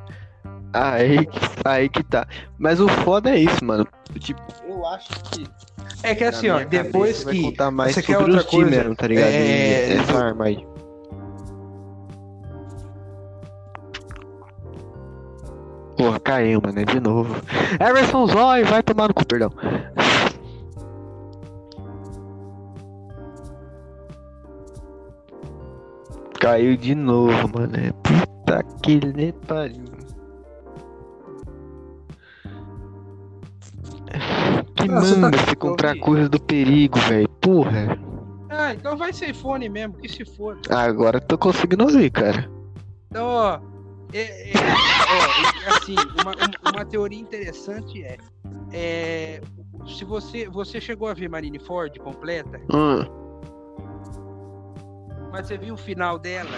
Aí, 0.74 1.28
aí 1.64 1.88
que 1.88 2.02
tá. 2.02 2.26
Mas 2.58 2.80
o 2.80 2.88
foda 2.88 3.30
é 3.30 3.38
isso, 3.38 3.64
mano. 3.64 3.86
Tipo, 4.18 4.42
eu 4.68 4.84
acho 4.86 5.08
que. 5.30 5.46
É 6.02 6.14
que 6.16 6.24
assim, 6.24 6.48
ó, 6.48 6.64
depois 6.64 7.22
cabeça 7.22 7.24
vai 7.24 7.34
que 7.34 7.42
contar 7.42 7.70
mais 7.70 7.94
você 7.94 8.02
quer 8.02 8.18
outra 8.18 8.38
os 8.38 8.44
coisa, 8.46 8.70
mesmo, 8.70 8.96
tá 8.96 9.06
ligado? 9.06 9.28
é, 9.28 9.94
E 9.94 9.98
essa 9.98 10.18
arma 10.18 10.46
aí. 10.46 10.66
Porra, 15.96 16.18
caiu, 16.18 16.60
mano, 16.60 16.80
é 16.80 16.84
de 16.84 16.98
novo. 16.98 17.36
Emerson 17.80 18.26
Zói, 18.26 18.64
vai 18.64 18.82
tomar 18.82 19.08
no 19.08 19.14
cu, 19.14 19.24
perdão. 19.24 19.50
Caiu 26.40 26.76
de 26.76 26.96
novo, 26.96 27.48
mano. 27.56 27.76
É 27.76 27.92
puta 28.02 28.62
que 28.82 29.32
pariu. 29.46 29.93
Que 34.84 34.90
Ah, 34.90 35.00
tá 35.00 35.00
manda 35.00 35.38
com 35.38 35.44
você 35.44 35.56
comprar 35.56 35.88
Covid? 35.88 36.00
coisa 36.04 36.28
do 36.28 36.40
perigo, 36.40 36.98
velho. 37.00 37.28
Porra. 37.40 37.98
Ah, 38.50 38.74
então 38.74 38.96
vai 38.96 39.12
ser 39.12 39.34
fone 39.34 39.68
mesmo, 39.68 39.94
que 39.94 40.08
se 40.08 40.24
for. 40.24 40.58
Agora 40.70 41.16
eu 41.16 41.20
tô 41.22 41.38
conseguindo 41.38 41.84
ouvir, 41.84 42.10
cara. 42.10 42.50
Então, 43.10 43.26
ó, 43.26 43.60
é, 44.12 44.18
é, 44.20 44.52
e, 44.52 45.68
assim, 45.68 45.96
uma, 46.20 46.32
uma- 46.70 46.84
teoria 46.84 47.18
interessante 47.20 48.02
é, 48.04 48.16
é, 48.72 49.40
se 49.86 50.04
você, 50.04 50.48
você 50.48 50.80
chegou 50.80 51.08
a 51.08 51.14
ver 51.14 51.28
Marineford 51.28 51.98
completa, 52.00 52.60
Hum, 52.72 53.04
mas 55.32 55.46
você 55.46 55.56
viu 55.58 55.74
o 55.74 55.76
final 55.78 56.18
dela, 56.18 56.50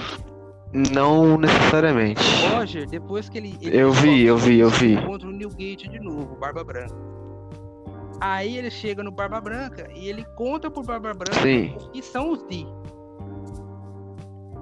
não 0.92 1.38
necessariamente. 1.38 2.20
Roger, 2.50 2.86
depois 2.88 3.28
que 3.28 3.38
ele, 3.38 3.56
ele 3.60 3.78
Eu 3.78 3.92
vi, 3.92 4.24
eu 4.26 4.36
vi, 4.36 4.58
eu 4.58 4.68
vi. 4.70 4.94
encontra 4.94 5.28
o 5.28 5.32
Newgate 5.32 5.88
de 5.88 5.98
novo, 6.00 6.36
Barba 6.36 6.62
Branca. 6.64 6.94
Aí 8.20 8.56
ele 8.56 8.70
chega 8.70 9.02
no 9.02 9.10
Barba 9.10 9.40
Branca 9.40 9.88
e 9.94 10.08
ele 10.08 10.24
conta 10.36 10.70
pro 10.70 10.82
Barba 10.82 11.12
Branca 11.12 11.40
Sim. 11.42 11.76
que 11.92 12.00
são 12.02 12.30
os 12.32 12.46
Di. 12.48 12.66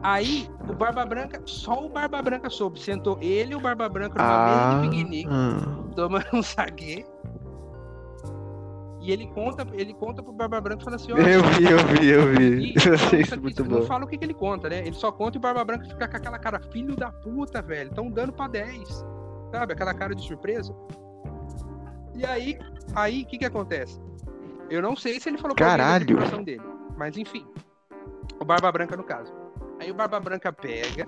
Aí, 0.03 0.47
o 0.69 0.75
Barba 0.75 1.07
Branca, 1.07 1.41
só 1.47 1.87
o 1.87 1.89
Barba 1.89 2.21
Branca 2.21 2.51
soube. 2.51 2.79
Sentou 2.79 3.17
ele 3.23 3.53
e 3.55 3.57
o 3.57 3.61
Barba 3.61 3.89
Branca 3.89 4.19
numa 4.23 4.35
Ah, 4.35 4.77
mesa 4.77 4.83
de 4.83 4.89
piquenique. 4.91 5.29
hum. 5.31 5.91
tomando 5.97 6.27
um 6.35 6.43
saque. 6.43 7.07
E 9.01 9.11
ele 9.13 9.27
conta, 9.29 9.67
ele 9.73 9.95
conta 9.95 10.23
pro 10.23 10.33
Barba 10.33 10.61
Branca 10.61 10.83
e 10.83 10.85
fala 10.85 10.97
assim: 10.97 11.13
ó. 11.13 11.17
Eu 11.17 11.43
vi, 11.43 11.65
eu 11.65 11.79
vi, 11.87 12.09
eu 12.09 12.27
vi. 12.35 12.73
e 12.73 12.75
Eu 12.87 12.95
achei 12.95 13.21
isso 13.21 13.41
muito 13.41 13.65
Não 13.65 13.81
bom. 13.81 13.87
fala 13.87 14.05
o 14.05 14.09
que, 14.09 14.19
que 14.19 14.25
ele 14.25 14.35
conta, 14.35 14.69
né? 14.69 14.81
Ele 14.81 14.95
só 14.95 15.11
conta 15.13 15.37
e 15.37 15.39
o 15.39 15.41
Barba 15.43 15.65
Branca 15.65 15.85
fica 15.87 16.07
com 16.09 16.17
aquela 16.17 16.39
cara, 16.39 16.61
filho 16.71 16.95
da 16.97 17.11
puta, 17.11 17.63
velho. 17.63 17.91
Tão 17.95 18.11
dando 18.11 18.33
pra 18.33 18.47
10. 18.49 19.07
Sabe? 19.53 19.73
Aquela 19.73 19.95
cara 19.95 20.15
de 20.15 20.23
surpresa. 20.23 20.75
E 22.15 22.25
aí, 22.27 22.59
aí, 22.95 23.23
o 23.23 23.27
que 23.27 23.39
que 23.39 23.45
acontece? 23.45 24.01
Eu 24.71 24.81
não 24.83 24.97
sei 24.97 25.21
se 25.21 25.29
ele 25.29 25.39
falou 25.39 25.55
pra 25.55 25.67
Caralho. 25.67 26.07
tripulação 26.07 26.43
dele. 26.43 26.63
Mas 26.97 27.17
enfim. 27.17 27.47
O 28.41 28.45
Barba 28.45 28.71
Branca, 28.73 28.97
no 28.97 29.05
caso. 29.05 29.33
Aí 29.81 29.91
o 29.91 29.95
Barba 29.95 30.19
Branca 30.19 30.53
pega 30.53 31.07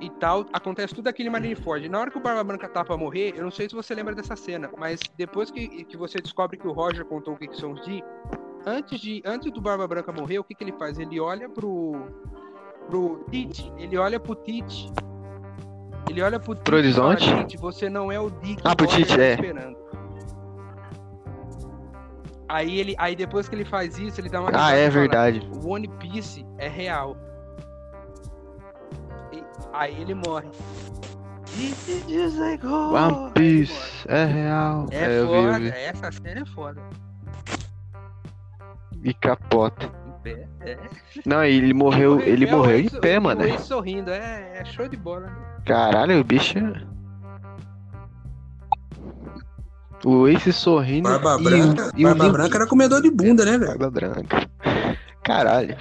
e 0.00 0.10
tal. 0.10 0.44
Acontece 0.52 0.94
tudo 0.94 1.08
aquilo 1.08 1.28
em 1.28 1.32
Marineford. 1.32 1.88
Na 1.88 2.00
hora 2.00 2.10
que 2.10 2.18
o 2.18 2.20
Barba 2.20 2.42
Branca 2.44 2.68
tá 2.68 2.84
pra 2.84 2.96
morrer, 2.96 3.34
eu 3.36 3.44
não 3.44 3.50
sei 3.50 3.68
se 3.68 3.74
você 3.74 3.94
lembra 3.94 4.14
dessa 4.14 4.34
cena, 4.36 4.70
mas 4.76 5.00
depois 5.16 5.50
que, 5.50 5.84
que 5.84 5.96
você 5.96 6.18
descobre 6.20 6.58
que 6.58 6.66
o 6.66 6.72
Roger 6.72 7.04
contou 7.04 7.34
o 7.34 7.36
que, 7.36 7.46
que 7.46 7.56
são 7.56 7.72
os 7.72 7.84
Di, 7.84 8.02
antes, 8.66 9.00
de, 9.00 9.22
antes 9.24 9.50
do 9.52 9.60
Barba 9.60 9.86
Branca 9.86 10.10
morrer, 10.12 10.38
o 10.38 10.44
que, 10.44 10.54
que 10.54 10.64
ele 10.64 10.72
faz? 10.72 10.98
Ele 10.98 11.20
olha 11.20 11.48
pro. 11.48 11.94
pro 12.88 13.24
Tite. 13.30 13.72
Ele 13.78 13.96
olha 13.96 14.18
pro 14.18 14.34
Tite. 14.34 14.90
Ele 16.10 16.20
olha 16.22 16.38
pro 16.40 16.54
Tite. 16.54 16.64
Pro 16.64 16.72
fala, 16.72 16.82
horizonte? 16.82 17.24
Tite, 17.46 17.56
você 17.56 17.88
não 17.88 18.10
é 18.10 18.18
o 18.18 18.30
que 18.30 18.56
Ah, 18.64 18.74
pro 18.74 18.86
Tite, 18.86 19.16
tá 19.16 19.22
é. 19.22 19.34
esperando. 19.34 19.76
Aí 22.48 22.78
ele, 22.78 22.94
aí 22.98 23.16
depois 23.16 23.48
que 23.48 23.54
ele 23.54 23.64
faz 23.64 23.98
isso, 23.98 24.20
ele 24.20 24.28
dá 24.28 24.40
uma 24.40 24.50
Ah, 24.54 24.72
é 24.72 24.86
e 24.86 24.90
fala, 24.90 25.00
verdade. 25.00 25.40
o 25.52 25.68
One 25.68 25.88
Piece 25.98 26.46
é 26.58 26.68
real. 26.68 27.16
E 29.32 29.42
aí 29.72 30.00
ele 30.00 30.14
morre. 30.14 30.48
One 32.64 33.22
ele. 33.24 33.30
Piece 33.34 34.06
é 34.08 34.24
real. 34.24 34.86
É, 34.90 35.04
É, 35.04 35.18
eu 35.20 35.26
vi, 35.26 35.32
foda, 35.34 35.58
vi. 35.58 35.68
essa 35.68 36.12
série 36.12 36.40
é 36.40 36.46
foda. 36.46 36.82
E 39.02 39.14
capota. 39.14 39.90
É. 40.60 40.76
Não, 41.24 41.44
ele 41.44 41.72
morreu, 41.72 42.20
ele 42.20 42.46
pé, 42.46 42.52
morreu 42.52 42.80
em 42.80 42.88
pé, 42.88 43.20
mano. 43.20 43.58
Sorrindo, 43.60 44.10
é, 44.10 44.58
é 44.60 44.64
show 44.64 44.88
de 44.88 44.96
bola. 44.96 45.30
Caralho, 45.64 46.18
o 46.20 46.24
bicho. 46.24 46.58
O 50.08 50.28
Ace 50.28 50.52
sorrindo. 50.52 51.08
Barba 51.08 51.36
e 51.40 51.42
Branca, 51.42 51.86
o- 51.86 51.98
e 51.98 52.04
o 52.04 52.08
Barba 52.08 52.24
Link- 52.24 52.32
Branca 52.32 52.56
era 52.58 52.66
comedor 52.68 53.02
de 53.02 53.10
bunda, 53.10 53.44
né, 53.44 53.58
velho? 53.58 53.66
Barba 53.78 53.90
Branca. 53.90 54.48
Caralho. 55.24 55.76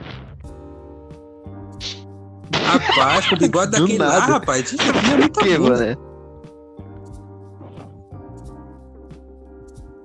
Rapaz, 2.56 3.28
com 3.30 3.36
o 3.36 3.38
bigode 3.38 3.70
daquele 3.78 4.00
lá, 4.00 4.08
nada. 4.20 4.34
rapaz, 4.34 4.72
isso 4.72 4.78
sabia 4.84 5.18
muita 5.18 5.42
Que, 5.46 5.58
bunda. 5.60 5.78
mano? 5.78 6.16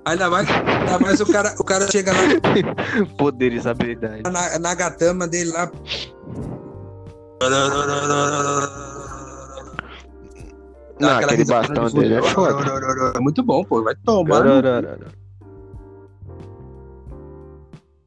Ainda 0.05 0.29
mais, 0.29 0.47
ainda 0.49 0.99
mais 0.99 1.19
o 1.21 1.25
cara, 1.25 1.55
o 1.59 1.63
cara 1.63 1.89
chega 1.91 2.11
lá 2.11 2.19
Poderes, 3.17 3.65
habilidades. 3.65 4.21
na, 4.31 4.59
na 4.59 4.75
gatama 4.75 5.27
dele 5.27 5.51
lá. 5.51 5.71
Não, 11.01 11.17
aquele 11.17 11.45
bastão 11.45 11.85
de 11.87 11.93
dele 11.99 12.13
é 12.15 12.21
foda. 12.21 13.13
É 13.15 13.19
muito 13.19 13.43
bom, 13.43 13.63
pô. 13.63 13.83
Vai 13.83 13.95
tomar. 13.95 14.43
no- 14.43 14.61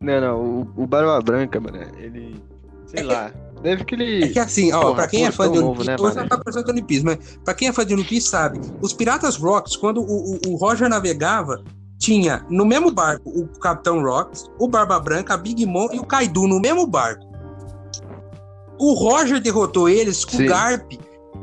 Não, 0.01 0.21
não, 0.21 0.41
o, 0.41 0.83
o 0.83 0.87
Barba 0.87 1.21
Branca, 1.23 1.59
mano, 1.61 1.79
ele. 1.99 2.43
Sei 2.87 3.03
lá. 3.03 3.31
Deve 3.63 3.85
que 3.85 3.95
ele. 3.95 4.25
É 4.25 4.29
que 4.29 4.39
assim, 4.39 4.73
ó, 4.73 4.81
Porra, 4.83 4.95
pra 4.97 5.09
quem 5.09 5.25
é 5.25 5.33
fã 5.33 5.45
de 5.51 5.57
One 5.59 5.61
novo, 5.69 5.75
Piece, 5.77 5.87
né, 5.89 5.95
hoje 5.95 6.03
mano? 6.17 6.21
não 6.21 6.29
tá 6.29 6.39
parecendo 6.39 6.71
One 6.71 6.83
Piece, 6.83 7.05
mas 7.05 7.39
pra 7.43 7.55
quem 7.55 7.69
é 7.69 7.73
fã 7.73 7.87
de 7.87 7.95
One 7.95 8.05
Piece 8.05 8.29
sabe, 8.29 8.61
os 8.83 8.93
Piratas 8.93 9.37
Rocks, 9.37 9.75
quando 9.77 10.03
o, 10.03 10.35
o- 10.35 10.41
o 10.49 10.57
Roger 10.57 10.89
navegava, 10.89 11.65
tinha 11.99 12.45
no 12.51 12.67
mesmo 12.67 12.91
barco 12.93 13.31
o 13.31 13.47
Capitão 13.59 14.03
Rocks, 14.03 14.51
o 14.59 14.69
Barba 14.69 15.01
Branca, 15.01 15.33
a 15.33 15.37
Big 15.39 15.65
Mom 15.65 15.89
e 15.93 15.99
o 15.99 16.05
Kaido 16.05 16.47
no 16.47 16.61
mesmo 16.61 16.87
barco. 16.87 17.25
O 18.79 18.93
Roger 18.93 19.41
derrotou 19.41 19.89
eles 19.89 20.25
com 20.27 20.37
Sim. 20.37 20.45
o 20.45 20.49
Garp. 20.49 20.93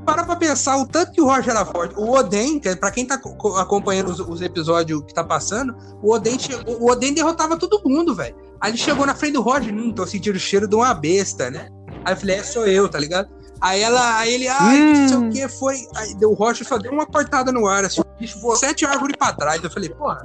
Para 0.06 0.24
pra 0.24 0.36
pensar 0.36 0.78
o 0.78 0.88
tanto 0.88 1.12
que 1.12 1.22
o 1.22 1.26
Roger 1.26 1.52
era 1.52 1.66
forte. 1.66 1.94
O 1.96 2.12
Oden, 2.12 2.60
que 2.60 2.70
é 2.70 2.76
pra 2.76 2.90
quem 2.92 3.06
tá 3.06 3.18
co- 3.18 3.36
co- 3.36 3.56
acompanhando 3.58 4.10
os, 4.10 4.20
os 4.20 4.42
episódios 4.42 5.04
que 5.06 5.14
tá 5.14 5.24
passando, 5.24 5.76
o 6.02 6.12
Oden, 6.14 6.40
chegou, 6.40 6.82
o 6.82 6.90
Oden 6.92 7.14
derrotava 7.14 7.56
todo 7.58 7.82
mundo, 7.88 8.16
velho. 8.16 8.36
Aí 8.60 8.72
ele 8.72 8.78
chegou 8.78 9.06
na 9.06 9.14
frente 9.16 9.34
do 9.34 9.42
Roger, 9.42 9.74
hum, 9.74 9.92
tô 9.94 10.06
sentindo 10.08 10.36
o 10.36 10.40
cheiro 10.40 10.68
de 10.68 10.76
uma 10.76 10.94
besta, 10.94 11.50
né? 11.52 11.68
Aí 12.04 12.14
eu 12.14 12.18
falei, 12.18 12.36
é, 12.38 12.44
sou 12.44 12.66
eu, 12.66 12.90
tá 12.90 12.98
ligado? 13.00 13.30
Aí 13.60 13.80
ela, 13.82 14.18
aí 14.18 14.34
ele, 14.34 14.48
ai, 14.48 14.80
não 14.80 15.08
sei 15.08 15.18
o 15.18 15.22
Hum. 15.22 15.30
que, 15.30 15.48
foi. 15.48 15.76
Aí 15.96 16.16
deu 16.16 16.32
o 16.32 16.34
Roger 16.34 16.66
só 16.68 16.80
deu 16.80 16.92
uma 16.92 17.06
cortada 17.06 17.52
no 17.52 17.68
ar, 17.68 17.86
assim, 17.86 18.02
o 18.02 18.06
bicho 18.20 18.40
voou 18.40 18.56
sete 18.56 18.86
árvores 18.86 19.16
pra 19.16 19.34
trás. 19.34 19.64
Eu 19.64 19.70
falei, 19.70 19.90
porra, 19.90 20.20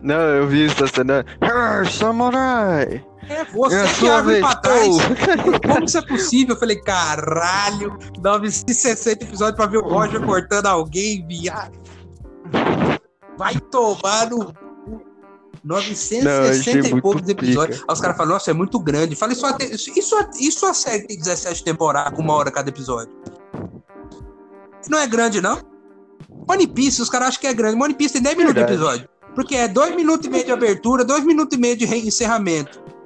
Não, 0.00 0.14
eu 0.14 0.46
vi 0.46 0.66
essa 0.66 0.86
cena. 0.86 1.24
Ah, 1.40 1.82
samurai! 1.90 3.04
É, 3.28 3.44
voou 3.44 3.70
É 3.70 3.80
a 3.80 3.86
sete 3.86 4.00
sua 4.00 4.14
árvores 4.16 4.40
vez. 4.40 4.46
pra 4.52 4.60
trás. 4.60 4.88
Como 5.72 5.84
isso 5.84 5.98
é 5.98 6.02
possível? 6.02 6.54
Eu 6.54 6.58
falei, 6.60 6.76
caralho, 6.80 7.98
960 8.20 9.24
episódios 9.24 9.56
pra 9.56 9.66
ver 9.66 9.78
o 9.78 9.88
Roger 9.88 10.24
cortando 10.24 10.66
alguém, 10.66 11.26
viado. 11.26 11.78
Vai 13.36 13.54
tomar 13.70 14.28
no. 14.30 14.46
cu. 14.46 15.02
Não, 15.64 15.76
eu 15.76 15.82
960 15.82 16.50
achei 16.50 16.80
e 16.80 17.00
poucos 17.00 17.28
episódios. 17.28 17.78
Aí 17.86 17.92
os 17.92 18.00
caras 18.00 18.16
falam, 18.16 18.32
nossa, 18.34 18.50
é 18.50 18.54
muito 18.54 18.78
grande. 18.78 19.14
Fala, 19.16 19.32
isso, 19.32 19.90
isso, 19.96 20.16
isso, 20.40 20.66
a 20.66 20.72
série 20.74 21.06
tem 21.06 21.18
17 21.18 21.62
temporadas, 21.64 22.14
com 22.14 22.22
uma 22.22 22.34
hora 22.34 22.50
cada 22.50 22.68
episódio. 22.70 23.12
Não 24.88 24.98
é 24.98 25.06
grande, 25.06 25.40
não? 25.40 25.60
One 26.48 26.66
Piece, 26.66 27.02
os 27.02 27.10
caras 27.10 27.28
acham 27.28 27.40
que 27.42 27.46
é 27.46 27.52
grande. 27.54 27.80
One 27.82 27.94
Piece 27.94 28.14
tem 28.14 28.22
10 28.22 28.36
minutos 28.36 28.56
de 28.64 28.72
episódio. 28.72 29.08
Porque 29.34 29.54
é 29.54 29.68
2 29.68 29.94
minutos 29.94 30.26
e 30.26 30.30
meio 30.30 30.44
de 30.44 30.52
abertura, 30.52 31.04
2 31.04 31.24
minutos 31.24 31.56
e 31.56 31.60
meio 31.60 31.76
de 31.76 31.84
re- 31.84 32.10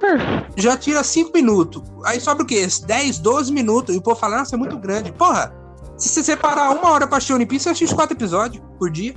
encerramento. 0.07 0.53
Já 0.57 0.77
tira 0.77 1.03
5 1.03 1.31
minutos. 1.33 1.81
Aí 2.05 2.19
sobra 2.19 2.43
o 2.43 2.45
quê? 2.47 2.67
10, 2.85 3.19
12 3.19 3.51
minutos. 3.51 3.93
E 3.95 3.97
o 3.97 4.01
povo 4.01 4.19
fala, 4.19 4.37
nossa, 4.39 4.55
é 4.55 4.57
muito 4.57 4.77
grande. 4.77 5.11
Porra, 5.11 5.53
se 5.97 6.09
você 6.09 6.23
separar 6.23 6.71
uma 6.71 6.89
hora 6.89 7.07
pra 7.07 7.17
assistir 7.17 7.33
One 7.33 7.45
Piece, 7.45 7.63
você 7.63 7.69
assiste 7.69 7.95
4 7.95 8.15
episódios 8.15 8.63
por 8.77 8.89
dia. 8.89 9.15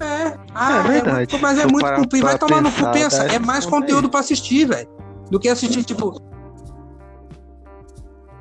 É, 0.00 0.36
ah, 0.54 0.78
É 0.78 0.82
verdade. 0.82 1.16
muito- 1.16 1.38
mas 1.40 1.58
é 1.58 1.66
muito 1.66 1.80
parar 1.84 1.96
comprido. 1.96 2.26
Vai 2.26 2.38
tomar 2.38 2.60
no 2.60 2.72
cu, 2.72 2.90
pensa. 2.92 3.22
É 3.24 3.38
mais 3.38 3.64
conteúdo 3.64 4.06
aí. 4.06 4.10
pra 4.10 4.20
assistir, 4.20 4.66
velho. 4.66 4.88
Do 5.30 5.38
que 5.38 5.48
assistir, 5.48 5.84
tipo. 5.84 6.20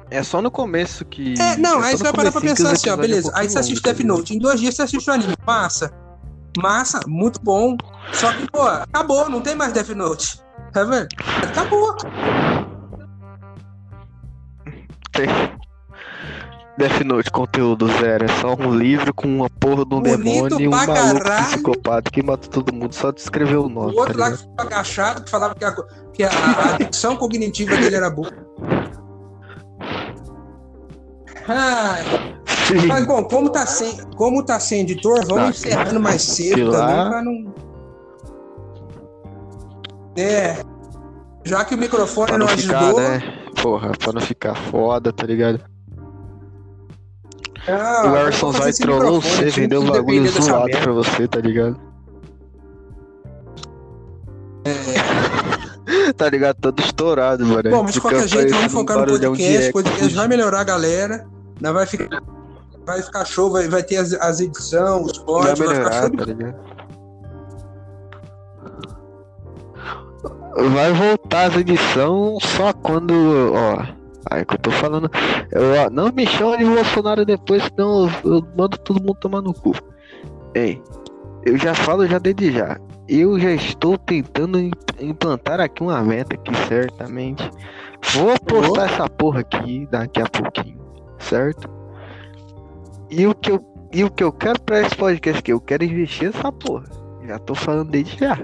É 0.10 0.24
só 0.24 0.42
no 0.42 0.52
começo 0.52 1.06
que. 1.06 1.36
É, 1.40 1.56
não, 1.58 1.82
é 1.84 1.90
aí 1.90 1.98
você 1.98 2.04
vai 2.04 2.14
parar 2.14 2.32
pra 2.32 2.42
pensar 2.42 2.72
assim, 2.72 2.90
ó, 2.90 2.94
é 2.94 2.96
um 2.96 3.00
beleza. 3.00 3.32
Aí 3.36 3.50
você 3.50 3.60
assiste 3.60 3.82
Death 3.82 4.00
Note. 4.00 4.36
Em 4.36 4.40
dois 4.40 4.60
dias 4.60 4.76
você 4.76 4.82
assiste 4.82 5.10
o 5.10 5.14
anime. 5.14 5.36
Massa. 5.46 5.94
Massa, 6.58 7.00
muito 7.08 7.40
bom. 7.42 7.78
Só 8.14 8.32
que, 8.34 8.50
pô, 8.52 8.62
acabou, 8.64 9.30
não 9.30 9.42
tem 9.42 9.56
mais 9.56 9.72
Death 9.74 9.90
Note. 9.90 10.42
Tá 10.74 10.84
vendo? 10.84 11.08
Acabou. 11.48 11.96
ligado? 15.18 15.62
Death 16.78 17.02
Note, 17.06 17.32
conteúdo 17.32 17.88
zero. 18.00 18.26
É 18.26 18.28
só 18.40 18.56
um 18.56 18.74
livro 18.76 19.14
com 19.14 19.28
uma 19.28 19.50
porra 19.50 19.86
de 19.86 19.94
um 19.94 20.02
demônio 20.02 20.60
e 20.60 20.68
um 20.68 20.72
maluco 20.72 20.94
caralho. 21.24 21.46
psicopata 21.46 22.10
que 22.12 22.24
mata 22.24 22.48
todo 22.48 22.74
mundo 22.74 22.94
só 22.94 23.12
de 23.12 23.22
escrever 23.22 23.58
o 23.58 23.66
O 23.66 23.70
nome. 23.70 23.96
outro 23.96 24.18
tá 24.18 24.20
lá 24.20 24.32
que 24.32 24.38
ficava 24.38 24.62
agachado, 24.68 25.24
que 25.24 25.30
falava 25.30 25.54
que 25.56 25.66
a, 25.66 25.76
que 26.14 26.24
a, 26.24 26.30
a 26.30 26.78
dicção 26.78 27.18
cognitiva 27.18 27.76
dele 27.76 27.96
era 27.96 28.10
boa. 28.10 28.32
Ai. 31.48 32.31
Mas 32.88 33.06
bom, 33.06 33.24
como 33.24 33.50
tá 33.50 33.66
sem, 33.66 33.98
como 34.16 34.44
tá 34.44 34.60
sem 34.60 34.82
editor, 34.82 35.26
vamos 35.26 35.44
Tá. 35.44 35.50
encerrando 35.50 36.00
mais 36.00 36.22
cedo 36.22 36.72
também 36.72 37.10
pra 37.10 37.22
não. 37.22 37.54
É. 40.18 40.58
Já 41.44 41.66
que 41.66 41.74
o 41.74 41.78
microfone 41.78 42.28
Pra 42.28 42.38
não, 42.38 42.46
não 42.46 42.58
ficar, 42.58 42.80
ajudou. 42.80 43.00
né? 43.02 43.20
Porra, 43.62 43.92
pra 43.98 44.14
não 44.14 44.22
ficar 44.22 44.56
foda, 44.56 45.12
tá 45.12 45.26
ligado? 45.26 45.60
Ah, 47.68 48.04
o 48.06 48.12
Larson 48.12 48.52
vai 48.52 48.74
trollou 48.74 49.22
você, 49.22 49.46
vendeu 49.50 49.82
o 49.82 49.86
bagulho 49.92 50.28
zoado 50.30 50.66
merda. 50.66 50.82
pra 50.82 50.92
você, 50.94 51.28
tá 51.28 51.40
ligado? 51.40 51.80
tá 56.18 56.30
ligado? 56.30 56.58
Todo 56.60 56.80
estourado, 56.80 57.46
mano. 57.46 57.70
Bom, 57.70 57.84
mas 57.84 57.94
de 57.94 58.02
qualquer 58.02 58.28
jeito, 58.28 58.50
vamos 58.52 58.66
um 58.66 58.70
focar 58.70 58.98
no 59.00 59.06
podcast. 59.06 59.70
O 59.70 59.74
podcast 59.74 60.16
vai 60.16 60.28
melhorar 60.28 60.62
a 60.62 60.64
galera. 60.64 61.28
Não 61.60 61.74
vai 61.74 61.86
ficar, 61.86 62.22
vai 62.92 63.02
ficar 63.02 63.26
show, 63.26 63.52
vai, 63.52 63.68
vai 63.68 63.84
ter 63.84 63.98
as, 63.98 64.14
as 64.14 64.40
edições, 64.40 65.12
os 65.12 65.18
Vai 65.18 65.26
cortes, 65.26 65.60
vai, 65.60 65.76
ficar 65.76 65.80
melhorar, 65.80 66.02
show 66.02 66.52
tá? 66.52 66.72
Vai 70.74 70.94
voltar 70.94 71.48
as 71.48 71.56
edições 71.56 72.44
só 72.44 72.74
quando, 72.74 73.14
ó. 73.54 74.02
Aí 74.30 74.46
que 74.46 74.54
eu 74.54 74.60
tô 74.60 74.72
falando. 74.72 75.10
Eu, 75.52 75.86
ó, 75.86 75.90
não 75.90 76.12
me 76.12 76.28
chama 76.28 76.58
de 76.58 76.66
Bolsonaro 76.66 77.26
depois, 77.26 77.64
senão 77.64 78.10
eu, 78.24 78.34
eu 78.36 78.48
mando 78.56 78.78
todo 78.78 79.00
mundo 79.00 79.16
tomar 79.16 79.42
no 79.42 79.54
cu. 79.54 79.74
Ei, 80.54 80.82
eu 81.46 81.58
já 81.58 81.74
falo 81.74 82.06
já 82.06 82.20
desde 82.20 82.52
já. 82.52 82.78
Eu 83.08 83.40
já 83.40 83.52
estou 83.52 83.98
tentando 83.98 84.60
im- 84.60 84.72
implantar 85.00 85.60
aqui 85.60 85.82
uma 85.82 86.02
meta 86.04 86.36
aqui, 86.36 86.54
certamente. 86.68 87.50
Vou 88.14 88.40
postar 88.40 88.86
essa 88.86 89.10
porra 89.10 89.40
aqui 89.42 89.88
daqui 89.90 90.22
a 90.22 90.26
pouquinho, 90.30 90.80
certo? 91.20 91.68
E 93.12 93.28
o 93.28 93.36
que 93.36 93.52
eu, 93.52 93.60
e 93.94 94.04
o 94.04 94.10
que 94.10 94.24
eu 94.24 94.32
quero 94.32 94.60
pra 94.62 94.82
esse 94.82 94.96
podcast 94.96 95.40
aqui? 95.40 95.52
Eu 95.54 95.60
quero 95.62 95.84
investir 95.84 96.32
nessa 96.34 96.52
porra. 96.52 96.86
Já 97.28 97.38
tô 97.40 97.54
falando 97.54 97.92
desde 97.92 98.18
já. 98.18 98.38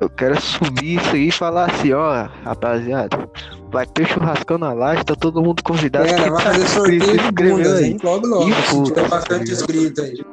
Eu 0.00 0.08
quero 0.10 0.40
subir 0.40 0.96
isso 1.00 1.14
aí 1.14 1.28
e 1.28 1.32
falar 1.32 1.70
assim, 1.70 1.92
ó, 1.92 2.28
rapaziada. 2.44 3.28
Vai 3.70 3.86
ter 3.86 4.06
churrascão 4.06 4.56
na 4.58 4.72
laje, 4.72 5.04
tá 5.04 5.14
todo 5.14 5.42
mundo 5.42 5.62
convidado. 5.62 6.06
É, 6.06 6.16
vai 6.16 6.30
tá 6.30 6.40
fazer 6.52 6.64
inscrito, 6.64 7.04
sorteio 7.06 7.32
de 7.32 7.50
bundas, 7.50 7.72
aí. 7.74 7.96
Logo, 8.02 8.26
logo. 8.26 8.48
E 8.48 8.54
Se 8.54 8.70
puta, 8.70 8.94
tiver 8.94 9.08
bastante 9.08 9.52
inscrito 9.52 10.02
aí. 10.02 10.24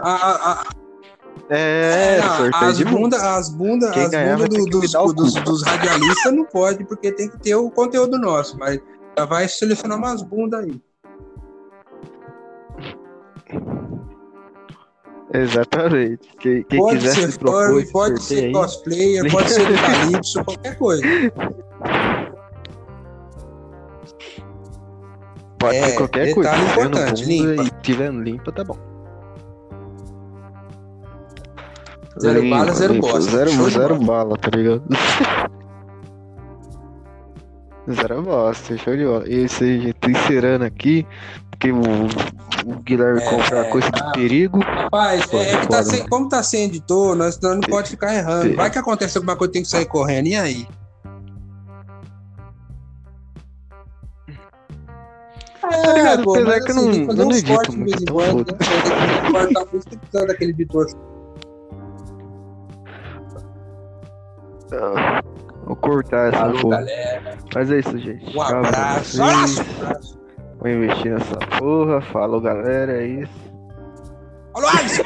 A- 0.00 0.50
a- 0.52 0.64
É, 1.50 2.20
não, 2.20 2.36
sorteio 2.36 2.64
as 2.70 2.76
de 2.76 2.84
bunda. 2.84 2.98
bundas 2.98 3.22
as 3.22 3.48
bunda, 3.50 3.90
as 3.90 4.10
ganhar 4.10 4.36
bunda 4.36 4.48
do- 4.48 4.64
que 4.64 4.70
dos, 4.70 4.92
dos, 5.14 5.34
dos 5.34 5.62
radialistas 5.62 6.32
não 6.34 6.44
pode, 6.44 6.84
porque 6.84 7.12
tem 7.12 7.28
que 7.28 7.38
ter 7.38 7.54
o 7.54 7.70
conteúdo 7.70 8.18
nosso, 8.18 8.58
mas 8.58 8.80
já 9.18 9.24
vai 9.24 9.48
selecionar 9.48 9.98
umas 9.98 10.22
bundas 10.22 10.60
aí. 10.64 10.80
Exatamente. 15.34 16.28
Quem, 16.38 16.62
quem 16.64 16.78
pode 16.78 16.98
quiser 17.00 17.14
ser 17.14 17.32
se 17.32 17.38
propor 17.38 17.66
furry, 17.68 17.82
esse 17.82 17.92
pode 17.92 18.22
ser 18.22 18.44
aí, 18.44 18.52
cosplayer, 18.52 19.30
pode 19.30 19.50
ser 19.50 19.66
Calypso, 19.80 20.44
qualquer 20.44 20.78
coisa. 20.78 21.02
pode 25.58 25.76
É, 25.76 25.88
ser 25.88 25.96
qualquer 25.96 26.34
coisa. 26.34 26.56
importante, 26.56 27.24
limpa. 27.24 27.62
E 27.64 27.70
tivendo 27.82 28.22
limpa, 28.22 28.52
tá 28.52 28.64
bom. 28.64 28.78
Zero 32.20 32.40
Limpa, 32.40 32.56
bala, 32.58 32.72
zero 32.74 32.94
limpa, 32.94 33.06
bosta. 33.08 33.30
Zero, 33.30 33.50
zero 33.70 33.96
bola. 33.96 33.98
bala, 33.98 34.36
tá 34.36 34.50
ligado? 34.56 34.84
zero 37.90 38.22
bosta, 38.22 38.76
show 38.78 38.96
de 38.96 39.04
bola. 39.04 39.28
E 39.28 39.34
esse 39.44 39.64
aí, 39.64 39.80
gente, 39.80 40.10
encerrando 40.10 40.64
aqui, 40.64 41.04
porque 41.64 41.72
o, 41.72 42.72
o 42.74 42.78
Guilherme 42.82 43.20
É, 43.22 43.30
comprou 43.30 43.60
a 43.60 43.64
coisa 43.64 43.90
tá. 43.90 44.06
de 44.06 44.12
perigo. 44.12 44.58
Rapaz, 44.60 45.24
Foda, 45.24 45.42
é 45.44 45.60
que 45.60 45.68
tá 45.68 45.82
sem, 45.82 45.98
mano. 45.98 46.10
como 46.10 46.28
tá 46.28 46.42
sem 46.42 46.64
editor, 46.64 47.16
nós, 47.16 47.38
nós 47.40 47.54
não 47.54 47.60
pode 47.62 47.90
ficar 47.90 48.14
errando. 48.14 48.54
Vai 48.56 48.70
que 48.70 48.78
acontece 48.78 49.16
alguma 49.16 49.36
coisa, 49.36 49.52
tem 49.52 49.62
que 49.62 49.68
sair 49.68 49.86
correndo, 49.86 50.26
e 50.28 50.36
aí? 50.36 50.66
Tá 55.60 55.92
ligado? 55.94 56.24
pô, 56.24 56.34
Apesar 56.34 56.60
que 56.60 56.72
eu 56.72 56.76
assim, 56.76 56.84
não- 56.86 56.92
que 56.92 57.06
fazer 57.06 57.20
eu 57.22 57.24
não 57.26 57.32
edito 57.36 57.72
muito, 57.72 57.84
vez 57.84 58.00
em 58.00 58.02
então 58.02 58.14
quando, 58.14 58.36
né? 58.38 58.44
Que 59.24 59.32
cortar, 59.32 59.66
por 59.66 59.78
isso 59.78 59.88
que 59.88 59.96
precisa 59.96 60.26
daquele 60.26 60.50
editor. 60.50 60.86
Ah, 64.72 65.22
Vou 65.64 65.76
cortar 65.76 66.28
essa 66.28 66.38
Falou, 66.38 66.60
porra. 66.60 66.76
galera. 66.78 67.38
Mas 67.54 67.70
é 67.70 67.78
isso, 67.78 67.98
gente. 67.98 68.36
Um 68.36 68.42
abraço. 68.42 69.22
Abraço. 69.22 69.60
abraço. 69.80 70.23
Vou 70.64 70.72
investir 70.72 71.12
nessa 71.12 71.36
porra. 71.58 72.00
Falou, 72.00 72.40
galera. 72.40 73.02
É 73.02 73.06
isso. 73.06 73.52
Falou, 74.54 74.70
Alisson. 74.70 75.02